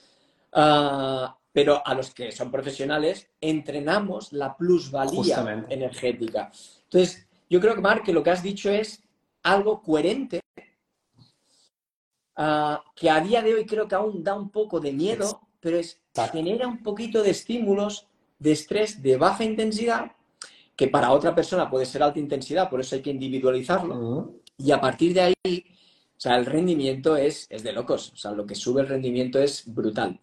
Uh, 0.53 1.28
pero 1.54 1.86
a 1.86 1.93
los 1.93 2.14
que 2.14 2.32
son 2.32 2.52
profesionales 2.52 3.30
entrenamos 3.39 4.32
la 4.34 4.56
plusvalía 4.56 5.66
energética. 5.70 6.52
Entonces, 6.84 7.28
yo 7.49 7.60
creo 7.60 7.76
que, 7.76 7.82
Marc, 7.82 8.06
que 8.06 8.14
lo 8.14 8.24
que 8.24 8.30
has 8.30 8.43
dicho 8.43 8.70
es 8.70 9.04
algo 9.43 9.82
coherente, 9.82 10.41
ah, 12.36 12.82
que 12.95 13.10
a 13.10 13.20
día 13.20 13.41
de 13.41 13.54
hoy 13.54 13.66
creo 13.66 13.88
que 13.88 13.95
aún 13.95 14.24
da 14.24 14.34
un 14.36 14.49
poco 14.49 14.80
de 14.80 14.93
miedo, 14.93 15.41
pero 15.60 15.78
es 15.78 16.02
genera 16.32 16.68
un 16.68 16.84
poquito 16.84 17.24
de 17.24 17.32
estímulos 17.32 18.08
de 18.39 18.52
estrés 18.52 19.02
de 19.02 19.18
baja 19.18 19.43
intensidad, 19.43 20.12
que 20.76 20.88
para 20.88 21.12
otra 21.12 21.36
persona 21.36 21.70
puede 21.70 21.86
ser 21.86 22.02
alta 22.02 22.20
intensidad, 22.20 22.70
por 22.70 22.82
eso 22.82 22.95
hay 22.95 23.02
que 23.02 23.12
individualizarlo. 23.12 24.34
Y 24.58 24.72
a 24.72 24.82
partir 24.82 25.14
de 25.14 25.22
ahí, 25.22 25.66
o 25.66 26.20
sea, 26.20 26.38
el 26.38 26.45
rendimiento 26.45 27.16
es, 27.16 27.47
es 27.49 27.64
de 27.64 27.72
locos. 27.72 28.12
O 28.14 28.16
sea, 28.16 28.32
lo 28.32 28.45
que 28.45 28.56
sube 28.56 28.82
el 28.82 28.88
rendimiento 28.88 29.39
es 29.39 29.64
brutal. 29.66 30.20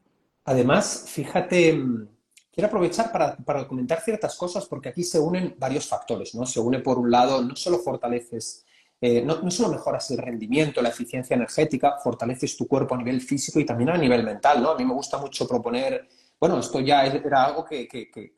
Además, 0.49 1.05
fíjate, 1.09 1.75
mm, 1.75 2.09
quiero 2.51 2.69
aprovechar 2.69 3.13
para, 3.13 3.69
comentar 3.69 4.01
ciertas 4.01 4.35
cosas 4.35 4.65
porque 4.65 4.89
aquí 4.89 5.05
se 5.05 5.21
unen 5.21 5.55
varios 5.59 5.87
factores, 5.87 6.35
¿no? 6.35 6.47
Se 6.47 6.59
une 6.59 6.79
por 6.79 6.99
un 6.99 7.11
lado, 7.11 7.43
no 7.43 7.55
solo 7.55 7.81
fortaleces, 7.81 8.65
eh, 8.99 9.21
no, 9.21 9.51
solo 9.51 9.69
mejoras 9.69 10.11
el 10.11 10.17
rendimiento, 10.17 10.81
la 10.81 10.89
eficiencia 10.89 11.37
energética, 11.37 11.99
fortaleces 12.03 12.57
tu 12.57 12.67
cuerpo 12.67 12.95
a 12.95 12.99
nivel 12.99 13.21
físico 13.21 13.61
y 13.61 13.67
también 13.67 13.91
a 13.91 13.99
nivel 13.99 14.25
mental, 14.25 14.63
¿no? 14.63 14.71
A 14.71 14.79
mí 14.79 14.87
me 14.87 14.95
gusta 14.95 15.19
mucho 15.19 15.47
proponer, 15.47 16.09
bueno, 16.41 16.59
esto 16.61 16.81
ya 16.81 17.05
era 17.05 17.45
algo 17.45 17.63
que, 17.67 17.87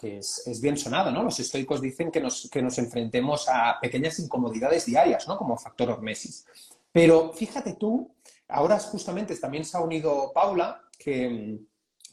es, 0.02 0.60
bien 0.60 0.76
sonado, 0.76 1.12
¿no? 1.12 1.22
Los 1.22 1.38
estoicos 1.38 1.80
dicen 1.80 2.10
que 2.10 2.20
nos, 2.20 2.50
que 2.50 2.60
nos 2.60 2.76
enfrentemos 2.78 3.48
a 3.48 3.78
pequeñas 3.80 4.18
incomodidades 4.18 4.84
diarias, 4.84 5.28
¿no? 5.28 5.38
Como 5.38 5.56
factor 5.56 5.90
hormesis. 5.90 6.44
Pero 6.90 7.32
fíjate 7.32 7.74
tú, 7.74 8.12
ahora 8.48 8.80
justamente 8.80 9.36
también 9.36 9.64
se 9.64 9.76
ha 9.76 9.80
unido 9.80 10.32
Paula, 10.34 10.82
que 10.98 11.69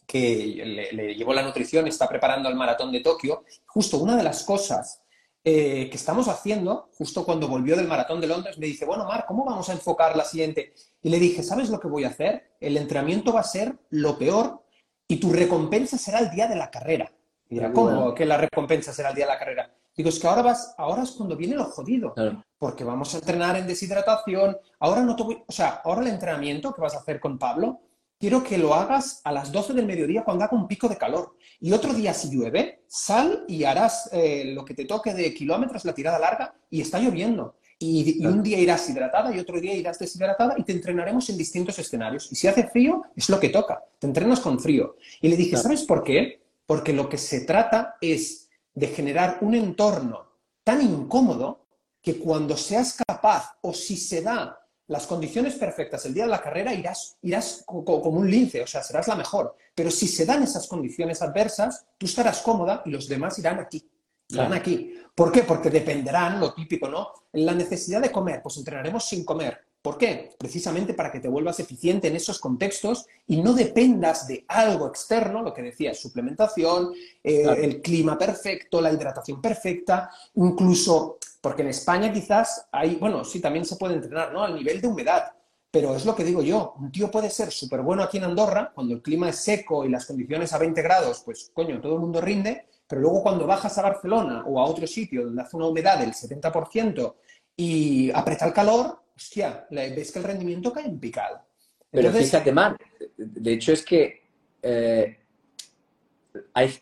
que 0.08 0.90
le, 0.94 1.16
llevó 1.16 1.34
la 1.34 1.44
nutrición, 1.44 1.86
está 1.86 2.08
preparando 2.08 2.48
el 2.48 2.56
maratón 2.56 2.92
de 2.94 3.02
Tokio. 3.02 3.44
Justo 3.66 3.98
una 3.98 4.16
de 4.16 4.24
las 4.24 4.46
cosas 4.46 5.04
eh, 5.44 5.90
que 5.90 5.98
estamos 5.98 6.30
haciendo, 6.30 6.90
justo 6.98 7.26
cuando 7.26 7.50
volvió 7.50 7.76
del 7.76 7.90
maratón 7.90 8.22
de 8.22 8.28
Londres, 8.28 8.58
me 8.58 8.68
dice, 8.68 8.86
bueno, 8.86 9.04
Mar, 9.04 9.26
¿cómo 9.28 9.44
vamos 9.44 9.68
a 9.68 9.74
enfocar 9.74 10.16
la 10.16 10.24
siguiente? 10.24 10.74
Y 11.04 11.10
le 11.10 11.20
dije, 11.20 11.44
¿sabes 11.44 11.70
lo 11.70 11.80
que 11.80 11.90
voy 11.90 12.06
a 12.06 12.10
hacer? 12.10 12.56
El 12.62 12.78
entrenamiento 12.78 13.34
va 13.34 13.42
a 13.42 13.44
ser 13.44 13.76
lo 13.90 14.18
peor 14.18 14.64
y 15.10 15.18
tu 15.18 15.34
recompensa 15.34 15.98
será 15.98 16.20
el 16.20 16.32
día 16.32 16.48
de 16.48 16.56
la 16.56 16.72
carrera. 16.72 17.12
Y 17.50 17.56
dirá, 17.56 17.74
¿cómo 17.74 18.14
que 18.14 18.26
la 18.26 18.38
recompensa 18.38 18.94
será 18.94 19.10
el 19.10 19.16
día 19.16 19.26
de 19.26 19.34
la 19.34 19.40
carrera? 19.40 19.74
Digo, 19.96 20.10
es 20.10 20.20
que 20.20 20.28
ahora 20.28 20.42
vas, 20.42 20.76
ahora 20.78 21.04
es 21.04 21.12
cuando 21.12 21.36
viene 21.36 21.56
lo 21.56 21.66
jodido, 21.66 22.14
porque 22.58 22.84
vamos 22.84 23.14
a 23.14 23.18
entrenar 23.18 23.58
en 23.58 23.68
deshidratación, 23.68 24.58
ahora 24.80 25.02
no 25.02 25.16
te 25.16 25.24
voy, 25.24 25.44
o 25.46 25.52
sea, 25.52 25.82
ahora 25.84 26.02
el 26.02 26.08
entrenamiento 26.08 26.74
que 26.74 26.82
vas 26.82 26.94
a 26.94 27.00
hacer 27.00 27.20
con 27.20 27.40
Pablo 27.40 27.82
quiero 28.20 28.44
que 28.44 28.58
lo 28.58 28.74
hagas 28.74 29.22
a 29.24 29.32
las 29.32 29.52
12 29.52 29.74
del 29.74 29.86
mediodía 29.86 30.24
cuando 30.24 30.44
haga 30.44 30.58
un 30.58 30.68
pico 30.68 30.88
de 30.88 30.98
calor. 30.98 31.36
Y 31.60 31.72
otro 31.72 31.94
día, 31.94 32.14
si 32.14 32.30
llueve, 32.30 32.84
sal 32.88 33.46
y 33.48 33.64
harás 33.64 34.10
eh, 34.12 34.52
lo 34.54 34.66
que 34.66 34.74
te 34.74 34.86
toque 34.86 35.14
de 35.14 35.34
kilómetros, 35.34 35.86
la 35.86 35.94
tirada 35.94 36.20
larga, 36.20 36.54
y 36.70 36.82
está 36.82 37.00
lloviendo. 37.00 37.56
Y, 37.80 38.26
un 38.26 38.42
día 38.42 38.60
irás 38.60 38.90
hidratada 38.90 39.36
y 39.36 39.40
otro 39.40 39.60
día 39.60 39.76
irás 39.76 40.00
deshidratada 40.00 40.56
y 40.58 40.64
te 40.64 40.72
entrenaremos 40.72 41.30
en 41.30 41.38
distintos 41.38 41.78
escenarios. 41.78 42.32
Y 42.32 42.36
si 42.36 42.48
hace 42.48 42.68
frío, 42.68 43.04
es 43.16 43.30
lo 43.30 43.40
que 43.40 43.50
toca. 43.50 43.84
Te 44.00 44.08
entrenas 44.08 44.40
con 44.40 44.60
frío. 44.60 44.96
Y 45.22 45.28
le 45.28 45.38
dije, 45.38 45.58
¿sabes 45.58 45.84
por 45.84 46.04
qué? 46.04 46.42
Porque 46.66 46.92
lo 46.92 47.08
que 47.08 47.20
se 47.20 47.42
trata 47.42 47.96
es 48.02 48.50
de 48.74 48.88
generar 48.88 49.38
un 49.42 49.54
entorno 49.54 50.28
tan 50.64 50.82
incómodo 50.82 51.66
que 52.02 52.18
cuando 52.18 52.58
seas 52.58 52.98
capaz 53.08 53.58
o 53.62 53.74
si 53.74 53.96
se 53.96 54.22
da 54.22 54.60
las 54.88 55.06
condiciones 55.06 55.56
perfectas 55.56 56.06
el 56.06 56.14
día 56.14 56.24
de 56.24 56.30
la 56.30 56.42
carrera 56.42 56.74
irás, 56.74 57.18
irás 57.22 57.64
como 57.66 58.20
un 58.20 58.30
lince, 58.30 58.62
o 58.62 58.68
sea, 58.68 58.82
serás 58.82 59.08
la 59.08 59.16
mejor. 59.16 59.56
Pero 59.76 59.92
si 59.92 60.08
se 60.08 60.26
dan 60.26 60.44
esas 60.44 60.68
condiciones 60.68 61.22
adversas, 61.22 61.86
tú 61.98 62.06
estarás 62.06 62.42
cómoda 62.42 62.82
y 62.86 62.92
los 62.92 63.08
demás 63.08 63.38
irán 63.38 63.60
aquí. 63.60 63.90
Irán 64.30 64.54
aquí. 64.54 64.94
¿Por 65.14 65.32
qué? 65.32 65.44
Porque 65.44 65.70
dependerán, 65.70 66.40
lo 66.40 66.54
típico, 66.54 66.88
¿no? 66.88 67.12
En 67.34 67.46
la 67.46 67.54
necesidad 67.54 68.02
de 68.02 68.12
comer, 68.12 68.42
pues 68.42 68.58
entrenaremos 68.58 69.04
sin 69.06 69.26
comer. 69.26 69.60
¿Por 69.82 69.98
qué? 69.98 70.36
Precisamente 70.38 70.94
para 70.94 71.12
que 71.12 71.20
te 71.20 71.30
vuelvas 71.30 71.60
eficiente 71.60 72.08
en 72.08 72.16
esos 72.16 72.40
contextos 72.40 73.06
y 73.26 73.42
no 73.42 73.54
dependas 73.54 74.28
de 74.28 74.44
algo 74.48 74.88
externo, 74.88 75.42
lo 75.42 75.54
que 75.54 75.62
decía, 75.62 75.94
suplementación, 75.94 76.94
eh, 77.24 77.46
el 77.62 77.82
clima 77.82 78.18
perfecto, 78.18 78.82
la 78.82 78.92
hidratación 78.92 79.42
perfecta, 79.42 80.10
incluso 80.36 81.18
porque 81.48 81.62
en 81.62 81.70
España 81.70 82.12
quizás 82.12 82.68
hay, 82.74 82.96
bueno, 82.96 83.24
sí, 83.24 83.40
también 83.40 83.64
se 83.64 83.78
puede 83.78 83.94
entrenar, 83.94 84.34
¿no? 84.34 84.44
Al 84.44 84.54
nivel 84.54 84.82
de 84.82 84.88
humedad. 84.90 85.32
pero 85.72 85.96
es 85.96 86.04
lo 86.04 86.14
que 86.14 86.26
digo 86.26 86.42
yo, 86.42 86.74
un 86.78 86.92
tío 86.92 87.10
puede 87.10 87.30
ser 87.30 87.52
súper 87.52 87.82
bueno 87.84 88.04
aquí 88.04 88.18
en 88.18 88.26
Andorra, 88.26 88.70
cuando 88.76 88.94
el 88.96 89.02
clima 89.02 89.30
es 89.30 89.38
seco 89.38 89.86
y 89.86 89.90
las 89.90 90.06
condiciones 90.06 90.52
a 90.52 90.58
20 90.58 90.82
grados, 90.82 91.22
pues 91.24 91.50
coño, 91.54 91.80
todo 91.80 91.94
el 91.94 92.02
mundo 92.02 92.20
rinde, 92.20 92.66
pero 92.86 93.02
luego 93.02 93.24
cuando 93.24 93.48
bajas 93.48 93.78
a 93.78 93.84
Barcelona 93.84 94.44
o 94.46 94.60
a 94.60 94.66
otro 94.66 94.86
sitio 94.86 95.24
donde 95.24 95.42
hace 95.42 95.56
una 95.56 95.68
humedad 95.68 95.98
del 96.00 96.12
70% 96.12 97.16
y 97.56 98.12
aprieta 98.12 98.46
el 98.46 98.52
calor, 98.52 99.04
hostia, 99.16 99.66
ves 99.72 100.12
que 100.12 100.20
el 100.20 100.26
rendimiento 100.26 100.74
cae 100.74 100.86
en 100.86 101.00
picado. 101.00 101.46
Pero 101.90 102.12
fíjate, 102.12 102.52
mal, 102.52 102.76
de 103.16 103.54
hecho 103.54 103.72
es 103.72 103.86
que 103.86 104.22
eh, 104.62 105.18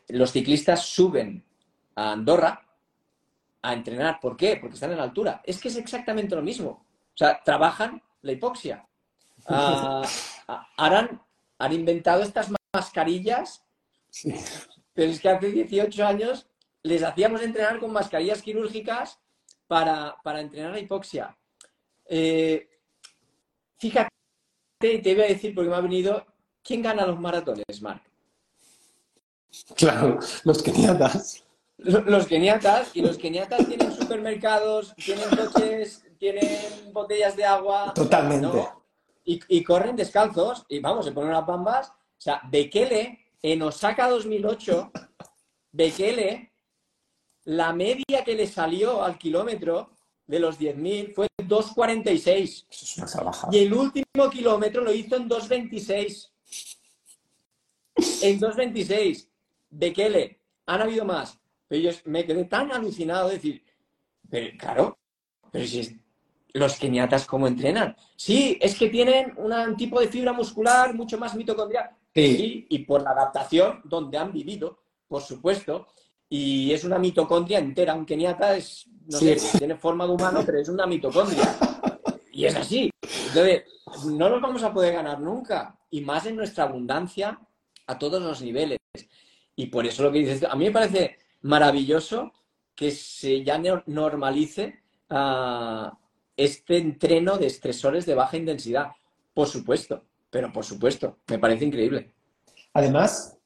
los 0.07 0.31
ciclistas 0.31 0.81
suben 0.81 1.45
a 1.93 2.13
Andorra 2.13 2.64
a 3.65 3.73
entrenar. 3.73 4.19
¿Por 4.19 4.37
qué? 4.37 4.57
Porque 4.57 4.75
están 4.75 4.91
en 4.91 4.99
altura. 4.99 5.41
Es 5.43 5.59
que 5.59 5.69
es 5.69 5.77
exactamente 5.77 6.35
lo 6.35 6.41
mismo. 6.41 6.69
O 6.69 7.17
sea, 7.17 7.41
trabajan 7.43 8.01
la 8.21 8.31
hipoxia. 8.31 8.87
Ah, 9.47 10.03
ah, 10.47 11.07
han 11.57 11.73
inventado 11.73 12.21
estas 12.21 12.51
mascarillas, 12.73 13.63
pero 14.93 15.11
es 15.11 15.19
que 15.19 15.29
hace 15.29 15.51
18 15.51 16.05
años 16.05 16.47
les 16.83 17.01
hacíamos 17.03 17.41
entrenar 17.41 17.79
con 17.79 17.91
mascarillas 17.91 18.41
quirúrgicas 18.41 19.19
para, 19.67 20.15
entrenar 20.39 20.71
la 20.71 20.79
hipoxia. 20.79 21.35
Eh, 22.05 22.69
fíjate, 23.77 24.09
te 24.79 25.15
voy 25.15 25.23
a 25.23 25.27
decir 25.27 25.55
porque 25.55 25.69
me 25.69 25.75
ha 25.75 25.81
venido, 25.81 26.25
¿quién 26.63 26.81
gana 26.81 27.07
los 27.07 27.19
maratones, 27.19 27.81
Mark? 27.81 28.01
Claro, 29.75 30.19
los 30.43 30.61
keniatas. 30.61 31.44
Los 31.77 32.27
keniatas, 32.27 32.95
y 32.95 33.01
los 33.01 33.17
keniatas 33.17 33.67
tienen 33.67 33.93
supermercados, 33.93 34.93
tienen 34.95 35.29
coches, 35.29 36.05
tienen 36.17 36.93
botellas 36.93 37.35
de 37.35 37.45
agua. 37.45 37.93
Totalmente. 37.93 38.67
Y, 39.25 39.63
corren 39.63 39.95
descalzos, 39.95 40.65
y 40.69 40.79
vamos, 40.79 41.05
se 41.05 41.11
ponen 41.11 41.31
las 41.31 41.45
bambas. 41.45 41.89
O 41.89 42.21
sea, 42.21 42.41
Bekele, 42.49 43.19
en 43.41 43.61
Osaka 43.61 44.09
2008, 44.09 44.91
Bekele, 45.71 46.53
la 47.43 47.73
media 47.73 48.23
que 48.23 48.35
le 48.35 48.47
salió 48.47 49.03
al 49.03 49.17
kilómetro 49.17 49.89
de 50.25 50.39
los 50.39 50.59
10.000 50.59 51.13
fue 51.13 51.27
2.46. 51.37 53.51
Y 53.51 53.59
el 53.59 53.73
último 53.73 54.29
kilómetro 54.31 54.83
lo 54.83 54.93
hizo 54.93 55.17
en 55.17 55.29
2.26. 55.29 56.31
En 58.21 58.39
2.26. 58.39 59.27
Bekele, 59.69 60.39
han 60.65 60.81
habido 60.81 61.05
más. 61.05 61.39
Pero 61.67 61.81
yo 61.81 61.91
me 62.05 62.25
quedé 62.25 62.45
tan 62.45 62.71
alucinado 62.71 63.29
de 63.29 63.35
decir, 63.35 63.63
pero 64.29 64.57
claro, 64.57 64.99
pero 65.51 65.65
si 65.65 65.99
los 66.53 66.77
keniatas 66.77 67.25
cómo 67.25 67.47
entrenan. 67.47 67.95
Sí, 68.15 68.57
es 68.61 68.77
que 68.77 68.89
tienen 68.89 69.33
un 69.37 69.75
tipo 69.75 69.99
de 69.99 70.07
fibra 70.07 70.31
muscular 70.31 70.93
mucho 70.93 71.17
más 71.17 71.35
mitocondrial. 71.35 71.89
Sí. 72.13 72.65
y 72.69 72.79
por 72.79 73.01
la 73.01 73.09
adaptación 73.09 73.81
donde 73.83 74.17
han 74.17 74.31
vivido, 74.31 74.79
por 75.05 75.21
supuesto. 75.21 75.87
Y 76.29 76.71
es 76.71 76.85
una 76.85 76.97
mitocondria 76.97 77.59
entera. 77.59 77.93
Un 77.93 78.05
keniata 78.05 78.55
es, 78.55 78.87
no 79.05 79.17
sé, 79.17 79.37
tiene 79.57 79.75
forma 79.75 80.05
de 80.05 80.13
humano, 80.13 80.41
pero 80.45 80.59
es 80.59 80.69
una 80.69 80.87
mitocondria. 80.87 81.57
Y 82.31 82.45
es 82.45 82.55
así. 82.55 82.89
Entonces, 83.27 83.63
no 84.05 84.29
nos 84.29 84.41
vamos 84.41 84.63
a 84.63 84.73
poder 84.73 84.93
ganar 84.93 85.19
nunca. 85.19 85.77
Y 85.89 86.01
más 86.01 86.25
en 86.25 86.37
nuestra 86.37 86.63
abundancia 86.63 87.37
a 87.85 87.99
todos 87.99 88.21
los 88.21 88.41
niveles. 88.41 88.79
Y 89.57 89.67
por 89.67 89.85
eso 89.85 90.03
lo 90.03 90.11
que 90.11 90.19
dices, 90.19 90.43
a 90.43 90.55
mí 90.55 90.65
me 90.65 90.71
parece 90.71 91.17
maravilloso 91.45 92.33
que 92.73 92.91
se 92.91 93.43
ya 93.43 93.61
normalice 93.85 94.83
ah, 95.09 95.97
este 96.35 96.77
entreno 96.77 97.37
de 97.37 97.47
estresores 97.47 98.05
de 98.05 98.15
baja 98.15 98.37
intensidad. 98.37 98.91
Por 99.33 99.47
supuesto, 99.47 100.03
pero 100.29 100.51
por 100.51 100.65
supuesto, 100.65 101.19
me 101.27 101.37
parece 101.37 101.65
increíble. 101.65 102.13
Además, 102.73 103.37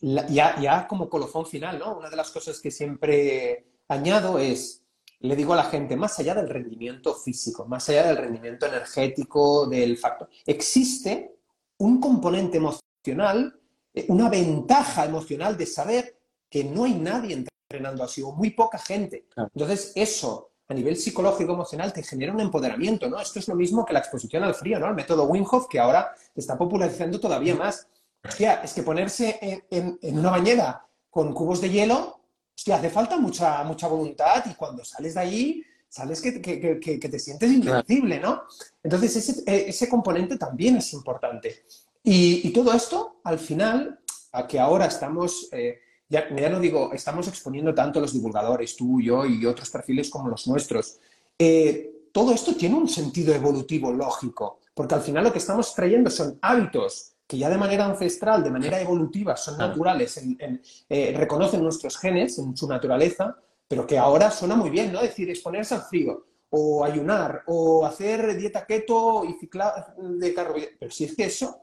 ya, 0.00 0.58
ya 0.60 0.86
como 0.86 1.08
colofón 1.08 1.46
final, 1.46 1.78
¿no? 1.78 1.98
Una 1.98 2.08
de 2.08 2.16
las 2.16 2.30
cosas 2.30 2.60
que 2.60 2.70
siempre 2.70 3.66
añado 3.88 4.38
es, 4.38 4.84
le 5.20 5.34
digo 5.34 5.52
a 5.52 5.56
la 5.56 5.64
gente, 5.64 5.96
más 5.96 6.18
allá 6.20 6.34
del 6.34 6.48
rendimiento 6.48 7.14
físico, 7.14 7.66
más 7.66 7.88
allá 7.88 8.06
del 8.06 8.18
rendimiento 8.18 8.66
energético, 8.66 9.66
del 9.66 9.98
factor, 9.98 10.28
existe 10.46 11.34
un 11.78 12.00
componente 12.00 12.58
emocional, 12.58 13.58
eh, 13.92 14.06
una 14.08 14.28
ventaja 14.30 15.04
emocional 15.04 15.56
de 15.56 15.66
saber 15.66 16.17
que 16.50 16.64
no 16.64 16.84
hay 16.84 16.94
nadie 16.94 17.44
entrenando 17.68 18.04
así, 18.04 18.22
o 18.22 18.32
muy 18.32 18.50
poca 18.50 18.78
gente. 18.78 19.26
Entonces, 19.36 19.92
eso 19.94 20.48
a 20.68 20.74
nivel 20.74 20.96
psicológico, 20.96 21.54
emocional, 21.54 21.92
te 21.92 22.02
genera 22.02 22.32
un 22.32 22.40
empoderamiento, 22.40 23.08
¿no? 23.08 23.18
Esto 23.18 23.38
es 23.38 23.48
lo 23.48 23.54
mismo 23.54 23.86
que 23.86 23.94
la 23.94 24.00
exposición 24.00 24.44
al 24.44 24.54
frío, 24.54 24.78
¿no? 24.78 24.88
El 24.88 24.94
método 24.94 25.24
Wim 25.24 25.46
Hof, 25.50 25.66
que 25.66 25.78
ahora 25.78 26.14
se 26.34 26.40
está 26.40 26.58
popularizando 26.58 27.18
todavía 27.18 27.54
más. 27.54 27.86
Hostia, 28.22 28.60
es 28.62 28.74
que 28.74 28.82
ponerse 28.82 29.64
en, 29.70 29.98
una 30.02 30.30
bañera 30.30 30.86
con 31.08 31.32
cubos 31.32 31.62
de 31.62 31.70
hielo, 31.70 32.20
hostia, 32.54 32.76
hace 32.76 32.90
falta 32.90 33.16
mucha, 33.16 33.64
mucha 33.64 33.88
voluntad 33.88 34.44
y 34.44 34.54
cuando 34.54 34.84
sales 34.84 35.14
de 35.14 35.20
ahí, 35.20 35.62
sales 35.88 36.20
que, 36.20 36.32
te 36.32 37.18
sientes 37.18 37.50
invencible, 37.50 38.20
¿no? 38.20 38.42
Entonces, 38.82 39.16
ese, 39.16 39.68
ese, 39.68 39.88
componente 39.88 40.36
también 40.36 40.76
es 40.76 40.92
importante. 40.92 41.64
Y, 42.02 42.50
todo 42.50 42.74
esto, 42.74 43.20
al 43.24 43.38
final, 43.38 44.00
a 44.32 44.46
que 44.46 44.60
ahora 44.60 44.84
estamos... 44.84 45.48
Eh, 45.52 45.80
ya, 46.08 46.28
no 46.30 46.60
digo, 46.60 46.92
estamos 46.92 47.28
exponiendo 47.28 47.74
tanto 47.74 48.00
los 48.00 48.12
divulgadores, 48.12 48.76
tú, 48.76 49.00
yo 49.00 49.26
y 49.26 49.44
otros 49.44 49.70
perfiles 49.70 50.08
como 50.08 50.28
los 50.28 50.46
nuestros. 50.46 50.98
Eh, 51.38 52.08
todo 52.12 52.32
esto 52.32 52.54
tiene 52.54 52.76
un 52.76 52.88
sentido 52.88 53.34
evolutivo 53.34 53.92
lógico, 53.92 54.60
porque 54.74 54.94
al 54.94 55.02
final 55.02 55.24
lo 55.24 55.32
que 55.32 55.38
estamos 55.38 55.74
trayendo 55.74 56.10
son 56.10 56.38
hábitos 56.40 57.12
que 57.26 57.36
ya 57.36 57.50
de 57.50 57.58
manera 57.58 57.84
ancestral, 57.84 58.42
de 58.42 58.50
manera 58.50 58.80
evolutiva, 58.80 59.36
son 59.36 59.58
naturales, 59.58 60.18
eh, 60.88 61.14
reconocen 61.14 61.62
nuestros 61.62 61.98
genes 61.98 62.38
en 62.38 62.56
su 62.56 62.66
naturaleza, 62.66 63.36
pero 63.68 63.86
que 63.86 63.98
ahora 63.98 64.30
suena 64.30 64.56
muy 64.56 64.70
bien, 64.70 64.90
¿no? 64.90 65.00
Es 65.00 65.10
decir, 65.10 65.28
exponerse 65.28 65.74
al 65.74 65.82
frío, 65.82 66.24
o 66.48 66.82
ayunar, 66.82 67.42
o 67.46 67.84
hacer 67.84 68.34
dieta 68.34 68.64
keto 68.64 69.26
y 69.26 69.34
ciclar 69.34 69.94
de 69.98 70.32
carbohidratos. 70.32 70.76
Pero 70.80 70.90
si 70.90 71.04
es 71.04 71.14
que 71.14 71.24
eso 71.26 71.60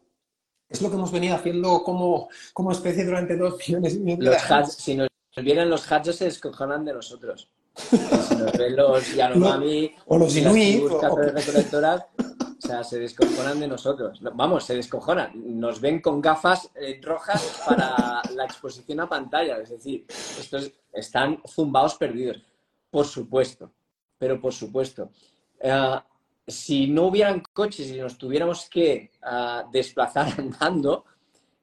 es 0.69 0.81
lo 0.81 0.89
que 0.89 0.95
hemos 0.95 1.11
venido 1.11 1.35
haciendo 1.35 1.83
como, 1.83 2.29
como 2.53 2.71
especie 2.71 3.05
durante 3.05 3.37
dos 3.37 3.57
millones 3.57 3.95
y 3.95 3.99
medio 3.99 4.31
de 4.31 4.37
años. 4.37 4.73
Si 4.73 4.95
nos 4.95 5.09
vienen 5.35 5.69
los 5.69 5.91
hachos 5.91 6.15
se 6.15 6.25
descojonan 6.25 6.85
de 6.85 6.93
nosotros. 6.93 7.49
Si 8.25 8.35
nos 8.35 8.53
ven 8.53 8.75
los 8.75 9.13
Yanomami 9.13 9.93
o 10.05 10.17
los 10.17 10.35
Inuit 10.35 10.83
o... 10.83 10.97
o 10.97 12.67
sea, 12.67 12.83
se 12.83 12.99
descojonan 12.99 13.59
de 13.59 13.67
nosotros. 13.67 14.19
Vamos, 14.33 14.63
se 14.63 14.75
descojonan. 14.75 15.31
Nos 15.59 15.81
ven 15.81 16.01
con 16.01 16.21
gafas 16.21 16.71
eh, 16.75 16.99
rojas 17.03 17.61
para 17.65 18.21
la 18.33 18.45
exposición 18.45 19.01
a 19.01 19.09
pantalla. 19.09 19.57
Es 19.57 19.69
decir, 19.69 20.05
estos 20.39 20.71
están 20.93 21.41
zumbados 21.47 21.95
perdidos. 21.95 22.41
Por 22.89 23.05
supuesto, 23.05 23.71
pero 24.17 24.39
por 24.39 24.53
supuesto. 24.53 25.11
Eh, 25.59 25.99
si 26.47 26.87
no 26.87 27.07
hubieran 27.07 27.43
coches 27.53 27.89
y 27.89 27.97
nos 27.99 28.17
tuviéramos 28.17 28.69
que 28.69 29.11
ah, 29.23 29.67
desplazar 29.71 30.33
andando, 30.37 31.05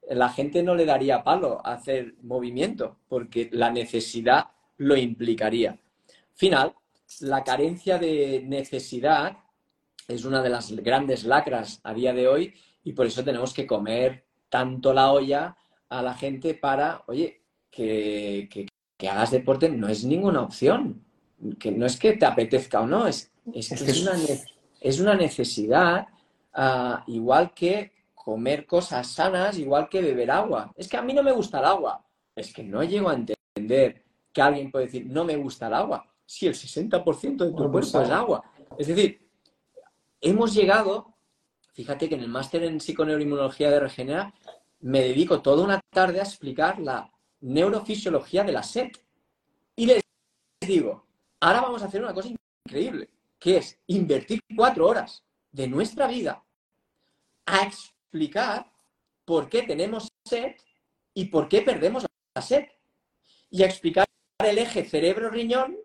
la 0.09 0.29
gente 0.29 0.61
no 0.63 0.75
le 0.75 0.85
daría 0.85 1.23
palo 1.23 1.61
a 1.65 1.73
hacer 1.73 2.15
movimiento, 2.21 2.97
porque 3.07 3.49
la 3.51 3.71
necesidad 3.71 4.47
lo 4.77 4.97
implicaría. 4.97 5.79
Final, 6.33 6.73
la 7.21 7.43
carencia 7.43 7.97
de 7.97 8.43
necesidad 8.45 9.37
es 10.07 10.25
una 10.25 10.41
de 10.41 10.49
las 10.49 10.71
grandes 10.75 11.23
lacras 11.23 11.79
a 11.83 11.93
día 11.93 12.13
de 12.13 12.27
hoy 12.27 12.53
y 12.83 12.93
por 12.93 13.05
eso 13.05 13.23
tenemos 13.23 13.53
que 13.53 13.65
comer 13.65 14.25
tanto 14.49 14.93
la 14.93 15.11
olla 15.11 15.55
a 15.89 16.01
la 16.01 16.13
gente 16.15 16.55
para, 16.55 17.03
oye, 17.07 17.41
que, 17.69 18.67
hagas 19.09 19.31
deporte 19.31 19.69
no 19.69 19.87
es 19.87 20.03
ninguna 20.05 20.41
opción, 20.41 21.03
que 21.59 21.71
no 21.71 21.85
es 21.85 21.97
que 21.97 22.13
te 22.13 22.25
apetezca 22.25 22.81
o 22.81 22.87
no, 22.87 23.07
es, 23.07 23.31
es, 23.53 23.69
que 23.69 23.91
es 23.91 24.01
una 24.01 24.13
necesidad 24.13 24.52
es 24.83 24.99
una 24.99 25.15
necesidad, 25.15 26.07
ah, 26.53 27.05
igual 27.07 27.53
que 27.53 27.93
comer 28.13 28.65
cosas 28.65 29.07
sanas, 29.07 29.57
igual 29.57 29.87
que 29.87 30.01
beber 30.01 30.29
agua. 30.29 30.73
Es 30.75 30.89
que 30.89 30.97
a 30.97 31.01
mí 31.01 31.13
no 31.13 31.23
me 31.23 31.31
gusta 31.31 31.59
el 31.59 31.65
agua. 31.65 32.05
Es 32.35 32.53
que 32.53 32.63
no 32.63 32.83
llego 32.83 33.09
a 33.09 33.13
entender 33.13 34.03
que 34.33 34.41
alguien 34.41 34.69
puede 34.69 34.85
decir, 34.85 35.05
no 35.05 35.23
me 35.23 35.37
gusta 35.37 35.67
el 35.67 35.73
agua, 35.75 36.05
si 36.25 36.47
el 36.47 36.53
60% 36.53 37.45
de 37.45 37.51
tu 37.51 37.71
cuerpo 37.71 38.01
es 38.01 38.09
agua. 38.09 38.43
Es 38.77 38.87
decir, 38.87 39.25
hemos 40.19 40.53
llegado, 40.53 41.15
fíjate 41.71 42.09
que 42.09 42.15
en 42.15 42.21
el 42.21 42.27
máster 42.27 42.63
en 42.63 42.81
psiconeuroinmunología 42.81 43.71
de 43.71 43.79
Regenera 43.79 44.33
me 44.81 44.99
dedico 44.99 45.41
toda 45.41 45.63
una 45.63 45.79
tarde 45.91 46.19
a 46.19 46.23
explicar 46.23 46.79
la 46.79 47.09
neurofisiología 47.39 48.43
de 48.43 48.51
la 48.51 48.63
sed. 48.63 48.91
Y 49.77 49.85
les 49.85 50.01
digo, 50.59 51.05
ahora 51.39 51.61
vamos 51.61 51.81
a 51.83 51.85
hacer 51.85 52.03
una 52.03 52.13
cosa 52.13 52.29
increíble 52.67 53.13
que 53.43 53.57
es 53.57 53.77
invertir 53.87 54.39
cuatro 54.55 54.87
horas 54.87 55.21
de 55.51 55.67
nuestra 55.67 56.07
vida 56.07 56.45
a 57.45 57.63
explicar 57.63 58.71
por 59.25 59.49
qué 59.49 59.63
tenemos 59.63 60.07
sed 60.23 60.55
y 61.13 61.25
por 61.25 61.49
qué 61.49 61.61
perdemos 61.61 62.05
la 62.33 62.41
sed. 62.41 62.63
Y 63.49 63.63
a 63.63 63.65
explicar 63.65 64.05
el 64.39 64.57
eje 64.57 64.85
cerebro-riñón 64.85 65.77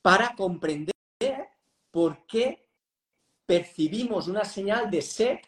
para 0.00 0.34
comprender 0.34 0.94
por 1.90 2.24
qué 2.26 2.66
percibimos 3.44 4.26
una 4.26 4.46
señal 4.46 4.90
de 4.90 5.02
sed 5.02 5.38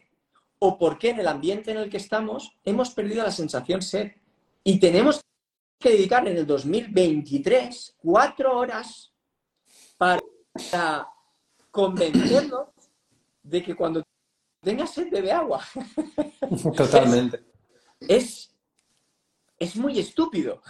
o 0.59 0.77
por 0.77 0.99
qué 0.99 1.11
en 1.11 1.21
el 1.21 1.29
ambiente 1.29 1.71
en 1.71 1.79
el 1.79 1.89
que 1.89 1.97
estamos 1.97 2.59
hemos 2.63 2.91
perdido 2.91 3.23
la 3.23 3.33
sensación 3.33 3.81
sed. 3.81 4.13
Y 4.63 4.79
tenemos 4.79 5.23
que 5.79 5.93
dedicar 5.93 6.29
en 6.29 6.37
el 6.37 6.47
2023 6.47 7.97
cuatro 8.03 8.59
horas 8.59 9.15
para 9.97 10.21
convencernos 11.75 12.69
de 13.43 13.63
que 13.65 13.75
cuando 13.75 14.05
tengas 14.63 14.95
sed 14.95 15.11
bebe 15.11 15.33
agua. 15.33 15.61
Totalmente. 16.77 17.45
Es, 17.99 18.55
es 19.59 19.75
muy 19.75 19.99
estúpido. 19.99 20.63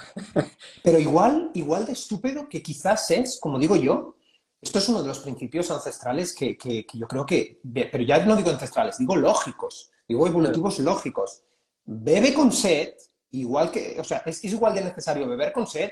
Pero 0.83 0.99
igual, 0.99 1.51
igual 1.53 1.85
de 1.85 1.93
estúpido 1.93 2.49
que 2.49 2.63
quizás 2.63 3.11
es, 3.11 3.39
como 3.39 3.59
digo 3.59 3.77
yo, 3.77 4.17
esto 4.63 4.79
es 4.79 4.89
uno 4.89 5.03
de 5.03 5.09
los 5.09 5.19
principios 5.19 5.71
ancestrales 5.71 6.35
que, 6.35 6.57
yo 6.95 7.07
creo 7.07 7.27
que, 7.27 7.61
pero 7.93 8.03
ya 8.03 8.25
no 8.25 8.35
digo 8.35 8.49
ancestrales, 8.49 8.97
digo 8.97 9.15
lógicos, 9.15 9.91
digo 10.09 10.27
evolutivos 10.27 10.79
lógicos. 10.79 11.43
Bebe 11.85 12.33
con 12.33 12.51
sed, 12.51 12.95
igual 13.33 13.71
que, 13.71 14.01
o 14.01 14.05
sea, 14.05 14.23
es, 14.25 14.43
igual 14.43 14.75
de 14.75 14.85
necesario 14.85 15.29
beber 15.29 15.53
con 15.53 15.67
sed 15.67 15.91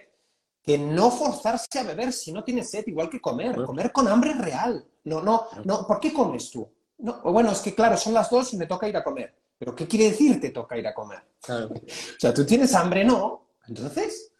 que 0.62 0.78
no 0.78 1.10
forzarse 1.10 1.78
a 1.78 1.82
beber 1.82 2.12
si 2.12 2.32
no 2.32 2.44
tienes 2.44 2.70
sed, 2.70 2.84
igual 2.86 3.10
que 3.10 3.20
comer. 3.20 3.56
Comer 3.64 3.90
con 3.90 4.06
hambre 4.06 4.34
real. 4.34 4.84
No, 5.04 5.20
no, 5.20 5.48
no. 5.64 5.86
¿Por 5.86 5.98
qué 5.98 6.12
comes 6.12 6.50
tú? 6.50 6.68
No, 6.98 7.20
bueno, 7.24 7.50
es 7.50 7.60
que 7.60 7.74
claro, 7.74 7.96
son 7.96 8.14
las 8.14 8.30
dos 8.30 8.52
y 8.54 8.56
me 8.56 8.66
toca 8.66 8.88
ir 8.88 8.96
a 8.96 9.02
comer. 9.02 9.34
Pero 9.58 9.74
¿qué 9.74 9.86
quiere 9.86 10.10
decir 10.10 10.40
te 10.40 10.50
toca 10.50 10.78
ir 10.78 10.86
a 10.86 10.94
comer? 10.94 11.20
O 11.48 12.20
sea, 12.20 12.32
tú 12.32 12.46
tienes 12.46 12.74
hambre, 12.74 13.04
¿no? 13.04 13.48
Entonces... 13.66 14.32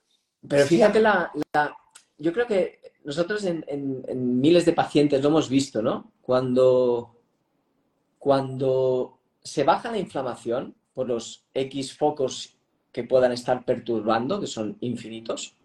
Pero 0.49 0.67
fíjate 0.67 0.99
la, 1.01 1.33
Yo 2.19 2.33
creo 2.33 2.47
que 2.47 2.81
nosotros 3.05 3.45
en, 3.45 4.41
miles 4.41 4.65
de 4.65 4.73
pacientes 4.73 5.23
lo 5.23 5.29
hemos 5.29 5.49
visto, 5.49 5.83
¿no? 5.83 6.13
Cuando, 6.21 7.17
cuando 8.19 9.19
se 9.43 9.63
baja 9.63 9.91
la 9.91 9.99
inflamación 9.99 10.75
por 10.95 11.09
los 11.09 11.47
X 11.55 11.97
focos 11.97 12.57
que 12.91 13.05
puedan 13.05 13.33
estar 13.33 13.65
perturbando, 13.65 14.41
que 14.41 14.47
son 14.47 14.77
infinitos, 14.81 15.57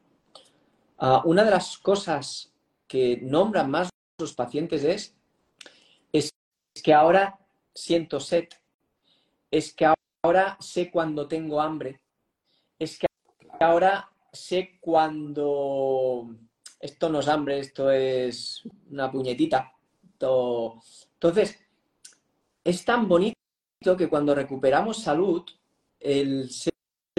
ah, 0.97 1.21
una 1.25 1.43
de 1.43 1.51
las 1.51 1.77
cosas 1.77 2.53
que 2.87 3.19
nombran 3.21 3.69
más 3.69 3.89
los 4.19 4.33
pacientes 4.33 4.83
es, 4.83 5.15
es 6.11 6.31
que 6.83 6.93
ahora 6.93 7.39
siento 7.73 8.19
sed, 8.19 8.47
es 9.51 9.73
que 9.73 9.91
ahora 10.23 10.57
sé 10.59 10.89
cuando 10.89 11.27
tengo 11.27 11.61
hambre, 11.61 12.01
es 12.79 12.97
que 12.97 13.07
ahora 13.59 14.11
sé 14.31 14.77
cuando 14.79 16.35
esto 16.79 17.09
no 17.09 17.19
es 17.19 17.27
hambre, 17.27 17.59
esto 17.59 17.91
es 17.91 18.63
una 18.89 19.11
puñetita. 19.11 19.73
Entonces, 20.03 21.59
es 22.63 22.85
tan 22.85 23.07
bonito 23.07 23.35
que 23.97 24.09
cuando 24.09 24.35
recuperamos 24.35 25.01
salud, 25.01 25.43
el 25.99 26.49
ser 26.49 26.73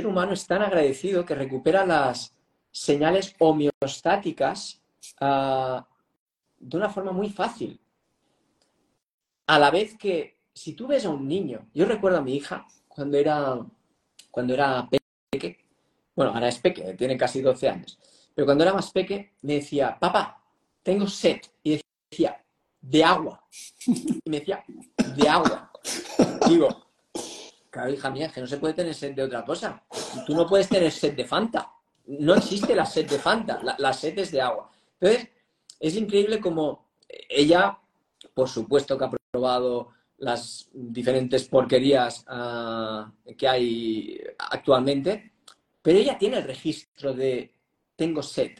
humano 0.04 0.32
es 0.32 0.46
tan 0.46 0.62
agradecido 0.62 1.24
que 1.24 1.34
recupera 1.34 1.86
las 1.86 2.37
señales 2.78 3.34
homeostáticas 3.38 4.80
ah, 5.20 5.84
de 6.58 6.76
una 6.76 6.88
forma 6.88 7.12
muy 7.12 7.28
fácil. 7.30 7.80
A 9.46 9.58
la 9.58 9.70
vez 9.70 9.96
que 9.96 10.38
si 10.54 10.74
tú 10.74 10.86
ves 10.86 11.04
a 11.04 11.10
un 11.10 11.26
niño, 11.26 11.66
yo 11.74 11.86
recuerdo 11.86 12.18
a 12.18 12.22
mi 12.22 12.36
hija 12.36 12.66
cuando 12.86 13.16
era, 13.18 13.58
cuando 14.30 14.54
era 14.54 14.88
peque, 15.30 15.58
bueno, 16.14 16.32
ahora 16.32 16.48
es 16.48 16.58
peque, 16.58 16.94
tiene 16.94 17.16
casi 17.16 17.40
12 17.40 17.68
años, 17.68 17.98
pero 18.34 18.46
cuando 18.46 18.64
era 18.64 18.74
más 18.74 18.92
peque 18.92 19.32
me 19.42 19.54
decía, 19.54 19.98
papá, 19.98 20.40
tengo 20.82 21.06
sed. 21.06 21.40
Y 21.62 21.80
decía, 22.10 22.42
de 22.80 23.04
agua. 23.04 23.44
Y 23.86 24.30
me 24.30 24.38
decía, 24.38 24.64
de 25.16 25.28
agua. 25.28 25.70
Digo, 26.48 26.68
claro, 27.70 27.90
hija 27.90 28.10
mía, 28.10 28.30
que 28.32 28.40
no 28.40 28.46
se 28.46 28.58
puede 28.58 28.74
tener 28.74 28.94
sed 28.94 29.14
de 29.14 29.24
otra 29.24 29.44
cosa. 29.44 29.82
Tú 30.26 30.34
no 30.34 30.46
puedes 30.46 30.68
tener 30.68 30.92
sed 30.92 31.14
de 31.14 31.24
Fanta. 31.24 31.72
No 32.08 32.34
existe 32.34 32.74
la 32.74 32.86
sed 32.86 33.08
de 33.08 33.18
Fanta, 33.18 33.60
la, 33.78 33.92
sed 33.92 34.18
es 34.18 34.32
de 34.32 34.40
agua. 34.40 34.70
Entonces, 35.00 35.28
es 35.78 35.96
increíble 35.96 36.40
como 36.40 36.88
ella, 37.28 37.78
por 38.34 38.48
supuesto 38.48 38.96
que 38.96 39.04
ha 39.04 39.10
probado 39.30 39.90
las 40.18 40.68
diferentes 40.72 41.48
porquerías 41.48 42.24
ah, 42.28 43.12
que 43.36 43.46
hay 43.46 44.20
actualmente, 44.38 45.32
pero 45.82 45.98
ella 45.98 46.18
tiene 46.18 46.38
el 46.38 46.44
registro 46.44 47.14
de 47.14 47.52
tengo 47.94 48.22
sed 48.22 48.52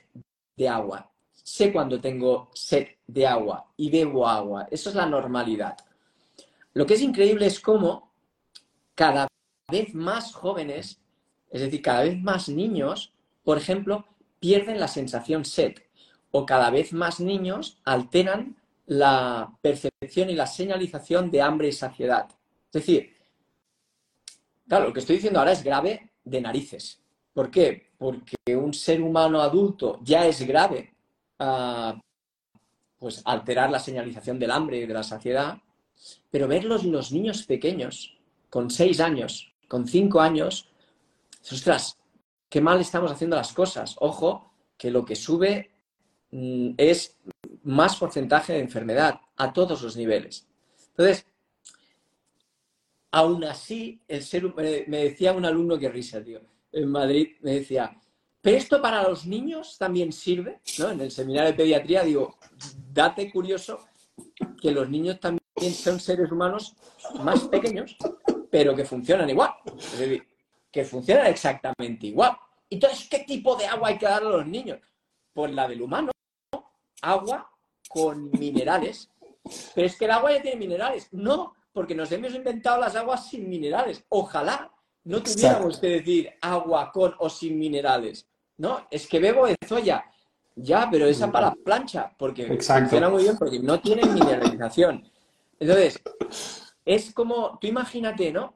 de 0.57 0.69
agua, 0.69 1.11
sé 1.33 1.73
cuando 1.73 2.01
tengo 2.01 2.51
sed 2.53 2.89
de 3.07 3.27
agua 3.27 3.73
y 3.77 3.91
bebo 3.91 4.27
agua, 4.27 4.67
eso 4.71 4.91
es 4.91 4.97
la 4.97 5.07
normalidad. 5.07 5.77
Lo 6.75 6.87
que 6.87 6.95
es 6.95 7.03
increíble 7.03 7.47
es 7.47 7.61
cómo 7.61 8.13
cada 8.95 9.27
vez 9.71 9.95
más 9.95 10.35
jóvenes, 10.35 11.01
es 11.51 11.61
decir, 11.61 11.83
cada 11.83 12.03
vez 12.03 12.21
más 12.21 12.49
niños, 12.49 13.13
por 13.43 13.59
ejemplo, 13.59 14.07
pierden 14.41 14.81
la 14.81 14.89
sensación 14.89 15.45
sed 15.45 15.75
o 16.31 16.45
cada 16.47 16.71
vez 16.71 16.93
más 16.93 17.21
niños 17.21 17.81
alteran 17.85 18.57
la 18.87 19.53
percepción 19.61 20.31
y 20.31 20.35
la 20.35 20.47
señalización 20.47 21.31
de 21.31 21.43
hambre 21.43 21.69
y 21.69 21.73
saciedad. 21.73 22.29
Es 22.67 22.73
decir, 22.73 23.15
claro, 24.67 24.89
lo 24.89 24.93
que 24.93 25.01
estoy 25.01 25.17
diciendo 25.17 25.39
ahora 25.39 25.53
es 25.53 25.63
grave 25.63 26.11
de 26.25 26.41
narices. 26.41 27.01
¿Por 27.33 27.51
qué? 27.51 27.93
Porque 27.99 28.37
un 28.57 28.73
ser 28.75 29.01
humano 29.01 29.41
adulto 29.41 30.01
ya 30.03 30.27
es 30.27 30.47
grave 30.47 30.95
ah, 31.39 31.99
pues 32.99 33.23
alterar 33.25 33.71
la 33.71 33.79
señalización 33.79 34.39
del 34.39 34.51
hambre 34.51 34.79
y 34.79 34.87
de 34.87 34.95
la 34.95 35.03
saciedad, 35.03 35.59
pero 36.31 36.49
verlos 36.49 36.85
los 36.85 37.13
niños 37.13 37.45
pequeños, 37.45 38.19
con 38.51 38.71
seis 38.71 39.01
años, 39.01 39.53
con 39.69 39.87
cinco 39.87 40.21
años, 40.21 40.69
ostras, 41.51 41.97
qué 42.49 42.61
mal 42.61 42.81
estamos 42.81 43.13
haciendo 43.13 43.37
las 43.37 43.53
cosas. 43.53 43.97
Ojo, 44.01 44.53
que 44.77 44.91
lo 44.91 45.05
que 45.05 45.17
sube 45.17 45.71
mm, 46.31 46.71
es 46.77 47.19
más 47.63 47.97
porcentaje 47.97 48.55
de 48.55 48.61
enfermedad 48.61 49.21
a 49.37 49.53
todos 49.53 49.83
los 49.83 49.97
niveles. 49.97 50.47
Entonces, 50.91 51.27
aún 53.11 53.45
así, 53.45 54.01
el 54.09 54.23
ser, 54.23 54.53
me 54.89 55.05
decía 55.05 55.33
un 55.33 55.45
alumno 55.45 55.79
que 55.79 55.89
risa, 55.89 56.23
tío, 56.23 56.41
en 56.73 56.89
Madrid, 56.91 57.37
me 57.41 57.55
decía, 57.55 57.97
¿pero 58.41 58.57
esto 58.57 58.81
para 58.81 59.03
los 59.09 59.27
niños 59.27 59.77
también 59.79 60.13
sirve? 60.13 60.61
¿No? 60.79 60.91
En 60.91 61.01
el 61.01 61.11
seminario 61.11 61.51
de 61.51 61.57
pediatría 61.57 62.05
digo, 62.05 62.39
date 62.93 63.31
curioso 63.31 63.87
que 64.61 64.71
los 64.71 64.89
niños 64.89 65.19
también 65.21 65.41
son 65.73 65.99
seres 66.01 66.31
humanos 66.31 66.77
más 67.23 67.45
pequeños, 67.45 67.97
pero 68.51 68.75
que 68.75 68.85
funcionan 68.85 69.31
igual. 69.31 69.51
Es 69.79 69.99
decir, 69.99 70.28
que 70.71 70.85
funcionan 70.85 71.27
exactamente 71.27 72.07
igual. 72.07 72.37
Entonces, 72.71 73.09
¿qué 73.09 73.21
tipo 73.21 73.57
de 73.57 73.67
agua 73.67 73.89
hay 73.89 73.99
que 73.99 74.07
dar 74.07 74.23
a 74.23 74.29
los 74.29 74.47
niños? 74.47 74.81
Pues 75.33 75.53
la 75.53 75.69
del 75.69 75.83
humano, 75.83 76.11
agua 77.03 77.51
con 77.89 78.31
minerales. 78.33 79.11
Pero 79.75 79.87
es 79.87 79.97
que 79.97 80.05
el 80.05 80.11
agua 80.11 80.33
ya 80.33 80.43
tiene 80.43 80.59
minerales. 80.59 81.09
No, 81.13 81.55
porque 81.73 81.95
nos 81.95 82.13
hemos 82.13 82.35
inventado 82.35 82.81
las 82.81 82.97
aguas 82.97 83.29
sin 83.29 83.49
minerales. 83.49 84.05
Ojalá 84.09 84.71
no 85.05 85.23
tuviéramos 85.23 85.79
que 85.79 85.87
decir 85.89 86.35
agua 86.41 86.91
con 86.93 87.15
o 87.19 87.31
sin 87.31 87.59
minerales. 87.59 88.29
No, 88.59 88.87
es 88.91 89.07
que 89.07 89.21
bebo 89.21 89.47
de 89.47 89.57
zoya. 89.67 90.05
Ya, 90.57 90.89
pero 90.91 91.07
esa 91.07 91.31
para 91.31 91.55
plancha, 91.55 92.13
porque 92.19 92.45
funciona 92.47 93.09
muy 93.09 93.23
bien, 93.23 93.39
porque 93.39 93.61
no 93.61 93.81
tiene 93.81 94.03
mineralización. 94.07 95.09
Entonces, 95.61 96.03
es 96.85 97.13
como, 97.15 97.59
tú 97.61 97.69
imagínate, 97.69 98.33
¿no? 98.33 98.55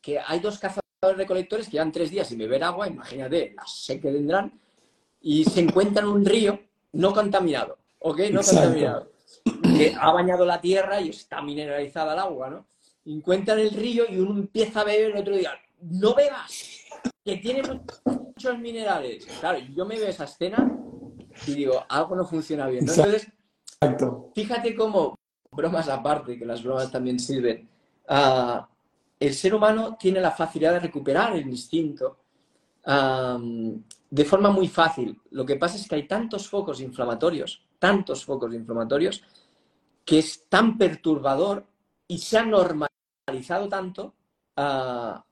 Que 0.00 0.20
hay 0.20 0.38
dos 0.38 0.60
cazadores 0.60 0.79
recolectores 1.02 1.66
que 1.66 1.72
llevan 1.72 1.92
tres 1.92 2.10
días 2.10 2.28
sin 2.28 2.38
beber 2.38 2.62
agua, 2.62 2.86
imagínate 2.86 3.54
la 3.56 3.66
sé 3.66 4.00
que 4.00 4.12
tendrán, 4.12 4.60
y 5.22 5.44
se 5.44 5.60
encuentran 5.60 6.06
un 6.06 6.24
río 6.24 6.60
no 6.92 7.12
contaminado. 7.12 7.78
¿ok? 8.00 8.18
No 8.32 8.42
contaminado. 8.42 9.10
Que 9.62 9.94
ha 9.98 10.12
bañado 10.12 10.44
la 10.44 10.60
tierra 10.60 11.00
y 11.00 11.10
está 11.10 11.40
mineralizada 11.40 12.12
el 12.14 12.18
agua, 12.18 12.50
¿no? 12.50 12.66
Encuentran 13.04 13.58
el 13.58 13.70
río 13.70 14.04
y 14.08 14.18
uno 14.18 14.38
empieza 14.38 14.80
a 14.80 14.84
beber, 14.84 15.12
el 15.12 15.18
otro 15.18 15.36
día, 15.36 15.52
no 15.80 16.14
bebas, 16.14 16.84
que 17.24 17.36
tiene 17.36 17.62
muchos 18.04 18.58
minerales. 18.58 19.24
Claro, 19.40 19.58
yo 19.74 19.86
me 19.86 19.98
veo 19.98 20.08
esa 20.08 20.24
escena 20.24 20.70
y 21.46 21.54
digo, 21.54 21.82
algo 21.88 22.16
no 22.16 22.26
funciona 22.26 22.66
bien, 22.66 22.84
¿no? 22.84 22.92
Entonces, 22.92 23.28
fíjate 24.34 24.74
cómo, 24.74 25.18
bromas 25.50 25.88
aparte, 25.88 26.38
que 26.38 26.44
las 26.44 26.62
bromas 26.62 26.90
también 26.90 27.18
sirven, 27.18 27.68
ah, 28.08 28.68
el 29.20 29.34
ser 29.34 29.54
humano 29.54 29.96
tiene 30.00 30.20
la 30.20 30.32
facilidad 30.32 30.72
de 30.72 30.80
recuperar 30.80 31.36
el 31.36 31.46
instinto 31.46 32.16
de 32.82 34.24
forma 34.24 34.50
muy 34.50 34.66
fácil. 34.66 35.20
Lo 35.30 35.44
que 35.44 35.56
pasa 35.56 35.76
es 35.76 35.86
que 35.86 35.94
hay 35.94 36.08
tantos 36.08 36.48
focos 36.48 36.80
inflamatorios 36.80 37.62
tantos 37.80 38.24
focos 38.24 38.54
inflamatorios 38.54 39.24
que 40.04 40.20
es 40.20 40.48
tan 40.48 40.78
perturbador 40.78 41.66
y 42.06 42.18
se 42.18 42.38
ha 42.38 42.44
normalizado 42.44 43.68
tanto 43.68 44.14
a 44.54 45.24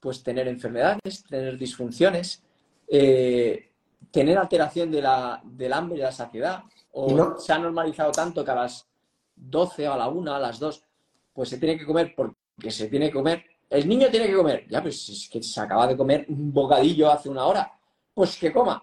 pues 0.00 0.22
tener 0.22 0.46
enfermedades, 0.48 1.24
tener 1.28 1.58
disfunciones, 1.58 2.42
eh, 2.86 3.72
tener 4.12 4.38
alteración 4.38 4.90
de 4.90 5.02
la, 5.02 5.42
del 5.44 5.72
hambre 5.72 5.96
y 5.96 5.98
de 5.98 6.06
la 6.06 6.12
saciedad, 6.12 6.62
o 6.92 7.36
se 7.38 7.52
ha 7.52 7.58
normalizado 7.58 8.12
tanto 8.12 8.44
que 8.44 8.50
a 8.52 8.54
las 8.54 8.86
12 9.34 9.86
a 9.88 9.96
la 9.96 10.08
1, 10.08 10.34
a 10.34 10.38
las 10.38 10.58
2, 10.60 10.84
pues 11.32 11.48
se 11.48 11.58
tiene 11.58 11.76
que 11.76 11.84
comer 11.86 12.14
porque 12.16 12.36
se 12.70 12.88
tiene 12.88 13.06
que 13.06 13.14
comer. 13.14 13.44
El 13.70 13.88
niño 13.88 14.08
tiene 14.10 14.26
que 14.26 14.34
comer. 14.34 14.66
Ya, 14.68 14.82
pues 14.82 15.08
es 15.08 15.28
que 15.28 15.42
se 15.42 15.60
acaba 15.60 15.86
de 15.86 15.96
comer 15.96 16.26
un 16.28 16.52
bocadillo 16.52 17.10
hace 17.10 17.28
una 17.28 17.46
hora. 17.46 17.72
Pues 18.14 18.36
que 18.36 18.52
coma. 18.52 18.82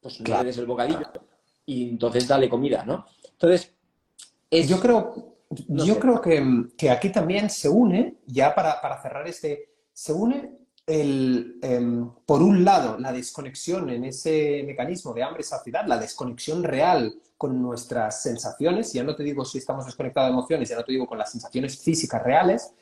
Pues 0.00 0.20
no 0.20 0.38
le 0.38 0.44
des 0.44 0.58
el 0.58 0.66
bocadillo. 0.66 1.10
Y 1.66 1.90
entonces 1.90 2.28
dale 2.28 2.48
comida, 2.48 2.84
¿no? 2.84 3.06
Entonces, 3.32 3.72
yo 4.50 4.78
creo, 4.78 5.36
yo 5.50 5.98
creo 5.98 6.20
que, 6.20 6.90
aquí 6.90 7.10
también 7.10 7.48
se 7.50 7.68
une, 7.68 8.18
ya 8.26 8.54
para, 8.54 8.80
para 8.80 9.00
cerrar 9.00 9.26
este, 9.26 9.70
se 9.92 10.12
une 10.12 10.64
el, 10.86 11.58
em, 11.62 12.10
por 12.26 12.42
un 12.42 12.64
lado, 12.64 12.98
la 12.98 13.12
desconexión 13.12 13.88
en 13.90 14.04
ese 14.04 14.62
mecanismo 14.66 15.14
de 15.14 15.22
hambre-saciedad, 15.22 15.86
la 15.86 15.98
desconexión 15.98 16.62
real 16.62 17.14
con 17.38 17.60
nuestras 17.60 18.22
sensaciones, 18.22 18.92
ya 18.92 19.02
no 19.02 19.16
te 19.16 19.22
digo 19.22 19.44
si 19.44 19.58
estamos 19.58 19.86
desconectados 19.86 20.28
de 20.28 20.32
emociones, 20.32 20.68
ya 20.68 20.76
no 20.76 20.84
te 20.84 20.92
digo 20.92 21.06
con 21.06 21.18
las 21.18 21.30
sensaciones 21.30 21.78
físicas 21.78 22.22
reales, 22.22 22.72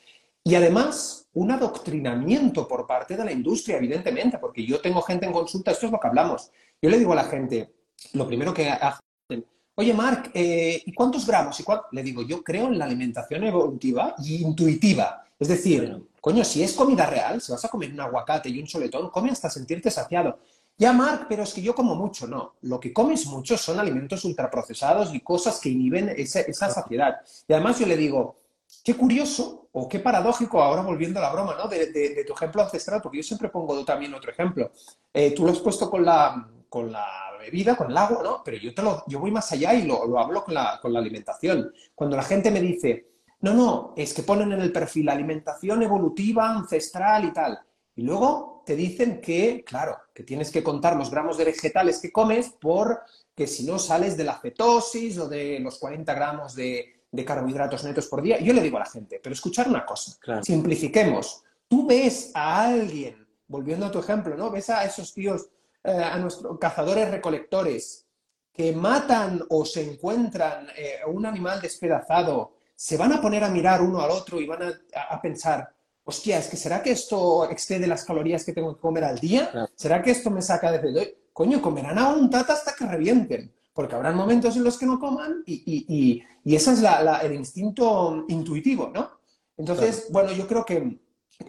y 0.43 0.55
además 0.55 1.27
un 1.33 1.51
adoctrinamiento 1.51 2.67
por 2.67 2.85
parte 2.85 3.15
de 3.15 3.25
la 3.25 3.31
industria, 3.31 3.77
evidentemente, 3.77 4.37
porque 4.37 4.65
yo 4.65 4.79
tengo 4.81 5.01
gente 5.01 5.25
en 5.25 5.33
consulta, 5.33 5.71
esto 5.71 5.87
es 5.87 5.91
lo 5.91 5.99
que 5.99 6.07
hablamos. 6.07 6.51
Yo 6.81 6.89
le 6.89 6.99
digo 6.99 7.13
a 7.13 7.15
la 7.15 7.23
gente, 7.23 7.73
lo 8.13 8.27
primero 8.27 8.53
que 8.53 8.69
hacen, 8.69 9.45
oye 9.75 9.93
Marc, 9.93 10.31
eh, 10.33 10.81
¿y 10.85 10.93
cuántos 10.93 11.25
gramos? 11.25 11.59
¿Y 11.59 11.63
Le 11.91 12.03
digo, 12.03 12.21
yo 12.23 12.43
creo 12.43 12.67
en 12.67 12.77
la 12.77 12.85
alimentación 12.85 13.43
evolutiva 13.43 14.15
y 14.19 14.43
intuitiva. 14.43 15.23
Es 15.39 15.47
decir, 15.47 16.03
Coño, 16.23 16.45
si 16.45 16.63
es 16.63 16.71
comida 16.71 17.05
real, 17.05 17.41
si 17.41 17.51
vas 17.51 17.65
a 17.65 17.67
comer 17.67 17.91
un 17.91 17.99
aguacate 17.99 18.47
y 18.47 18.57
un 18.57 18.65
soletón, 18.65 19.09
come 19.09 19.29
hasta 19.29 19.49
sentirte 19.49 19.91
saciado. 19.91 20.39
Ya, 20.77 20.93
Marc, 20.93 21.25
pero 21.27 21.43
es 21.43 21.53
que 21.53 21.61
yo 21.61 21.75
como 21.75 21.95
mucho. 21.95 22.27
No, 22.27 22.53
lo 22.61 22.79
que 22.79 22.93
comes 22.93 23.25
mucho 23.25 23.57
son 23.57 23.77
alimentos 23.77 24.23
ultraprocesados 24.23 25.13
y 25.13 25.19
cosas 25.19 25.59
que 25.59 25.67
inhiben 25.67 26.13
esa, 26.15 26.69
saciedad. 26.69 27.17
Y 27.45 27.51
además 27.51 27.77
yo 27.77 27.85
le 27.85 27.97
digo, 27.97 28.37
qué 28.83 28.95
curioso 28.95 29.69
o 29.71 29.87
qué 29.87 29.99
paradójico, 29.99 30.61
ahora 30.61 30.81
volviendo 30.81 31.19
a 31.19 31.23
la 31.23 31.31
broma, 31.31 31.55
¿no? 31.57 31.67
De, 31.67 32.23
tu 32.27 32.33
ejemplo 32.33 32.61
ancestral, 32.61 33.01
porque 33.01 33.17
yo 33.17 33.23
siempre 33.23 33.49
pongo 33.49 33.83
también 33.85 34.13
otro 34.13 34.31
ejemplo. 34.31 34.71
Eh, 35.11 35.31
tú 35.31 35.45
lo 35.45 35.51
has 35.51 35.59
puesto 35.59 35.89
con 35.89 36.05
la, 36.05 36.47
con 36.69 36.91
la 36.91 37.31
bebida, 37.39 37.75
con 37.75 37.89
el 37.89 37.97
agua, 37.97 38.21
¿no? 38.23 38.41
Pero 38.43 38.57
yo, 38.57 38.73
te 38.73 38.81
lo, 38.81 39.03
yo 39.07 39.19
voy 39.19 39.31
más 39.31 39.51
allá 39.51 39.73
y 39.73 39.83
lo, 39.83 40.05
lo 40.05 40.19
hablo 40.19 40.43
con 40.43 40.53
la, 40.53 40.79
con 40.81 40.93
la 40.93 40.99
alimentación. 40.99 41.73
Cuando 41.95 42.15
la 42.15 42.23
gente 42.23 42.51
me 42.51 42.61
dice, 42.61 43.07
no, 43.41 43.53
no, 43.53 43.93
es 43.97 44.13
que 44.13 44.23
ponen 44.23 44.51
en 44.51 44.61
el 44.61 44.71
perfil 44.71 45.09
alimentación 45.09 45.81
evolutiva, 45.81 46.49
ancestral 46.49 47.25
y 47.25 47.33
tal. 47.33 47.59
Y 47.95 48.03
luego 48.03 48.63
te 48.65 48.75
dicen 48.75 49.21
que, 49.21 49.63
claro, 49.65 49.97
que 50.13 50.23
tienes 50.23 50.51
que 50.51 50.63
contar 50.63 50.95
los 50.95 51.09
gramos 51.09 51.37
de 51.37 51.45
vegetales 51.45 51.99
que 51.99 52.11
comes 52.11 52.53
porque 52.59 53.47
si 53.47 53.65
no 53.65 53.79
sales 53.79 54.17
de 54.17 54.23
la 54.23 54.39
cetosis 54.39 55.17
o 55.17 55.27
de 55.27 55.59
los 55.59 55.79
40 55.79 56.13
gramos 56.13 56.55
de, 56.55 56.92
carbohidratos 57.23 57.83
netos 57.83 58.07
por 58.07 58.21
día. 58.21 58.39
Yo 58.39 58.53
le 58.53 58.61
digo 58.61 58.77
a 58.77 58.81
la 58.81 58.85
gente, 58.85 59.19
pero 59.21 59.33
escuchar 59.33 59.67
una 59.67 59.85
cosa, 59.85 60.17
simplifiquemos. 60.41 61.43
Tú 61.67 61.85
ves 61.85 62.31
a 62.33 62.65
alguien, 62.65 63.27
volviendo 63.47 63.85
a 63.85 63.91
tu 63.91 63.99
ejemplo, 63.99 64.35
¿no? 64.35 64.49
Ves 64.49 64.69
a 64.69 64.83
esos 64.83 65.13
tíos, 65.13 65.47
eh, 65.83 65.91
a 65.91 66.17
nuestros 66.17 66.57
cazadores 66.57 67.11
recolectores, 67.11 68.07
que 68.51 68.71
matan 68.71 69.43
o 69.49 69.65
se 69.65 69.83
encuentran 69.83 70.67
eh, 70.75 70.99
un 71.07 71.25
animal 71.25 71.61
despedazado 71.61 72.53
se 72.75 72.97
van 72.97 73.13
a 73.13 73.21
poner 73.21 73.43
a 73.43 73.49
mirar 73.49 73.81
uno 73.81 74.01
al 74.01 74.11
otro 74.11 74.41
y 74.41 74.45
van 74.45 74.61
a, 74.63 75.21
pensar, 75.21 75.73
hostia, 76.03 76.37
es 76.39 76.47
que 76.47 76.57
¿será 76.57 76.83
que 76.83 76.91
esto 76.91 77.49
excede 77.49 77.87
las 77.87 78.03
calorías 78.03 78.43
que 78.43 78.51
tengo 78.53 78.75
que 78.75 78.81
comer 78.81 79.05
al 79.05 79.19
día? 79.19 79.69
¿Será 79.75 80.01
que 80.01 80.11
esto 80.11 80.29
me 80.29 80.41
saca 80.41 80.71
de... 80.71 81.17
Coño, 81.31 81.61
comerán 81.61 81.97
a 81.97 82.09
voluntad 82.09 82.45
hasta 82.51 82.75
que 82.75 82.85
revienten, 82.85 83.53
porque 83.73 83.95
habrán 83.95 84.15
momentos 84.15 84.57
en 84.57 84.65
los 84.65 84.77
que 84.77 84.85
no 84.85 84.99
coman 84.99 85.43
y, 85.45 85.63
y, 85.87 86.23
ese 86.45 86.73
es 86.73 86.83
el 87.23 87.33
instinto 87.33 88.25
intuitivo, 88.27 88.91
¿no? 88.93 89.11
Entonces, 89.57 90.07
bueno, 90.11 90.31
yo 90.33 90.47
creo 90.47 90.65
que, 90.65 90.99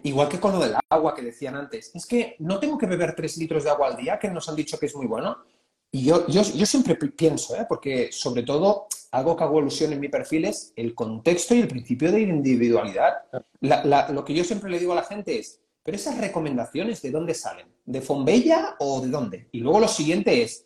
igual 0.03 0.29
que 0.29 0.39
con 0.39 0.53
lo 0.53 0.59
del 0.59 0.75
agua 0.89 1.13
que 1.13 1.21
decían 1.21 1.55
antes, 1.55 1.91
es 1.93 2.05
que 2.05 2.35
no 2.39 2.59
tengo 2.59 2.77
que 2.77 2.85
beber 2.85 3.15
tres 3.15 3.37
litros 3.37 3.63
de 3.63 3.71
agua 3.71 3.87
al 3.87 3.97
día, 3.97 4.19
que 4.19 4.29
nos 4.29 4.47
han 4.47 4.55
dicho 4.55 4.77
que 4.77 4.85
es 4.85 4.95
muy 4.95 5.07
bueno. 5.07 5.37
Y 5.91 6.03
yo, 6.05 6.27
yo, 6.27 6.41
yo 6.43 6.65
siempre 6.65 6.95
pienso, 6.95 7.55
¿eh? 7.55 7.65
porque 7.67 8.11
sobre 8.11 8.43
todo 8.43 8.87
algo 9.11 9.35
que 9.35 9.43
hago 9.43 9.59
alusión 9.59 9.93
en 9.93 9.99
mi 9.99 10.09
perfil 10.09 10.45
es 10.45 10.73
el 10.75 10.93
contexto 10.93 11.55
y 11.55 11.61
el 11.61 11.67
principio 11.67 12.11
de 12.11 12.21
individualidad. 12.21 13.13
lo 13.61 14.25
que 14.25 14.33
yo 14.33 14.43
siempre 14.43 14.69
le 14.69 14.79
digo 14.79 14.91
a 14.91 14.97
la 14.97 15.03
gente 15.03 15.39
es, 15.39 15.61
pero 15.83 15.97
esas 15.97 16.17
recomendaciones, 16.17 17.01
¿de 17.01 17.11
dónde 17.11 17.33
salen? 17.33 17.67
¿De 17.85 18.01
Fombella 18.01 18.75
o 18.79 19.01
de 19.01 19.09
dónde? 19.09 19.47
Y 19.51 19.59
luego 19.59 19.79
lo 19.79 19.87
siguiente 19.87 20.41
es, 20.41 20.65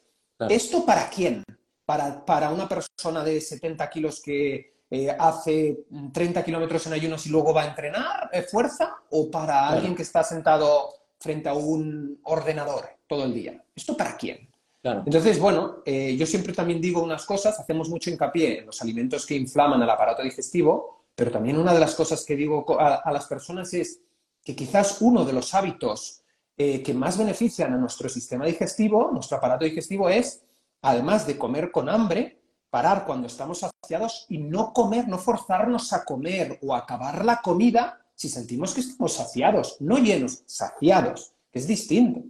¿esto 0.50 0.86
para 0.86 1.10
quién? 1.10 1.44
¿Para, 1.90 2.24
para 2.24 2.52
una 2.52 2.70
persona 2.70 3.24
de 3.24 3.42
70 3.42 3.90
kilos 3.90 4.22
que 4.22 4.76
eh, 4.92 5.10
hace 5.10 5.86
30 6.14 6.46
kilómetros 6.46 6.86
en 6.86 6.94
ayunos 6.94 7.26
y 7.26 7.32
luego 7.32 7.52
va 7.52 7.64
a 7.64 7.70
entrenar 7.70 8.30
eh, 8.32 8.44
fuerza? 8.44 8.98
¿O 9.10 9.32
para 9.32 9.68
alguien 9.68 9.96
que 9.96 10.04
está 10.04 10.24
sentado 10.24 10.94
frente 11.20 11.50
a 11.50 11.56
un 11.56 12.20
ordenador 12.26 12.90
todo 13.08 13.26
el 13.26 13.34
día? 13.34 13.64
¿Esto 13.76 13.98
para 13.98 14.16
quién? 14.16 14.48
Entonces, 14.84 15.40
bueno, 15.40 15.78
eh, 15.84 16.16
yo 16.16 16.28
siempre 16.28 16.54
también 16.54 16.80
digo 16.80 17.02
unas 17.02 17.26
cosas, 17.26 17.60
hacemos 17.60 17.90
mucho 17.90 18.12
hincapié 18.12 18.60
en 18.60 18.68
los 18.68 18.80
alimentos 18.84 19.26
que 19.26 19.34
inflaman 19.34 19.82
el 19.82 19.90
aparato 19.90 20.22
digestivo, 20.22 21.06
pero 21.16 21.32
también 21.32 21.58
una 21.58 21.74
de 21.74 21.80
las 21.80 21.96
cosas 21.96 22.24
que 22.24 22.36
digo 22.36 22.68
a, 22.80 23.12
las 23.12 23.26
personas 23.26 23.74
es 23.74 24.00
que 24.44 24.56
quizás 24.56 25.02
uno 25.02 25.26
de 25.26 25.34
los 25.34 25.56
hábitos 25.56 26.22
eh, 26.56 26.84
que 26.84 26.94
más 26.94 27.18
benefician 27.18 27.74
a 27.74 27.78
nuestro 27.78 28.10
sistema 28.10 28.46
digestivo, 28.46 29.10
nuestro 29.12 29.38
aparato 29.38 29.66
digestivo, 29.66 30.08
es, 30.08 30.44
además 30.82 31.28
de 31.28 31.38
comer 31.38 31.72
con 31.72 31.90
hambre, 31.90 32.42
parar 32.70 33.06
cuando 33.06 33.28
estamos 33.28 33.60
saciados 33.60 34.26
y 34.30 34.38
no 34.38 34.74
comer, 34.74 35.08
no 35.08 35.18
forzarnos 35.18 35.92
a 35.94 36.06
comer 36.06 36.60
o 36.62 36.76
acabar 36.76 37.26
la 37.26 37.42
comida 37.42 38.06
si 38.16 38.28
sentimos 38.28 38.74
que 38.74 38.82
estamos 38.82 39.14
saciados, 39.14 39.78
no 39.80 39.98
llenos, 39.98 40.44
saciados, 40.46 41.32
que 41.52 41.60
es 41.60 41.68
distinto. 41.68 42.22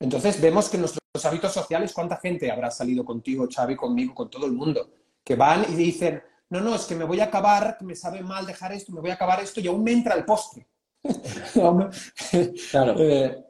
Entonces 0.00 0.40
vemos 0.40 0.70
que 0.70 0.78
nuestros 0.78 1.02
hábitos 1.22 1.52
sociales, 1.52 1.92
¿cuánta 1.92 2.16
gente 2.16 2.50
habrá 2.50 2.70
salido 2.70 3.04
contigo, 3.04 3.46
Xavi, 3.54 3.76
conmigo, 3.76 4.14
con 4.14 4.30
todo 4.30 4.46
el 4.46 4.52
mundo? 4.52 4.90
Que 5.22 5.36
van 5.36 5.64
y 5.70 5.74
dicen, 5.74 6.22
no, 6.48 6.60
no, 6.60 6.74
es 6.74 6.86
que 6.86 6.94
me 6.94 7.04
voy 7.04 7.20
a 7.20 7.24
acabar, 7.24 7.76
que 7.78 7.84
me 7.84 7.94
sabe 7.94 8.22
mal 8.22 8.46
dejar 8.46 8.72
esto, 8.72 8.92
me 8.92 9.00
voy 9.00 9.10
a 9.10 9.14
acabar 9.14 9.40
esto 9.40 9.60
y 9.60 9.66
aún 9.66 9.84
me 9.84 9.92
entra 9.92 10.14
el 10.14 10.24
postre. 10.24 10.66
claro. 12.70 12.94
Eh, 12.98 13.44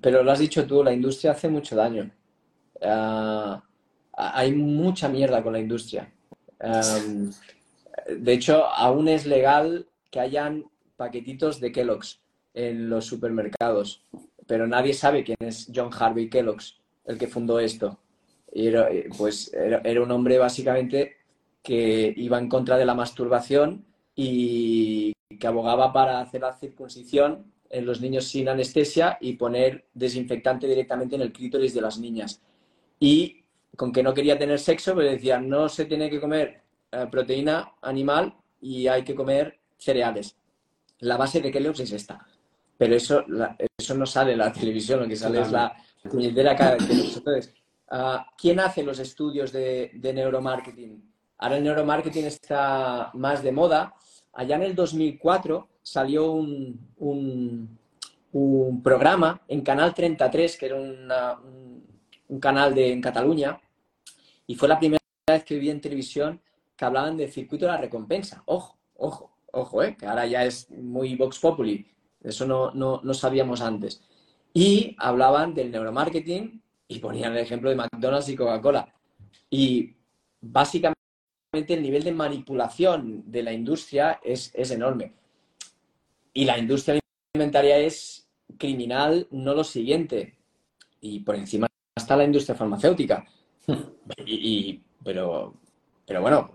pero 0.00 0.22
lo 0.22 0.32
has 0.32 0.38
dicho 0.38 0.66
tú, 0.66 0.82
la 0.82 0.92
industria 0.92 1.32
hace 1.32 1.48
mucho 1.48 1.76
daño. 1.76 2.10
Ah, 2.84 3.62
hay 4.12 4.52
mucha 4.52 5.08
mierda 5.08 5.42
con 5.42 5.52
la 5.52 5.60
industria. 5.60 6.12
de 6.60 8.32
hecho, 8.32 8.66
aún 8.66 9.08
es 9.08 9.26
legal 9.26 9.86
que 10.10 10.20
hayan 10.20 10.64
paquetitos 10.96 11.60
de 11.60 11.72
Kellogg's 11.72 12.20
en 12.54 12.90
los 12.90 13.06
supermercados 13.06 14.04
pero 14.46 14.66
nadie 14.66 14.94
sabe 14.94 15.24
quién 15.24 15.38
es 15.40 15.70
John 15.74 15.90
Harvey 15.98 16.28
Kellogg, 16.28 16.60
el 17.06 17.18
que 17.18 17.26
fundó 17.26 17.58
esto. 17.58 17.98
Y 18.52 18.66
era, 18.66 18.88
pues 19.16 19.52
era, 19.54 20.02
un 20.02 20.10
hombre 20.10 20.38
básicamente 20.38 21.16
que 21.62 22.12
iba 22.16 22.38
en 22.38 22.48
contra 22.48 22.76
de 22.76 22.84
la 22.84 22.94
masturbación 22.94 23.84
y 24.14 25.12
que 25.38 25.46
abogaba 25.46 25.92
para 25.92 26.20
hacer 26.20 26.42
la 26.42 26.52
circuncisión 26.52 27.50
en 27.70 27.86
los 27.86 28.00
niños 28.00 28.24
sin 28.24 28.48
anestesia 28.48 29.16
y 29.20 29.34
poner 29.34 29.86
desinfectante 29.94 30.66
directamente 30.66 31.16
en 31.16 31.22
el 31.22 31.32
clítoris 31.32 31.72
de 31.72 31.80
las 31.80 31.98
niñas. 31.98 32.42
Y 33.02 33.44
con 33.76 33.92
que 33.92 34.02
no 34.02 34.14
quería 34.14 34.38
tener 34.38 34.58
sexo, 34.58 34.94
pues 34.94 35.10
decía, 35.10 35.40
no 35.40 35.68
se 35.68 35.86
tiene 35.86 36.10
que 36.10 36.20
comer 36.20 36.62
eh, 36.90 37.06
proteína 37.10 37.72
animal 37.82 38.34
y 38.60 38.86
hay 38.86 39.02
que 39.02 39.14
comer 39.14 39.58
cereales. 39.78 40.36
La 41.00 41.16
base 41.16 41.40
de 41.40 41.50
Kellogg's 41.50 41.80
es 41.80 41.92
esta 41.92 42.26
pero 42.82 42.96
eso, 42.96 43.24
eso 43.78 43.94
no 43.94 44.04
sale 44.06 44.32
en 44.32 44.38
la 44.38 44.52
televisión, 44.60 44.98
lo 44.98 45.06
que 45.06 45.14
sale 45.14 45.40
es 45.40 45.52
la 45.52 45.72
puñetera 46.10 46.54
de 46.54 46.94
Entonces, 47.14 47.54
ah, 47.88 48.26
¿quién 48.36 48.58
hace 48.58 48.82
los 48.82 48.98
estudios 48.98 49.52
de, 49.52 49.92
neuromarketing? 50.02 51.00
Ahora 51.38 51.58
el 51.58 51.62
neuromarketing 51.62 52.24
está 52.24 53.12
más 53.14 53.40
de 53.40 53.52
moda. 53.52 53.94
Allá 54.32 54.56
en 54.56 54.62
el 54.62 54.74
2004 54.74 55.68
salió 55.80 56.32
un, 56.32 56.88
un, 56.98 58.82
programa 58.82 59.40
en 59.46 59.60
Canal 59.60 59.94
33, 59.94 60.56
que 60.56 60.66
era 60.66 60.74
un, 60.74 61.81
un, 62.32 62.40
canal 62.40 62.74
de, 62.74 62.92
en 62.92 63.00
Cataluña, 63.00 63.60
y 64.46 64.54
fue 64.54 64.68
la 64.68 64.78
primera 64.78 65.02
vez 65.28 65.44
que 65.44 65.58
vi 65.58 65.70
en 65.70 65.80
televisión 65.80 66.40
que 66.76 66.84
hablaban 66.84 67.16
del 67.16 67.30
circuito 67.30 67.66
de 67.66 67.72
la 67.72 67.78
recompensa. 67.78 68.42
Ojo, 68.46 68.78
ojo, 68.94 69.36
ojo, 69.52 69.82
¿eh? 69.82 69.96
que 69.96 70.06
ahora 70.06 70.26
ya 70.26 70.44
es 70.44 70.70
muy 70.70 71.14
Vox 71.14 71.38
Populi. 71.38 71.86
Eso 72.22 72.46
no, 72.46 72.72
no, 72.72 73.14
sabíamos 73.14 73.60
antes. 73.60 74.02
Y 74.54 74.96
hablaban 74.98 75.54
del 75.54 75.70
neuromarketing 75.70 76.62
y 76.88 76.98
ponían 76.98 77.32
el 77.32 77.38
ejemplo 77.38 77.70
de 77.70 77.76
McDonald's 77.76 78.28
y 78.28 78.36
Coca-Cola. 78.36 78.92
Y 79.50 79.94
básicamente 80.40 80.96
el 81.68 81.82
nivel 81.82 82.04
de 82.04 82.12
manipulación 82.12 83.30
de 83.30 83.42
la 83.42 83.52
industria 83.52 84.20
es, 84.22 84.52
enorme. 84.54 85.12
Y 86.32 86.44
la 86.44 86.58
industria 86.58 87.00
alimentaria 87.34 87.78
es 87.78 88.28
criminal, 88.58 89.26
no 89.30 89.54
lo 89.54 89.64
siguiente. 89.64 90.36
Y 91.00 91.20
por 91.20 91.34
encima 91.34 91.66
está 92.02 92.16
la 92.16 92.24
industria 92.24 92.54
farmacéutica. 92.54 93.24
Y, 94.26 94.82
pero, 95.04 95.54
pero 96.04 96.20
bueno, 96.20 96.54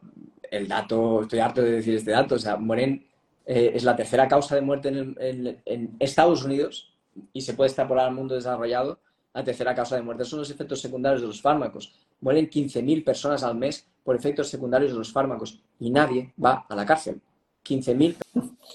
el 0.51 0.67
dato, 0.67 1.21
estoy 1.21 1.39
harto 1.39 1.61
de 1.61 1.71
decir 1.71 1.95
este 1.95 2.11
dato, 2.11 2.35
o 2.35 2.39
sea, 2.39 2.57
mueren, 2.57 3.05
eh, 3.45 3.71
es 3.73 3.83
la 3.83 3.95
tercera 3.95 4.27
causa 4.27 4.55
de 4.55 4.61
muerte 4.61 4.89
en, 4.89 5.95
Estados 5.99 6.43
Unidos 6.43 6.93
y 7.33 7.41
se 7.41 7.53
puede 7.53 7.69
extrapolar 7.69 8.07
al 8.07 8.13
mundo 8.13 8.35
desarrollado. 8.35 8.99
La 9.33 9.43
tercera 9.43 9.73
causa 9.73 9.95
de 9.95 10.01
muerte 10.01 10.25
son 10.25 10.39
los 10.39 10.49
efectos 10.49 10.81
secundarios 10.81 11.21
de 11.21 11.27
los 11.27 11.41
fármacos. 11.41 11.93
Mueren 12.21 12.49
15.000 12.49 13.03
personas 13.03 13.43
al 13.43 13.55
mes 13.55 13.87
por 14.03 14.15
efectos 14.15 14.49
secundarios 14.49 14.91
de 14.91 14.97
los 14.97 15.11
fármacos 15.11 15.61
y 15.79 15.89
nadie 15.89 16.33
va 16.43 16.65
a 16.67 16.75
la 16.75 16.85
cárcel. 16.85 17.21
15.000 17.63 18.15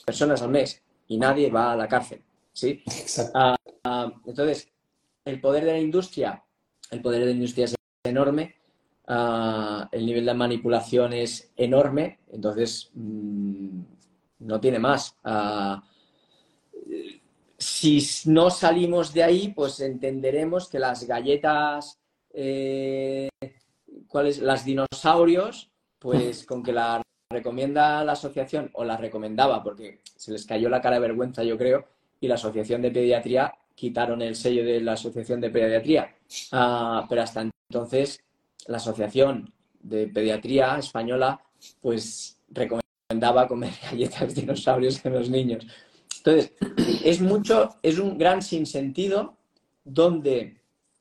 personas 0.07 0.43
al 0.43 0.51
mes 0.51 0.83
y 1.09 1.19
nadie 1.19 1.51
va 1.51 1.73
a 1.73 1.77
la 1.77 1.89
cárcel. 1.89 2.23
¿sí? 2.53 2.83
Ah, 3.35 3.57
ah, 3.85 4.13
entonces, 4.27 4.69
el 5.25 5.41
poder 5.41 5.65
de 5.65 5.73
la 5.73 5.79
industria, 5.79 6.43
el 6.93 7.01
poder 7.01 7.21
de 7.21 7.27
la 7.27 7.33
industria 7.33 7.65
es 7.65 7.75
enorme, 8.05 8.55
ah, 9.09 9.89
el 9.91 10.07
nivel 10.07 10.27
de 10.27 10.35
manipulación 10.35 11.13
es 11.15 11.51
enorme, 11.57 12.21
entonces 12.31 12.91
mm, 12.95 13.81
no 14.41 14.61
tiene 14.61 14.79
más. 14.79 15.17
si 17.59 18.05
no 18.27 18.51
salimos 18.51 19.15
de 19.15 19.23
ahí, 19.23 19.49
pues 19.49 19.81
entenderemos 19.81 20.69
que 20.69 20.79
las 20.79 21.05
galletas, 21.05 21.99
eh, 22.35 23.29
¿cuáles? 24.09 24.41
Las 24.41 24.65
dinosaurios, 24.65 25.71
pues 25.99 26.45
con 26.47 26.63
que 26.63 26.73
la 26.73 27.03
recomienda 27.31 28.05
la 28.05 28.13
asociación, 28.13 28.71
o 28.75 28.85
la 28.85 28.97
recomendaba, 28.99 29.63
porque 29.63 30.01
se 30.05 30.33
les 30.33 30.45
cayó 30.45 30.69
la 30.69 30.83
cara 30.83 30.97
de 30.97 31.09
vergüenza, 31.09 31.43
yo 31.43 31.57
creo, 31.57 31.87
y 32.21 32.29
la 32.29 32.35
Asociación 32.35 32.83
de 32.83 32.91
Pediatría 32.91 33.53
quitaron 33.75 34.23
el 34.23 34.37
sello 34.37 34.65
de 34.65 34.81
la 34.81 34.93
Asociación 34.93 35.41
de 35.41 35.51
Pediatría. 35.51 36.15
Ah, 36.53 37.07
pero 37.09 37.23
hasta 37.23 37.49
entonces, 37.69 38.21
la 38.67 38.77
Asociación 38.77 39.53
de 39.81 40.07
Pediatría 40.09 40.79
Española, 40.79 41.41
pues 41.81 42.39
recomendaba 42.51 43.49
comer 43.49 43.73
galletas 43.91 44.35
dinosaurios 44.35 45.05
en 45.05 45.13
los 45.13 45.31
niños. 45.31 45.67
Entonces, 46.19 46.53
es 47.05 47.21
mucho, 47.21 47.71
es 47.83 47.99
un 47.99 48.17
gran 48.17 48.43
sinsentido 48.43 49.37
donde 49.85 50.61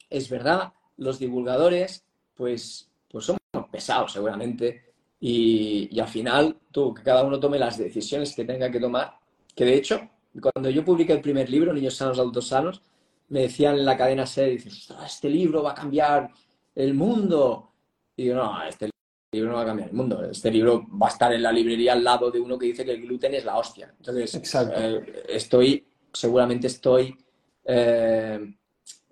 es 0.10 0.30
verdad, 0.30 0.74
los 0.98 1.20
divulgadores, 1.20 2.04
pues, 2.36 2.90
pues 3.10 3.26
somos 3.26 3.40
pesados 3.72 4.14
seguramente, 4.14 4.94
y, 5.20 5.88
y, 5.92 6.00
al 6.00 6.08
final, 6.08 6.58
tú, 6.72 6.94
que 6.94 7.04
cada 7.04 7.24
uno 7.24 7.40
tome 7.40 7.60
las 7.60 7.78
decisiones 7.78 8.36
que 8.36 8.44
tenga 8.44 8.72
que 8.72 8.80
tomar, 8.80 9.14
que 9.56 9.66
de 9.66 9.76
hecho, 9.76 10.10
cuando 10.40 10.70
yo 10.70 10.86
publiqué 10.86 11.14
el 11.14 11.22
primer 11.22 11.50
libro, 11.50 11.74
Niños 11.74 11.96
Sanos, 11.96 12.20
Adultos 12.20 12.48
Sanos, 12.48 12.82
me 13.30 13.42
decían 13.42 13.76
en 13.76 13.86
la 13.86 13.98
cadena 13.98 14.26
SER, 14.26 14.58
este 15.06 15.30
libro 15.30 15.64
va 15.64 15.72
a 15.72 15.76
cambiar 15.76 16.30
el 16.76 16.94
mundo. 16.94 17.72
Y 18.16 18.26
yo, 18.26 18.36
no, 18.36 18.62
este 18.64 18.90
libro 19.32 19.52
no 19.52 19.58
va 19.58 19.64
a 19.64 19.66
cambiar 19.66 19.90
el 19.90 19.96
mundo. 19.96 20.24
Este 20.26 20.52
libro 20.52 20.86
va 21.02 21.08
a 21.08 21.12
estar 21.12 21.34
en 21.34 21.42
la 21.42 21.52
librería 21.52 21.94
al 21.94 22.04
lado 22.04 22.30
de 22.30 22.40
uno 22.40 22.58
que 22.58 22.68
dice 22.68 22.86
que 22.86 22.92
el 22.92 23.02
gluten 23.02 23.34
es 23.34 23.46
la 23.46 23.58
hostia. 23.58 23.94
Entonces, 23.98 24.56
eh, 24.76 25.24
estoy, 25.30 25.86
seguramente 26.12 26.68
estoy 26.68 27.18
eh, 27.64 28.54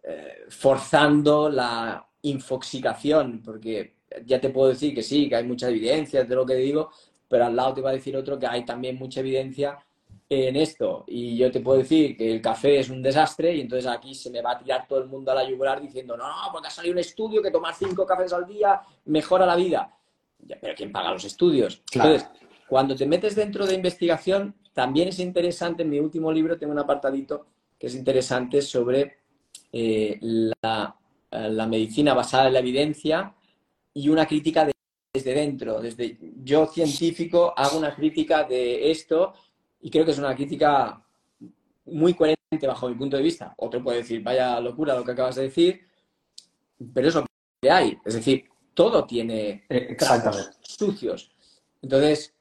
eh, 0.03 0.45
forzando 0.49 1.49
la 1.49 2.05
infoxicación, 2.21 3.41
porque 3.43 3.95
ya 4.25 4.41
te 4.41 4.49
puedo 4.49 4.69
decir 4.69 4.93
que 4.93 5.03
sí, 5.03 5.29
que 5.29 5.37
hay 5.37 5.45
mucha 5.45 5.69
evidencia 5.69 6.23
de 6.23 6.35
lo 6.35 6.45
que 6.45 6.55
digo, 6.55 6.91
pero 7.27 7.45
al 7.45 7.55
lado 7.55 7.75
te 7.75 7.81
va 7.81 7.91
a 7.91 7.93
decir 7.93 8.17
otro 8.17 8.37
que 8.37 8.47
hay 8.47 8.65
también 8.65 8.97
mucha 8.97 9.21
evidencia 9.21 9.77
en 10.29 10.55
esto 10.55 11.05
y 11.07 11.35
yo 11.35 11.49
te 11.49 11.59
puedo 11.59 11.79
decir 11.79 12.15
que 12.15 12.31
el 12.31 12.39
café 12.39 12.79
es 12.79 12.89
un 12.91 13.01
desastre 13.01 13.55
y 13.55 13.61
entonces 13.61 13.87
aquí 13.87 14.13
se 14.13 14.29
me 14.29 14.43
va 14.43 14.51
a 14.51 14.59
tirar 14.59 14.87
todo 14.87 14.99
el 14.99 15.07
mundo 15.07 15.31
a 15.31 15.35
la 15.35 15.49
yugular 15.49 15.81
diciendo, 15.81 16.15
no, 16.15 16.25
porque 16.51 16.67
ha 16.67 16.71
salido 16.71 16.93
un 16.93 16.99
estudio 16.99 17.41
que 17.41 17.49
tomar 17.49 17.73
cinco 17.73 18.05
cafés 18.05 18.31
al 18.31 18.45
día 18.45 18.79
mejora 19.05 19.47
la 19.47 19.55
vida. 19.55 19.91
pero 20.61 20.75
¿quién 20.75 20.91
paga 20.91 21.11
los 21.11 21.25
estudios? 21.25 21.81
Entonces, 21.91 22.29
cuando 22.67 22.95
te 22.95 23.07
metes 23.07 23.35
dentro 23.35 23.65
de 23.65 23.73
investigación, 23.73 24.55
también 24.71 25.07
es 25.07 25.17
interesante, 25.17 25.81
en 25.81 25.89
mi 25.89 25.99
último 25.99 26.31
libro 26.31 26.59
tengo 26.59 26.73
un 26.73 26.79
apartadito 26.79 27.47
que 27.79 27.87
es 27.87 27.95
interesante 27.95 28.61
sobre 28.61 29.17
eh, 29.73 30.19
la, 30.21 30.95
la, 31.31 31.67
medicina 31.67 32.13
basada 32.13 32.47
en 32.47 32.53
la 32.53 32.59
evidencia 32.59 33.33
y 33.93 34.09
una 34.09 34.27
crítica 34.27 34.69
desde 35.11 35.33
dentro. 35.33 35.81
Desde 35.81 36.19
yo 36.43 36.67
científico 36.67 37.53
hago 37.57 37.79
una 37.79 37.95
crítica 37.95 38.43
de 38.43 38.91
esto 38.91 39.33
y 39.81 39.89
creo 39.89 40.05
que 40.05 40.11
es 40.11 40.19
una 40.19 40.35
crítica 40.35 41.03
muy 41.85 42.13
coherente 42.13 42.67
bajo 42.67 42.89
mi 42.89 42.95
punto 42.95 43.17
de 43.17 43.23
vista. 43.23 43.53
Otro 43.57 43.83
puede 43.83 43.99
decir, 43.99 44.21
vaya 44.21 44.59
locura 44.59 44.95
lo 44.95 45.03
que 45.03 45.11
acabas 45.11 45.35
de 45.35 45.43
decir, 45.43 45.87
pero 46.93 47.07
es 47.07 47.15
lo 47.15 47.25
que 47.61 47.71
hay. 47.71 47.97
Es 48.05 48.13
decir, 48.15 48.45
todo 48.73 49.05
tiene 49.05 49.65
eh, 49.69 49.97
sucios. 50.61 51.31
Entonces, 51.81 52.33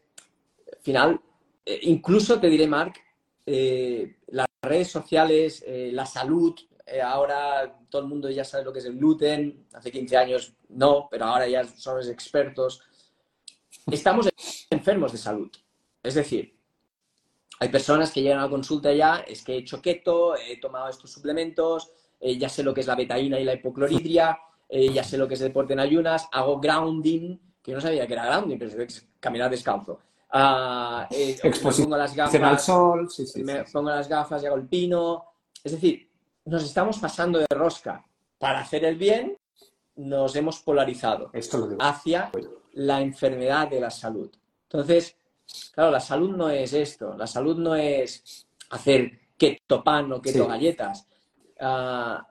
al 0.72 0.82
final, 0.82 1.20
eh, 1.64 1.80
incluso 1.82 2.41
te 2.41 2.49
diré, 2.49 2.66
Marc, 2.66 3.01
eh, 3.47 4.16
las 4.28 4.47
redes 4.62 4.89
sociales, 4.89 5.64
la 5.66 6.05
salud, 6.05 6.55
ahora 7.03 7.78
todo 7.89 8.03
el 8.03 8.09
mundo 8.09 8.30
ya 8.30 8.45
sabe 8.45 8.64
lo 8.64 8.72
que 8.72 8.80
es 8.80 8.84
el 8.84 8.99
gluten, 8.99 9.66
hace 9.72 9.91
15 9.91 10.16
años 10.16 10.55
no, 10.68 11.09
pero 11.11 11.26
ahora 11.26 11.49
ya 11.49 11.64
somos 11.64 12.09
expertos. 12.09 12.82
Estamos 13.91 14.28
enfermos 14.70 15.12
de 15.12 15.18
salud. 15.18 15.51
Es 16.03 16.14
decir, 16.14 16.57
hay 17.61 17.68
personas 17.68 18.12
que 18.12 18.22
llegan 18.22 18.38
a 18.38 18.44
la 18.44 18.50
consulta 18.50 18.92
ya, 18.92 19.24
es 19.26 19.42
que 19.42 19.54
he 19.54 19.59
hecho 19.59 19.82
keto, 19.82 20.36
he 20.36 20.59
tomado 20.61 20.88
estos 20.88 21.11
suplementos, 21.11 21.90
eh, 22.20 22.38
ya 22.38 22.48
sé 22.48 22.62
lo 22.62 22.72
que 22.72 22.80
es 22.80 22.86
la 22.86 22.94
betaína 22.94 23.38
y 23.38 23.44
la 23.44 23.54
hipocloridria, 23.54 24.38
eh, 24.68 24.92
ya 24.92 25.02
sé 25.02 25.18
lo 25.18 25.26
que 25.26 25.34
es 25.34 25.40
deporte 25.40 25.72
en 25.72 25.80
ayunas, 25.80 26.28
hago 26.32 26.61
grounding, 26.61 27.38
que 27.62 27.72
no 27.72 27.80
sabía 27.80 28.06
que 28.06 28.12
era 28.12 28.26
grounding, 28.26 28.59
pero 28.59 28.82
es 28.82 29.09
caminar 29.18 29.50
descalzo. 29.50 30.00
Ah, 30.30 31.09
eh, 31.11 31.38
pongo 31.62 31.96
las 31.96 32.14
gafas, 32.14 32.42
al 32.42 32.59
sol, 32.59 33.09
me 33.36 33.64
pongo 33.64 33.90
las 33.90 34.09
gafas 34.09 34.42
y 34.42 34.46
hago 34.46 34.56
el 34.56 34.68
pino. 34.68 35.24
Es 35.64 35.72
decir, 35.72 36.11
nos 36.44 36.64
estamos 36.64 36.98
pasando 36.98 37.38
de 37.38 37.46
rosca. 37.50 38.04
Para 38.38 38.61
hacer 38.61 38.84
el 38.84 38.96
bien, 38.96 39.36
nos 39.96 40.36
hemos 40.36 40.61
polarizado 40.61 41.32
hacia 41.80 42.30
la 42.74 43.00
enfermedad 43.00 43.68
de 43.68 43.80
la 43.80 43.90
salud. 43.90 44.30
Entonces, 44.64 45.16
Claro, 45.74 45.90
la 45.90 46.01
salud 46.01 46.36
no 46.36 46.51
es 46.51 46.72
esto. 46.72 47.16
La 47.16 47.26
salud 47.26 47.57
no 47.59 47.74
es 47.74 48.46
hacer 48.70 49.18
keto 49.36 49.82
pan 49.82 50.12
o 50.12 50.20
keto 50.20 50.46
galletas. 50.46 51.07
Ah, 51.61 52.26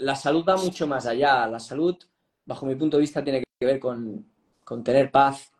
la 0.00 0.14
salud 0.14 0.44
va 0.46 0.56
mucho 0.56 0.86
más 0.86 1.06
allá. 1.06 1.46
La 1.46 1.58
salud, 1.58 1.96
bajo 2.44 2.66
mi 2.66 2.74
punto 2.74 2.96
de 2.96 3.02
vista, 3.02 3.24
tiene 3.24 3.42
que 3.58 3.66
ver 3.66 3.80
con, 3.80 4.26
tener 4.84 5.10
paz, 5.10 5.52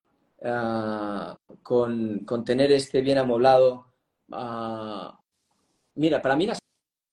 ah, 0.44 1.36
con, 1.62 2.44
tener 2.44 2.72
este 2.72 3.00
bien 3.00 3.18
amoblado. 3.18 3.86
Ah, 4.30 5.18
mira, 5.94 6.20
para 6.22 6.36
mí 6.36 6.46
la 6.46 6.56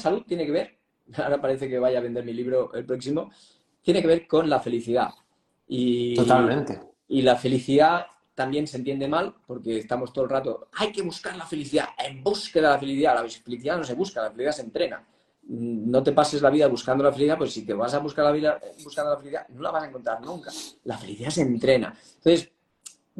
salud 0.01 0.23
tiene 0.25 0.45
que 0.45 0.51
ver, 0.51 0.79
ahora 1.17 1.41
parece 1.41 1.67
que 1.67 1.79
vaya 1.79 1.99
a 1.99 2.01
vender 2.01 2.23
mi 2.23 2.33
libro 2.33 2.73
el 2.73 2.85
próximo, 2.85 3.31
tiene 3.81 4.01
que 4.01 4.07
ver 4.07 4.27
con 4.27 4.49
la 4.49 4.59
felicidad. 4.59 5.09
Y, 5.67 6.15
Totalmente. 6.15 6.81
Y 7.07 7.21
la 7.21 7.35
felicidad 7.35 8.05
también 8.39 8.67
se 8.67 8.77
entiende 8.77 9.05
mal 9.05 9.35
porque 9.45 9.79
estamos 9.79 10.13
todo 10.13 10.23
el 10.23 10.29
rato, 10.29 10.69
hay 10.71 10.93
que 10.93 11.01
buscar 11.01 11.35
la 11.35 11.45
felicidad, 11.45 11.89
en 11.97 12.23
búsqueda 12.23 12.69
de 12.69 12.73
la 12.73 12.79
felicidad. 12.79 13.15
La 13.15 13.29
felicidad 13.29 13.77
no 13.77 13.83
se 13.83 13.95
busca, 13.95 14.21
la 14.21 14.31
felicidad 14.31 14.53
se 14.53 14.61
entrena. 14.61 15.05
Mm, 15.43 15.91
no 15.91 16.01
te 16.01 16.13
pases 16.13 16.41
la 16.41 16.49
vida 16.49 16.67
buscando 16.67 17.03
la 17.03 17.11
felicidad, 17.11 17.37
pues 17.37 17.51
si 17.51 17.65
te 17.65 17.73
vas 17.73 17.93
a 17.93 17.99
buscar 17.99 18.23
la 18.23 18.31
vida 18.31 18.57
buscando 18.81 19.11
la 19.11 19.17
felicidad, 19.17 19.45
no 19.49 19.61
la 19.61 19.71
vas 19.71 19.83
a 19.83 19.87
encontrar 19.87 20.21
nunca. 20.21 20.51
La 20.85 20.97
felicidad 20.97 21.31
se 21.31 21.41
entrena. 21.41 21.93
Entonces, 22.15 22.49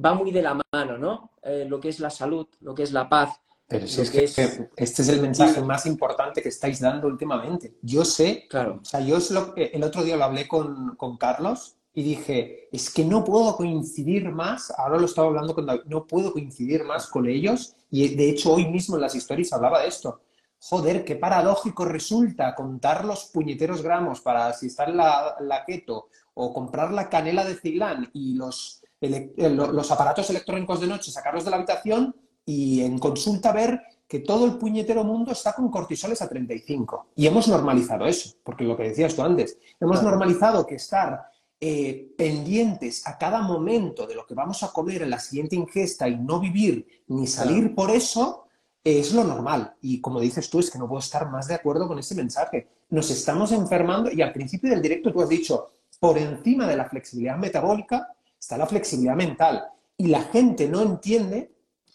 va 0.06 0.14
muy 0.14 0.32
de 0.32 0.42
la 0.42 0.58
mano, 0.72 0.98
¿no? 0.98 1.32
Eh, 1.44 1.66
lo 1.68 1.82
que 1.82 1.90
es 1.90 2.00
la 2.00 2.10
salud, 2.10 2.48
lo 2.62 2.74
que 2.74 2.84
es 2.84 2.94
la 2.94 3.10
paz. 3.10 3.42
Pero 3.68 3.88
si 3.88 4.00
es 4.00 4.10
que, 4.10 4.24
este 4.24 5.02
es 5.02 5.10
el 5.10 5.20
mensaje 5.20 5.62
más 5.62 5.86
importante 5.86 6.42
que 6.42 6.48
estáis 6.48 6.80
dando 6.80 7.08
últimamente. 7.08 7.76
Yo 7.82 8.06
sé, 8.06 8.48
claro. 8.50 8.80
o 8.82 8.86
sea, 8.86 9.02
yo 9.02 9.18
es 9.18 9.32
lo 9.32 9.54
que 9.54 9.66
el 9.66 9.84
otro 9.84 10.02
día 10.02 10.16
lo 10.16 10.24
hablé 10.24 10.48
con, 10.48 10.96
con 10.96 11.18
Carlos 11.18 11.76
y 12.00 12.04
dije, 12.04 12.70
es 12.72 12.90
que 12.90 13.04
no 13.04 13.26
puedo 13.26 13.58
coincidir 13.58 14.32
más, 14.32 14.72
ahora 14.78 14.98
lo 14.98 15.06
estaba 15.06 15.28
hablando 15.28 15.54
con 15.54 15.66
David, 15.66 15.82
no 15.88 16.08
puedo 16.08 16.32
coincidir 16.32 16.86
más 16.86 17.08
con 17.08 17.28
ellos 17.28 17.76
y 17.92 18.16
de 18.16 18.30
hecho 18.30 18.54
hoy 18.54 18.68
mismo 18.68 18.96
en 18.96 19.02
las 19.02 19.16
historias 19.16 19.52
hablaba 19.52 19.82
de 19.82 19.90
esto. 19.90 20.22
Joder, 20.62 21.04
qué 21.04 21.18
paradójico 21.18 21.84
resulta 21.84 22.56
contar 22.56 23.04
los 23.04 23.26
puñeteros 23.26 23.82
gramos 23.82 24.22
para 24.22 24.54
si 24.54 24.68
está 24.68 24.86
en 24.86 24.96
la, 24.96 25.36
la 25.42 25.66
keto 25.66 26.08
o 26.36 26.54
comprar 26.54 26.94
la 26.94 27.10
canela 27.10 27.44
de 27.44 27.56
Ceilán 27.56 28.10
y 28.14 28.36
los, 28.36 28.82
eh, 29.02 29.34
los 29.50 29.92
aparatos 29.92 30.30
electrónicos 30.30 30.80
de 30.80 30.88
noche, 30.88 31.12
sacarlos 31.12 31.44
de 31.44 31.52
la 31.52 31.58
habitación 31.58 32.16
y 32.46 32.80
en 32.80 32.98
consulta 32.98 33.52
ver 33.52 33.82
que 34.08 34.20
todo 34.20 34.46
el 34.46 34.54
puñetero 34.54 35.04
mundo 35.04 35.34
está 35.34 35.52
con 35.52 35.70
cortisoles 35.70 36.22
a 36.22 36.30
35. 36.30 37.08
Y 37.18 37.28
hemos 37.28 37.50
normalizado 37.50 38.06
eso, 38.08 38.38
porque 38.42 38.64
lo 38.64 38.78
que 38.78 38.84
decías 38.84 39.14
tú 39.14 39.22
antes, 39.22 39.58
hemos 39.82 40.02
normalizado 40.02 40.66
que 40.66 40.76
estar 40.76 41.30
eh, 41.62 42.14
pendientes 42.18 43.06
a 43.06 43.18
cada 43.18 43.42
momento 43.42 44.08
de 44.08 44.16
lo 44.16 44.26
que 44.26 44.34
vamos 44.34 44.64
a 44.64 44.72
comer 44.72 45.02
en 45.02 45.10
la 45.10 45.20
siguiente 45.20 45.56
ingesta 45.56 46.08
y 46.08 46.16
no 46.16 46.40
vivir 46.40 47.04
ni 47.08 47.28
salir 47.28 47.76
por 47.76 47.92
eso, 47.92 48.46
es 48.84 49.14
lo 49.14 49.24
normal. 49.24 49.76
Y 49.82 50.00
como 50.00 50.22
dices 50.22 50.50
tú, 50.50 50.60
es 50.60 50.72
que 50.72 50.80
no 50.80 50.88
puedo 50.88 51.00
estar 51.00 51.30
más 51.30 51.48
de 51.48 51.56
acuerdo 51.56 51.88
con 51.88 52.00
ese 52.00 52.16
mensaje. 52.16 52.70
Nos 52.90 53.12
estamos 53.12 53.52
enfermando 53.52 54.10
y 54.12 54.22
al 54.22 54.32
principio 54.32 54.70
del 54.70 54.82
directo 54.82 55.12
tú 55.12 55.22
has 55.22 55.30
dicho, 55.30 55.74
por 56.00 56.18
encima 56.18 56.66
de 56.66 56.78
la 56.78 56.86
flexibilidad 56.86 57.38
metabólica 57.38 58.08
está 58.40 58.58
la 58.58 58.66
flexibilidad 58.66 59.16
mental. 59.16 59.68
y 59.98 60.08
la 60.08 60.22
gente 60.22 60.70
no 60.70 60.82
entiende, 60.82 61.52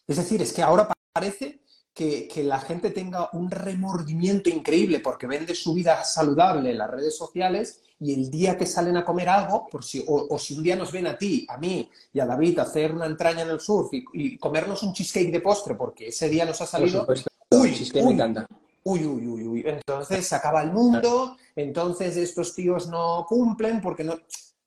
es 0.07 0.19
decir, 0.19 0.43
es 0.43 0.53
que 0.53 0.61
ahora 0.61 0.87
parece 1.11 1.61
que, 1.95 2.29
la 2.45 2.59
gente 2.59 2.91
tenga 2.91 3.31
un 3.33 3.51
remordimiento 3.51 4.51
increíble 4.51 4.99
porque 4.99 5.29
vende 5.29 5.55
su 5.55 5.73
vida 5.75 6.03
saludable 6.05 6.71
en 6.71 6.79
las 6.79 6.91
redes 6.91 7.17
sociales 7.17 7.83
y 8.01 8.13
el 8.13 8.31
día 8.31 8.59
que 8.59 8.67
salen 8.67 8.97
a 8.97 9.05
comer 9.05 9.29
algo, 9.29 9.69
por 9.71 9.85
si, 9.85 10.05
o, 10.07 10.37
si 10.39 10.57
un 10.57 10.65
día 10.65 10.75
nos 10.75 10.91
ven 10.91 11.07
a 11.07 11.17
ti, 11.17 11.47
a 11.49 11.57
mí 11.57 11.89
y 12.13 12.19
a 12.19 12.27
David 12.27 12.59
hacer 12.59 12.93
una 12.93 13.07
entraña 13.07 13.43
en 13.43 13.51
el 13.51 13.61
surf 13.61 13.91
y, 13.93 14.37
comernos 14.39 14.83
un 14.83 14.93
cheesecake 14.93 15.31
de 15.31 15.41
postre 15.41 15.77
porque 15.77 16.09
ese 16.09 16.29
día 16.29 16.45
nos 16.45 16.61
ha 16.61 16.67
salido... 16.67 17.07
Uy, 17.51 17.71
uy, 17.71 17.91
me 17.95 18.13
encanta. 18.13 18.47
Uy, 18.83 19.07
uy, 19.07 19.27
uy, 19.27 19.47
uy. 19.47 19.63
Entonces 19.65 20.27
se 20.27 20.35
acaba 20.35 20.63
el 20.63 20.73
mundo, 20.73 21.37
entonces 21.55 22.17
estos 22.17 22.55
tíos 22.55 22.89
no 22.89 23.25
cumplen 23.29 23.81
porque 23.81 24.03
no... 24.03 24.19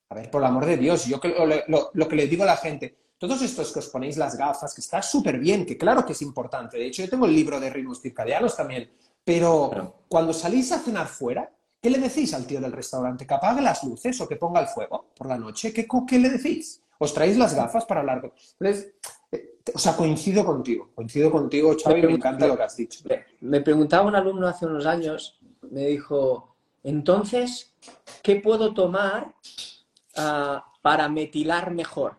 A 0.10 0.16
ver, 0.16 0.32
por 0.32 0.42
el 0.42 0.48
amor 0.48 0.66
de 0.66 0.78
Dios, 0.78 1.06
yo 1.06 1.20
lo, 1.68 1.92
lo 1.94 2.08
que 2.08 2.16
le 2.16 2.28
digo 2.28 2.44
a 2.44 2.48
la 2.48 2.56
gente, 2.56 2.96
todos 3.18 3.42
estos 3.42 3.72
que 3.72 3.80
os 3.80 3.88
ponéis 3.90 4.18
las 4.18 4.38
gafas, 4.38 4.74
que 4.74 4.82
está 4.82 5.02
súper 5.02 5.40
bien, 5.40 5.66
que 5.66 5.78
claro 5.78 6.06
que 6.06 6.14
es 6.14 6.22
importante. 6.22 6.78
De 6.78 6.86
hecho, 6.86 7.04
yo 7.04 7.10
tengo 7.10 7.26
el 7.26 7.34
libro 7.34 7.60
de 7.60 7.70
ritmos 7.70 8.02
circadianos 8.02 8.56
también. 8.56 8.90
Pero 9.24 9.96
cuando 10.08 10.34
salís 10.34 10.72
a 10.72 10.80
cenar 10.80 11.08
fuera, 11.08 11.52
¿qué 11.82 11.90
le 11.90 12.00
decís 12.00 12.34
al 12.34 12.46
tío 12.46 12.62
del 12.62 12.72
restaurante? 12.72 13.28
¿Que 13.28 13.34
apague 13.34 13.62
las 13.62 13.84
luces 13.84 14.20
o 14.22 14.28
que 14.28 14.38
ponga 14.38 14.62
el 14.62 14.68
fuego 14.68 15.08
por 15.16 15.28
la 15.28 15.38
noche? 15.38 15.74
¿Qué, 15.74 15.88
qué 16.08 16.20
le 16.20 16.30
decís? 16.30 16.82
¿Os 17.00 17.14
traéis 17.14 17.38
las 17.38 17.54
gafas 17.54 17.86
para 17.86 18.00
hablar? 18.00 18.32
Entonces, 18.60 18.94
eh, 19.32 19.58
o 19.74 19.78
sea, 19.78 19.96
coincido 19.96 20.46
contigo. 20.46 20.90
Coincido 20.96 21.32
contigo, 21.32 21.76
Xavi, 21.82 22.02
me, 22.02 22.08
me 22.08 22.14
encanta 22.14 22.48
lo 22.48 22.56
que 22.56 22.64
has 22.64 22.78
dicho. 22.78 23.02
Me 23.42 23.62
preguntaba 23.62 24.08
un 24.08 24.16
alumno 24.16 24.48
hace 24.48 24.66
unos 24.66 24.86
años, 24.86 25.38
me 25.70 25.88
dijo, 25.88 26.56
entonces, 26.84 27.74
¿qué 28.24 28.38
puedo 28.38 28.74
tomar 28.74 29.34
ah, 30.16 30.66
para 30.82 31.10
metilar 31.10 31.72
mejor? 31.72 32.18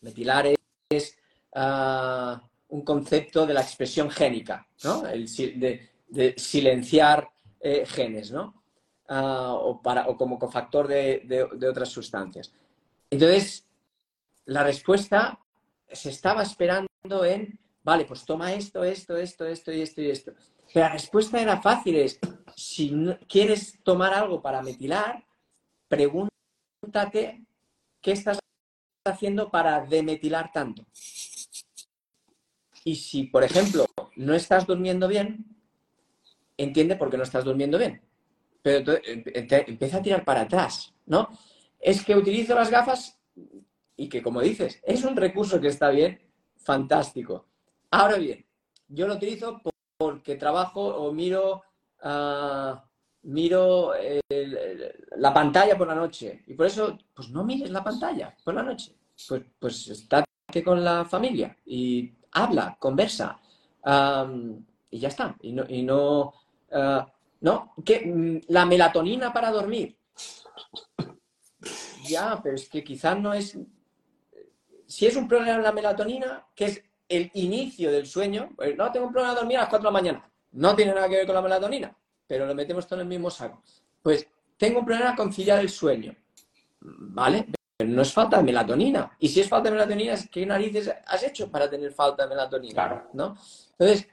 Metilar 0.00 0.54
es 0.90 1.18
ah, 1.54 2.42
un 2.68 2.82
concepto 2.82 3.46
de 3.46 3.54
la 3.54 3.62
expresión 3.62 4.10
génica, 4.10 4.66
¿no? 4.84 5.02
de, 5.02 6.34
silenciar 6.36 7.28
eh, 7.60 7.84
genes, 7.86 8.30
¿no? 8.30 8.62
Ah, 9.08 9.52
o, 9.54 9.80
para, 9.80 10.08
o, 10.08 10.16
como 10.16 10.38
cofactor 10.38 10.88
de, 10.88 11.48
otras 11.68 11.88
sustancias. 11.88 12.52
Entonces, 13.10 13.66
la 14.46 14.64
respuesta 14.64 15.38
se 15.90 16.10
estaba 16.10 16.42
esperando 16.42 17.24
en, 17.24 17.58
vale, 17.82 18.04
pues 18.04 18.24
toma 18.24 18.52
esto, 18.52 18.82
esto, 18.82 19.16
esto, 19.16 19.46
esto 19.46 19.72
y 19.72 19.80
esto 19.82 20.00
y 20.02 20.10
esto. 20.10 20.32
Pero 20.72 20.86
la 20.86 20.92
respuesta 20.92 21.40
era 21.40 21.60
fácil, 21.60 21.96
es, 21.96 22.18
si 22.56 22.92
quieres 23.28 23.78
tomar 23.84 24.12
algo 24.12 24.42
para 24.42 24.62
metilar, 24.62 25.24
pregúntate 25.88 27.44
qué 28.00 28.12
estás 28.12 28.38
haciendo 29.10 29.50
para 29.50 29.84
demetilar 29.84 30.50
tanto? 30.52 30.86
Y 32.86 32.94
si, 32.94 33.24
por 33.24 33.42
ejemplo, 33.42 33.84
no 34.14 34.32
estás 34.34 34.64
durmiendo 34.64 35.08
bien, 35.08 35.44
entiende 36.56 36.94
por 36.94 37.10
qué 37.10 37.16
no 37.16 37.24
estás 37.24 37.44
durmiendo 37.44 37.78
bien. 37.78 38.00
Pero 38.62 38.98
empieza 39.04 39.98
a 39.98 40.02
tirar 40.02 40.24
para 40.24 40.42
atrás, 40.42 40.94
¿no? 41.06 41.28
Es 41.80 42.04
que 42.04 42.14
utilizo 42.14 42.54
las 42.54 42.70
gafas 42.70 43.18
y 43.96 44.08
que, 44.08 44.22
como 44.22 44.40
dices, 44.40 44.80
es 44.84 45.02
un 45.02 45.16
recurso 45.16 45.60
que 45.60 45.66
está 45.66 45.90
bien, 45.90 46.20
fantástico. 46.58 47.48
Ahora 47.90 48.18
bien, 48.18 48.46
yo 48.86 49.08
lo 49.08 49.14
utilizo 49.14 49.60
porque 49.98 50.36
trabajo 50.36 50.80
o 50.80 51.12
miro, 51.12 51.64
ah, 52.02 52.84
miro 53.22 53.94
la 55.16 55.34
pantalla 55.34 55.76
por 55.76 55.88
la 55.88 55.96
noche. 55.96 56.44
Y 56.46 56.54
por 56.54 56.66
eso, 56.66 56.96
pues 57.12 57.30
no 57.30 57.42
mires 57.42 57.70
la 57.70 57.82
pantalla 57.82 58.36
por 58.44 58.54
la 58.54 58.62
noche 58.62 58.95
pues, 59.28 59.42
pues 59.58 59.88
estate 59.88 60.26
con 60.64 60.82
la 60.82 61.04
familia 61.04 61.56
y 61.64 62.12
habla, 62.32 62.76
conversa. 62.78 63.40
y 64.90 64.98
ya 64.98 65.08
está. 65.08 65.36
Y 65.40 65.52
no, 65.52 65.64
y 65.68 65.82
no, 65.82 66.32
ah, 66.72 67.06
no, 67.40 67.74
que 67.84 68.06
mm, 68.06 68.40
la 68.48 68.66
melatonina 68.66 69.32
para 69.32 69.50
dormir. 69.50 69.98
Ya, 72.08 72.40
pero 72.40 72.54
es 72.54 72.68
que 72.68 72.84
quizás 72.84 73.18
no 73.18 73.34
es. 73.34 73.58
Si 74.86 75.06
es 75.06 75.16
un 75.16 75.26
problema 75.26 75.58
la 75.58 75.72
melatonina, 75.72 76.46
que 76.54 76.66
es 76.66 76.84
el 77.08 77.32
inicio 77.34 77.90
del 77.90 78.06
sueño, 78.06 78.50
pues, 78.54 78.76
no 78.76 78.92
tengo 78.92 79.06
un 79.06 79.12
problema 79.12 79.34
de 79.34 79.40
dormir 79.40 79.56
a 79.56 79.62
las 79.62 79.70
4 79.70 79.82
de 79.82 79.92
la 79.92 80.00
mañana. 80.00 80.30
No 80.52 80.76
tiene 80.76 80.94
nada 80.94 81.08
que 81.08 81.16
ver 81.16 81.26
con 81.26 81.34
la 81.34 81.42
melatonina, 81.42 81.96
pero 82.24 82.46
lo 82.46 82.54
metemos 82.54 82.86
todo 82.86 83.00
en 83.00 83.06
el 83.06 83.08
mismo 83.08 83.28
saco. 83.28 83.60
Pues 84.00 84.28
tengo 84.56 84.78
un 84.78 84.86
problema 84.86 85.16
conciliar 85.16 85.58
el 85.58 85.68
sueño. 85.68 86.14
¿Vale? 86.80 87.46
No 87.84 88.02
es 88.02 88.12
falta 88.12 88.38
de 88.38 88.44
melatonina. 88.44 89.16
Y 89.18 89.28
si 89.28 89.40
es 89.40 89.48
falta 89.48 89.68
de 89.68 89.74
melatonina, 89.74 90.14
¿qué 90.30 90.46
narices 90.46 90.90
has 91.06 91.22
hecho 91.22 91.50
para 91.50 91.68
tener 91.68 91.92
falta 91.92 92.22
de 92.22 92.30
melatonina? 92.30 92.74
Claro. 92.74 93.10
¿no? 93.12 93.36
Entonces, 93.78 94.08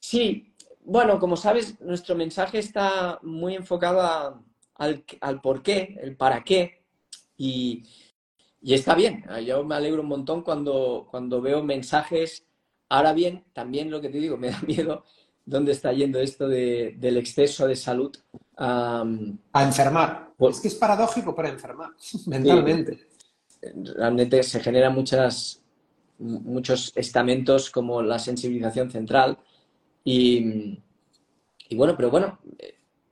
sí, 0.00 0.52
bueno, 0.84 1.18
como 1.18 1.36
sabes, 1.36 1.80
nuestro 1.80 2.16
mensaje 2.16 2.58
está 2.58 3.20
muy 3.22 3.54
enfocado 3.54 4.00
al, 4.74 5.04
al, 5.20 5.40
por 5.40 5.62
qué, 5.62 5.96
el 6.00 6.16
para 6.16 6.42
qué, 6.42 6.82
y, 7.36 7.84
está 8.62 8.94
bien. 8.94 9.24
Yo 9.44 9.64
me 9.64 9.74
alegro 9.74 10.02
un 10.02 10.08
montón 10.08 10.42
cuando, 10.42 11.06
cuando 11.10 11.40
veo 11.40 11.62
mensajes. 11.62 12.44
Ahora 12.88 13.12
bien, 13.12 13.44
también 13.52 13.90
lo 13.90 14.00
que 14.00 14.08
te 14.08 14.18
digo, 14.18 14.36
me 14.36 14.50
da 14.50 14.60
miedo 14.66 15.04
dónde 15.44 15.72
está 15.72 15.92
yendo 15.92 16.20
esto 16.20 16.48
del 16.48 17.16
exceso 17.16 17.66
de 17.66 17.76
salud. 17.76 18.12
a 18.56 19.04
enfermar. 19.54 20.31
Pues, 20.42 20.56
es 20.56 20.62
que 20.62 20.68
es 20.68 20.74
paradójico 20.74 21.34
para 21.36 21.50
enfermar 21.50 21.90
mentalmente. 22.26 23.06
realmente 23.94 24.42
se 24.42 24.58
generan 24.58 24.92
muchas, 24.92 25.62
muchos 26.18 26.92
estamentos 26.96 27.70
como 27.70 28.02
la 28.02 28.18
sensibilización 28.18 28.90
central 28.90 29.38
y, 30.02 30.80
bueno, 31.76 31.96
pero 31.96 32.10
bueno, 32.10 32.40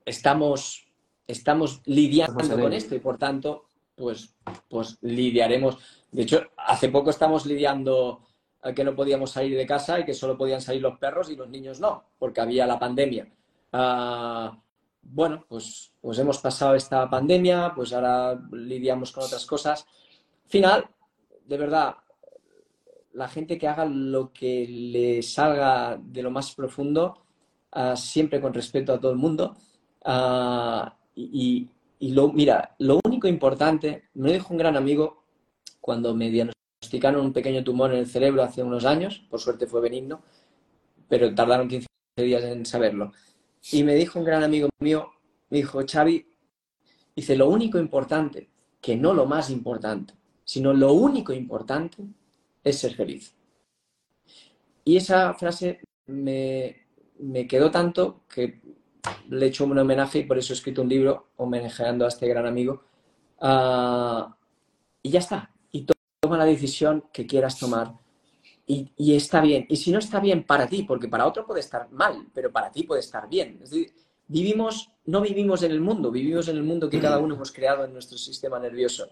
estamos, 0.05 0.89
estamos 1.24 1.83
lidiando 1.85 2.59
con 2.59 2.72
esto 2.72 2.97
y 2.97 2.99
por 2.99 3.16
tanto, 3.16 3.66
pues, 3.95 4.35
pues 4.68 4.99
lidiaremos. 5.03 5.78
De 6.11 6.22
hecho, 6.22 6.43
hace 6.57 6.89
poco 6.89 7.11
estamos 7.11 7.47
lidiando 7.47 8.26
que 8.74 8.83
no 8.83 8.97
podíamos 8.97 9.31
salir 9.31 9.57
de 9.57 9.66
casa 9.66 10.01
y 10.01 10.05
que 10.05 10.14
solo 10.14 10.37
podían 10.37 10.61
salir 10.61 10.83
los 10.83 10.99
perros 10.99 11.31
y 11.31 11.37
los 11.37 11.49
niños 11.49 11.78
no, 11.78 12.07
porque 12.18 12.41
había 12.41 12.66
la 12.66 12.81
pandemia. 12.81 13.33
Ah, 13.72 14.61
bueno, 15.03 15.44
pues, 15.48 15.92
pues 16.01 16.18
hemos 16.18 16.38
pasado 16.38 16.74
esta 16.74 17.09
pandemia, 17.09 17.72
pues 17.74 17.92
ahora 17.92 18.40
lidiamos 18.53 19.12
con 19.12 19.24
otras 19.24 19.44
cosas. 19.46 19.86
Final, 20.46 20.88
de 21.46 21.57
verdad, 21.57 21.96
la 23.12 23.28
gente 23.28 23.59
que 23.59 23.68
haga 23.68 23.84
lo 23.84 24.32
que 24.32 24.66
le 24.68 25.22
salga 25.22 25.98
de 26.01 26.22
lo 26.22 26.30
más 26.30 26.55
profundo, 26.55 27.24
ah, 27.72 27.96
siempre 27.96 28.40
con 28.40 28.55
respeto 28.55 28.92
a 28.92 29.01
todo 29.01 29.12
el 29.12 29.18
mundo. 29.18 29.57
Ah, 30.05 30.96
y, 31.14 31.68
y, 31.98 32.12
lo, 32.12 32.32
mira, 32.32 32.74
lo 32.78 33.01
único 33.05 33.28
importante, 33.28 34.11
me 34.14 34.32
dijo 34.32 34.53
un 34.53 34.59
gran 34.59 34.76
amigo 34.76 35.24
cuando 35.80 36.14
me 36.14 36.30
diagnosticaron 36.30 37.24
un 37.26 37.32
pequeño 37.32 37.64
tumor 37.64 37.92
en 37.92 37.98
el 37.98 38.07
cerebro 38.07 38.42
hace 38.42 38.62
unos 38.62 38.84
años, 38.84 39.26
por 39.28 39.40
suerte 39.40 39.66
fue 39.66 39.80
benigno, 39.80 40.22
pero 41.09 41.34
tardaron 41.34 41.68
15 41.68 41.86
días 42.16 42.44
en 42.44 42.64
saberlo. 42.64 43.12
Y 43.72 43.84
me 43.84 43.94
dijo 43.94 44.18
un 44.18 44.24
gran 44.24 44.42
amigo 44.42 44.68
mío, 44.78 45.11
me 45.50 45.58
dijo, 45.58 45.80
Xavi, 45.86 46.26
dice, 47.14 47.36
lo 47.36 47.48
único 47.48 47.78
importante, 47.78 48.48
que 48.80 48.96
no 48.96 49.12
lo 49.12 49.26
más 49.26 49.50
importante, 49.50 50.14
sino 50.44 50.72
lo 50.72 50.92
único 50.92 51.32
importante 51.32 52.04
es 52.64 52.78
ser 52.78 52.94
feliz. 52.94 53.34
Y 54.84 54.96
esa 54.96 55.34
frase 55.34 55.80
me, 56.06 56.86
quedó 57.48 57.70
tanto 57.70 58.22
que 58.28 58.61
le 59.28 59.46
he 59.46 59.48
hecho 59.48 59.64
un 59.64 59.78
homenaje 59.78 60.20
y 60.20 60.24
por 60.24 60.38
eso 60.38 60.52
he 60.52 60.56
escrito 60.56 60.82
un 60.82 60.88
libro 60.88 61.28
homenajeando 61.36 62.04
a 62.04 62.08
este 62.08 62.26
gran 62.26 62.46
amigo. 62.46 62.82
Ah, 63.40 64.36
y 65.02 65.11
ya 65.11 65.20
está 65.20 65.50
toma 66.20 66.36
la 66.36 66.44
decisión 66.44 67.04
que 67.12 67.26
quieras 67.26 67.58
tomar 67.58 67.94
y, 68.96 69.14
está 69.14 69.40
bien. 69.40 69.66
Y 69.68 69.76
si 69.76 69.90
no 69.90 69.98
está 69.98 70.20
bien 70.20 70.44
para 70.44 70.66
ti, 70.66 70.84
porque 70.84 71.08
para 71.08 71.26
otro 71.26 71.44
puede 71.44 71.60
estar 71.60 71.90
mal, 71.90 72.26
pero 72.32 72.52
para 72.52 72.70
ti 72.70 72.84
puede 72.84 73.00
estar 73.00 73.28
bien. 73.28 73.58
Es 73.62 73.70
decir, 73.70 73.92
vivimos, 74.28 74.90
no 75.06 75.20
vivimos 75.20 75.62
en 75.62 75.72
el 75.72 75.80
mundo, 75.80 76.10
vivimos 76.10 76.46
en 76.48 76.56
el 76.56 76.62
mundo 76.62 76.88
que 76.88 77.00
cada 77.00 77.18
uno 77.18 77.34
hemos 77.34 77.50
creado 77.50 77.84
en 77.84 77.92
nuestro 77.92 78.16
sistema 78.16 78.58
nervioso. 78.60 79.08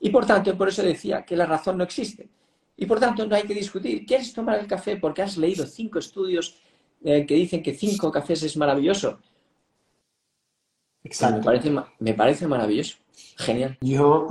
Y 0.00 0.10
por 0.10 0.24
tanto, 0.24 0.56
por 0.56 0.68
eso 0.68 0.82
decía 0.82 1.24
que 1.24 1.36
la 1.36 1.46
razón 1.46 1.78
no 1.78 1.84
existe. 1.84 2.28
Y 2.76 2.86
por 2.86 2.98
tanto, 2.98 3.26
no 3.26 3.34
hay 3.34 3.44
que 3.44 3.54
discutir. 3.54 4.06
¿Quieres 4.06 4.32
tomar 4.32 4.58
el 4.58 4.66
café 4.66 4.96
porque 4.96 5.22
has 5.22 5.36
leído 5.36 5.66
cinco 5.66 5.98
estudios 5.98 6.56
eh, 7.02 7.26
que 7.26 7.34
dicen 7.34 7.62
que 7.62 7.74
cinco 7.74 8.10
cafés 8.10 8.42
es 8.42 8.56
maravilloso? 8.56 9.18
Exacto. 11.04 11.38
Me 11.38 11.44
parece, 11.44 11.74
me 11.98 12.14
parece 12.14 12.46
maravilloso. 12.46 12.96
Genial. 13.36 13.78
Yo, 13.80 14.28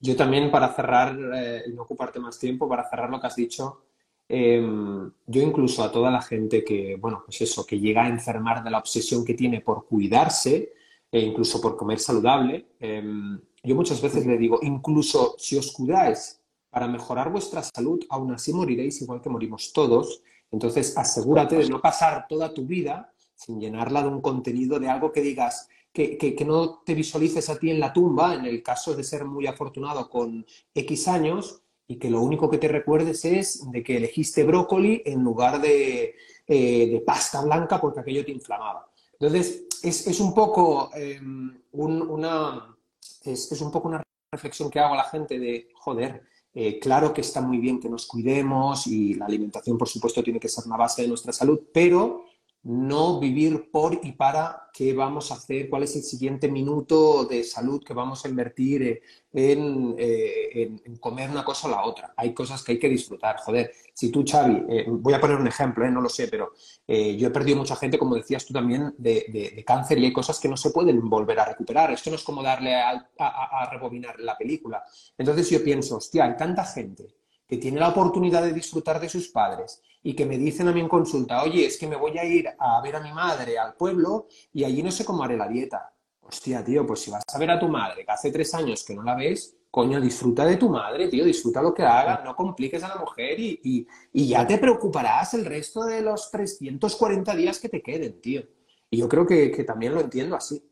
yo 0.00 0.16
también 0.16 0.50
para 0.50 0.72
cerrar, 0.74 1.16
eh, 1.34 1.64
no 1.72 1.82
ocuparte 1.82 2.18
más 2.18 2.38
tiempo, 2.38 2.68
para 2.68 2.88
cerrar 2.88 3.10
lo 3.10 3.20
que 3.20 3.26
has 3.26 3.36
dicho, 3.36 3.84
em, 4.28 5.10
yo 5.26 5.42
incluso 5.42 5.82
a 5.82 5.90
toda 5.90 6.10
la 6.10 6.22
gente 6.22 6.64
que, 6.64 6.96
bueno, 6.96 7.22
pues 7.24 7.40
eso, 7.40 7.64
que 7.64 7.78
llega 7.78 8.04
a 8.04 8.08
enfermar 8.08 8.62
de 8.62 8.70
la 8.70 8.78
obsesión 8.78 9.24
que 9.24 9.34
tiene 9.34 9.60
por 9.60 9.86
cuidarse, 9.86 10.72
e 11.10 11.20
incluso 11.20 11.60
por 11.60 11.76
comer 11.76 11.98
saludable, 11.98 12.72
em, 12.80 13.40
yo 13.62 13.74
muchas 13.74 14.00
veces 14.00 14.26
le 14.26 14.36
digo, 14.36 14.58
incluso 14.62 15.34
si 15.38 15.56
os 15.56 15.72
cuidáis 15.72 16.40
para 16.70 16.86
mejorar 16.86 17.30
vuestra 17.30 17.62
salud, 17.62 18.04
aún 18.10 18.32
así 18.32 18.52
moriréis 18.52 19.00
igual 19.02 19.20
que 19.20 19.30
morimos 19.30 19.72
todos. 19.72 20.22
Entonces, 20.50 20.96
asegúrate 20.96 21.56
de 21.56 21.68
no 21.68 21.80
pasar 21.80 22.26
toda 22.28 22.52
tu 22.52 22.66
vida 22.66 23.12
sin 23.34 23.60
llenarla 23.60 24.02
de 24.02 24.08
un 24.08 24.20
contenido, 24.20 24.78
de 24.78 24.88
algo 24.88 25.12
que 25.12 25.20
digas, 25.20 25.68
que, 25.92 26.16
que, 26.16 26.44
no 26.44 26.80
te 26.84 26.94
visualices 26.94 27.48
a 27.48 27.58
ti 27.58 27.70
en 27.70 27.80
la 27.80 27.92
tumba, 27.92 28.34
en 28.34 28.44
el 28.44 28.62
caso 28.62 28.94
de 28.94 29.02
ser 29.02 29.24
muy 29.24 29.46
afortunado 29.46 30.08
con 30.08 30.46
X 30.74 31.08
años, 31.08 31.62
y 31.88 31.96
que 31.96 32.10
lo 32.10 32.20
único 32.20 32.50
que 32.50 32.58
te 32.58 32.68
recuerdes 32.68 33.24
es 33.24 33.70
de 33.72 33.82
que 33.82 33.96
elegiste 33.96 34.44
brócoli 34.44 35.02
en 35.06 35.24
lugar 35.24 35.60
de, 35.60 36.14
eh, 36.46 36.86
de 36.86 37.00
pasta 37.00 37.40
blanca 37.40 37.80
porque 37.80 38.00
aquello 38.00 38.24
te 38.24 38.32
inflamaba. 38.32 38.90
Entonces, 39.12 39.64
es, 39.82 40.06
es 40.06 40.20
un 40.20 40.34
poco 40.34 40.90
em, 40.94 41.62
una... 41.72 42.76
Es, 43.24 43.50
es, 43.50 43.60
un 43.60 43.72
poco 43.72 43.88
una 43.88 44.02
reflexión 44.30 44.70
que 44.70 44.78
hago 44.78 44.94
a 44.94 44.98
la 44.98 45.04
gente 45.04 45.38
de, 45.38 45.70
joder, 45.74 46.22
eh, 46.54 46.78
claro 46.78 47.12
que 47.14 47.22
está 47.22 47.40
muy 47.40 47.58
bien 47.58 47.80
que 47.80 47.88
nos 47.88 48.06
cuidemos 48.06 48.86
y 48.86 49.14
la 49.14 49.26
alimentación, 49.26 49.78
por 49.78 49.88
supuesto, 49.88 50.22
tiene 50.22 50.40
que 50.40 50.48
ser 50.48 50.64
una 50.66 50.76
base 50.76 51.02
de 51.02 51.08
nuestra 51.08 51.32
salud, 51.32 51.60
pero 51.72 52.24
no 52.64 53.20
vivir 53.20 53.70
por 53.70 54.00
y 54.02 54.12
para 54.12 54.68
qué 54.72 54.92
vamos 54.92 55.30
a 55.30 55.34
hacer, 55.34 55.68
cuál 55.68 55.84
es 55.84 55.96
el 55.96 56.02
siguiente 56.02 56.48
minuto 56.48 57.24
de 57.24 57.44
salud 57.44 57.82
que 57.82 57.94
vamos 57.94 58.24
a 58.24 58.28
invertir 58.28 58.82
eh, 58.82 59.02
eh, 59.32 60.70
en, 60.84 60.96
comer 60.96 61.30
una 61.30 61.44
cosa 61.44 61.68
o 61.68 61.70
la 61.70 61.84
otra. 61.84 62.12
Hay 62.16 62.34
cosas 62.34 62.62
que 62.62 62.72
hay 62.72 62.78
que 62.78 62.88
disfrutar. 62.88 63.36
Joder, 63.38 63.72
si 63.94 64.10
tú, 64.10 64.24
Xavi, 64.26 64.64
eh, 64.68 64.86
voy 64.88 65.14
a 65.14 65.20
poner 65.20 65.36
un 65.36 65.46
ejemplo, 65.46 65.88
no 65.90 66.00
lo 66.00 66.08
sé, 66.08 66.28
pero 66.28 66.52
yo 66.86 67.28
he 67.28 67.30
perdido 67.30 67.58
mucha 67.58 67.76
gente, 67.76 67.98
como 67.98 68.14
decías 68.14 68.44
tú 68.44 68.52
también, 68.52 68.94
de, 68.98 69.64
cáncer 69.66 69.98
y 69.98 70.06
hay 70.06 70.12
cosas 70.12 70.40
que 70.40 70.48
no 70.48 70.56
se 70.56 70.70
pueden 70.70 71.08
volver 71.08 71.40
a 71.40 71.44
recuperar. 71.44 71.92
Esto 71.92 72.10
no 72.10 72.16
es 72.16 72.22
como 72.22 72.42
darle 72.42 72.74
a, 72.74 73.08
a 73.18 73.70
rebobinar 73.70 74.18
la 74.20 74.36
película. 74.36 74.82
Entonces 75.16 75.48
yo 75.50 75.62
pienso, 75.62 75.96
hostia, 75.96 76.24
hay 76.24 76.36
tanta 76.36 76.64
gente 76.64 77.17
que 77.48 77.56
tiene 77.56 77.80
la 77.80 77.88
oportunidad 77.88 78.42
de 78.42 78.52
disfrutar 78.52 79.00
de 79.00 79.08
sus 79.08 79.28
padres 79.28 79.82
y 80.02 80.14
que 80.14 80.26
me 80.26 80.36
dicen 80.36 80.68
a 80.68 80.72
mí 80.72 80.80
en 80.80 80.88
consulta, 80.88 81.42
oye, 81.42 81.66
es 81.66 81.78
que 81.78 81.86
me 81.88 81.96
voy 81.96 82.16
a 82.18 82.24
ir 82.24 82.46
a 82.58 82.80
ver 82.82 82.96
a 82.96 83.00
mi 83.00 83.12
madre 83.12 83.58
al 83.58 83.74
pueblo 83.74 84.28
y 84.52 84.64
allí 84.64 84.82
no 84.82 84.92
sé 84.92 85.04
cómo 85.04 85.24
haré 85.24 85.36
la 85.36 85.48
dieta. 85.48 85.94
Hostia, 86.20 86.62
tío, 86.62 86.86
pues 86.86 87.00
si 87.00 87.10
vas 87.10 87.24
a 87.26 87.38
ver 87.38 87.50
a 87.50 87.58
tu 87.58 87.68
madre, 87.68 88.04
que 88.04 88.12
hace 88.12 88.30
tres 88.30 88.54
años 88.54 88.84
que 88.84 88.94
no 88.94 89.02
la 89.02 89.16
ves, 89.16 89.56
coño, 89.70 89.98
disfruta 89.98 90.44
de 90.44 90.58
tu 90.58 90.68
madre, 90.68 91.08
tío, 91.08 91.24
disfruta 91.24 91.62
lo 91.62 91.72
que 91.72 91.82
haga, 91.82 92.22
no 92.22 92.36
compliques 92.36 92.82
a 92.82 92.88
la 92.88 92.96
mujer 92.96 93.40
y, 93.40 93.86
ya 94.12 94.46
te 94.46 94.58
preocuparás 94.58 95.32
el 95.34 95.46
resto 95.46 95.84
de 95.84 96.02
los 96.02 96.30
340 96.30 97.34
días 97.34 97.58
que 97.58 97.70
te 97.70 97.82
queden, 97.82 98.20
tío. 98.20 98.42
Y 98.90 98.98
yo 98.98 99.08
creo 99.08 99.26
que, 99.26 99.64
también 99.64 99.94
lo 99.94 100.00
entiendo 100.00 100.36
así. 100.36 100.62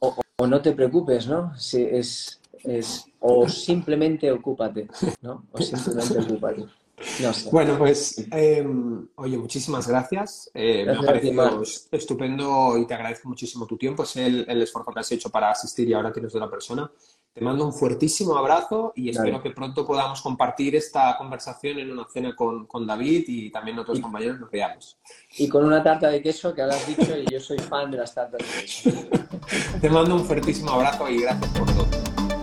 O, 0.00 0.16
o, 0.38 0.46
no 0.46 0.60
te 0.62 0.72
preocupes, 0.72 1.26
¿no? 1.26 1.56
Si 1.58 1.82
es, 1.82 2.41
es 2.64 3.06
o 3.20 3.48
simplemente 3.48 4.30
ocúpate, 4.30 4.88
¿no? 5.20 5.44
O 5.52 5.60
simplemente 5.60 6.18
ocúpate. 6.18 6.66
Bueno, 7.50 7.78
pues, 7.78 8.26
em, 8.30 9.08
oye, 9.16 9.36
muchísimas 9.36 9.88
gracias. 9.88 10.50
Eh, 10.54 10.84
me 10.84 10.92
ha 10.92 11.00
parecido 11.00 11.62
estupendo 11.90 12.78
y 12.78 12.86
te 12.86 12.94
agradezco 12.94 13.28
muchísimo 13.28 13.66
tu 13.66 13.76
tiempo. 13.76 14.02
Es 14.04 14.16
el, 14.16 14.62
esfuerzo 14.62 14.92
que 14.92 15.00
has 15.00 15.12
hecho 15.12 15.30
para 15.30 15.50
asistir 15.50 15.88
y 15.88 15.94
ahora 15.94 16.12
tienes 16.12 16.32
de 16.32 16.40
persona. 16.48 16.90
Te 17.32 17.40
mando 17.40 17.64
un 17.64 17.72
fuertísimo 17.72 18.36
abrazo 18.36 18.92
y 18.94 19.08
espero 19.08 19.42
que 19.42 19.50
pronto 19.50 19.86
podamos 19.86 20.20
compartir 20.20 20.76
esta 20.76 21.16
conversación 21.16 21.78
en 21.78 21.90
una 21.90 22.06
cena 22.12 22.36
con, 22.36 22.86
David 22.86 23.24
y 23.26 23.50
también 23.50 23.78
otros 23.78 24.00
compañeros 24.00 24.38
nos 24.38 24.50
veamos. 24.50 24.98
Y 25.38 25.48
con 25.48 25.64
una 25.64 25.82
tarta 25.82 26.08
de 26.08 26.20
queso 26.20 26.54
que 26.54 26.60
has 26.62 26.86
dicho 26.86 27.16
y 27.16 27.32
yo 27.32 27.40
soy 27.40 27.58
fan 27.58 27.90
de 27.90 27.98
las 27.98 28.14
tartas 28.14 28.40
de 28.40 28.62
queso. 28.62 28.90
te 29.80 29.88
mando 29.88 30.14
un 30.16 30.24
fuertísimo 30.26 30.72
abrazo 30.72 31.08
y 31.08 31.22
gracias 31.22 31.50
por 31.58 31.66
todo. 31.72 32.41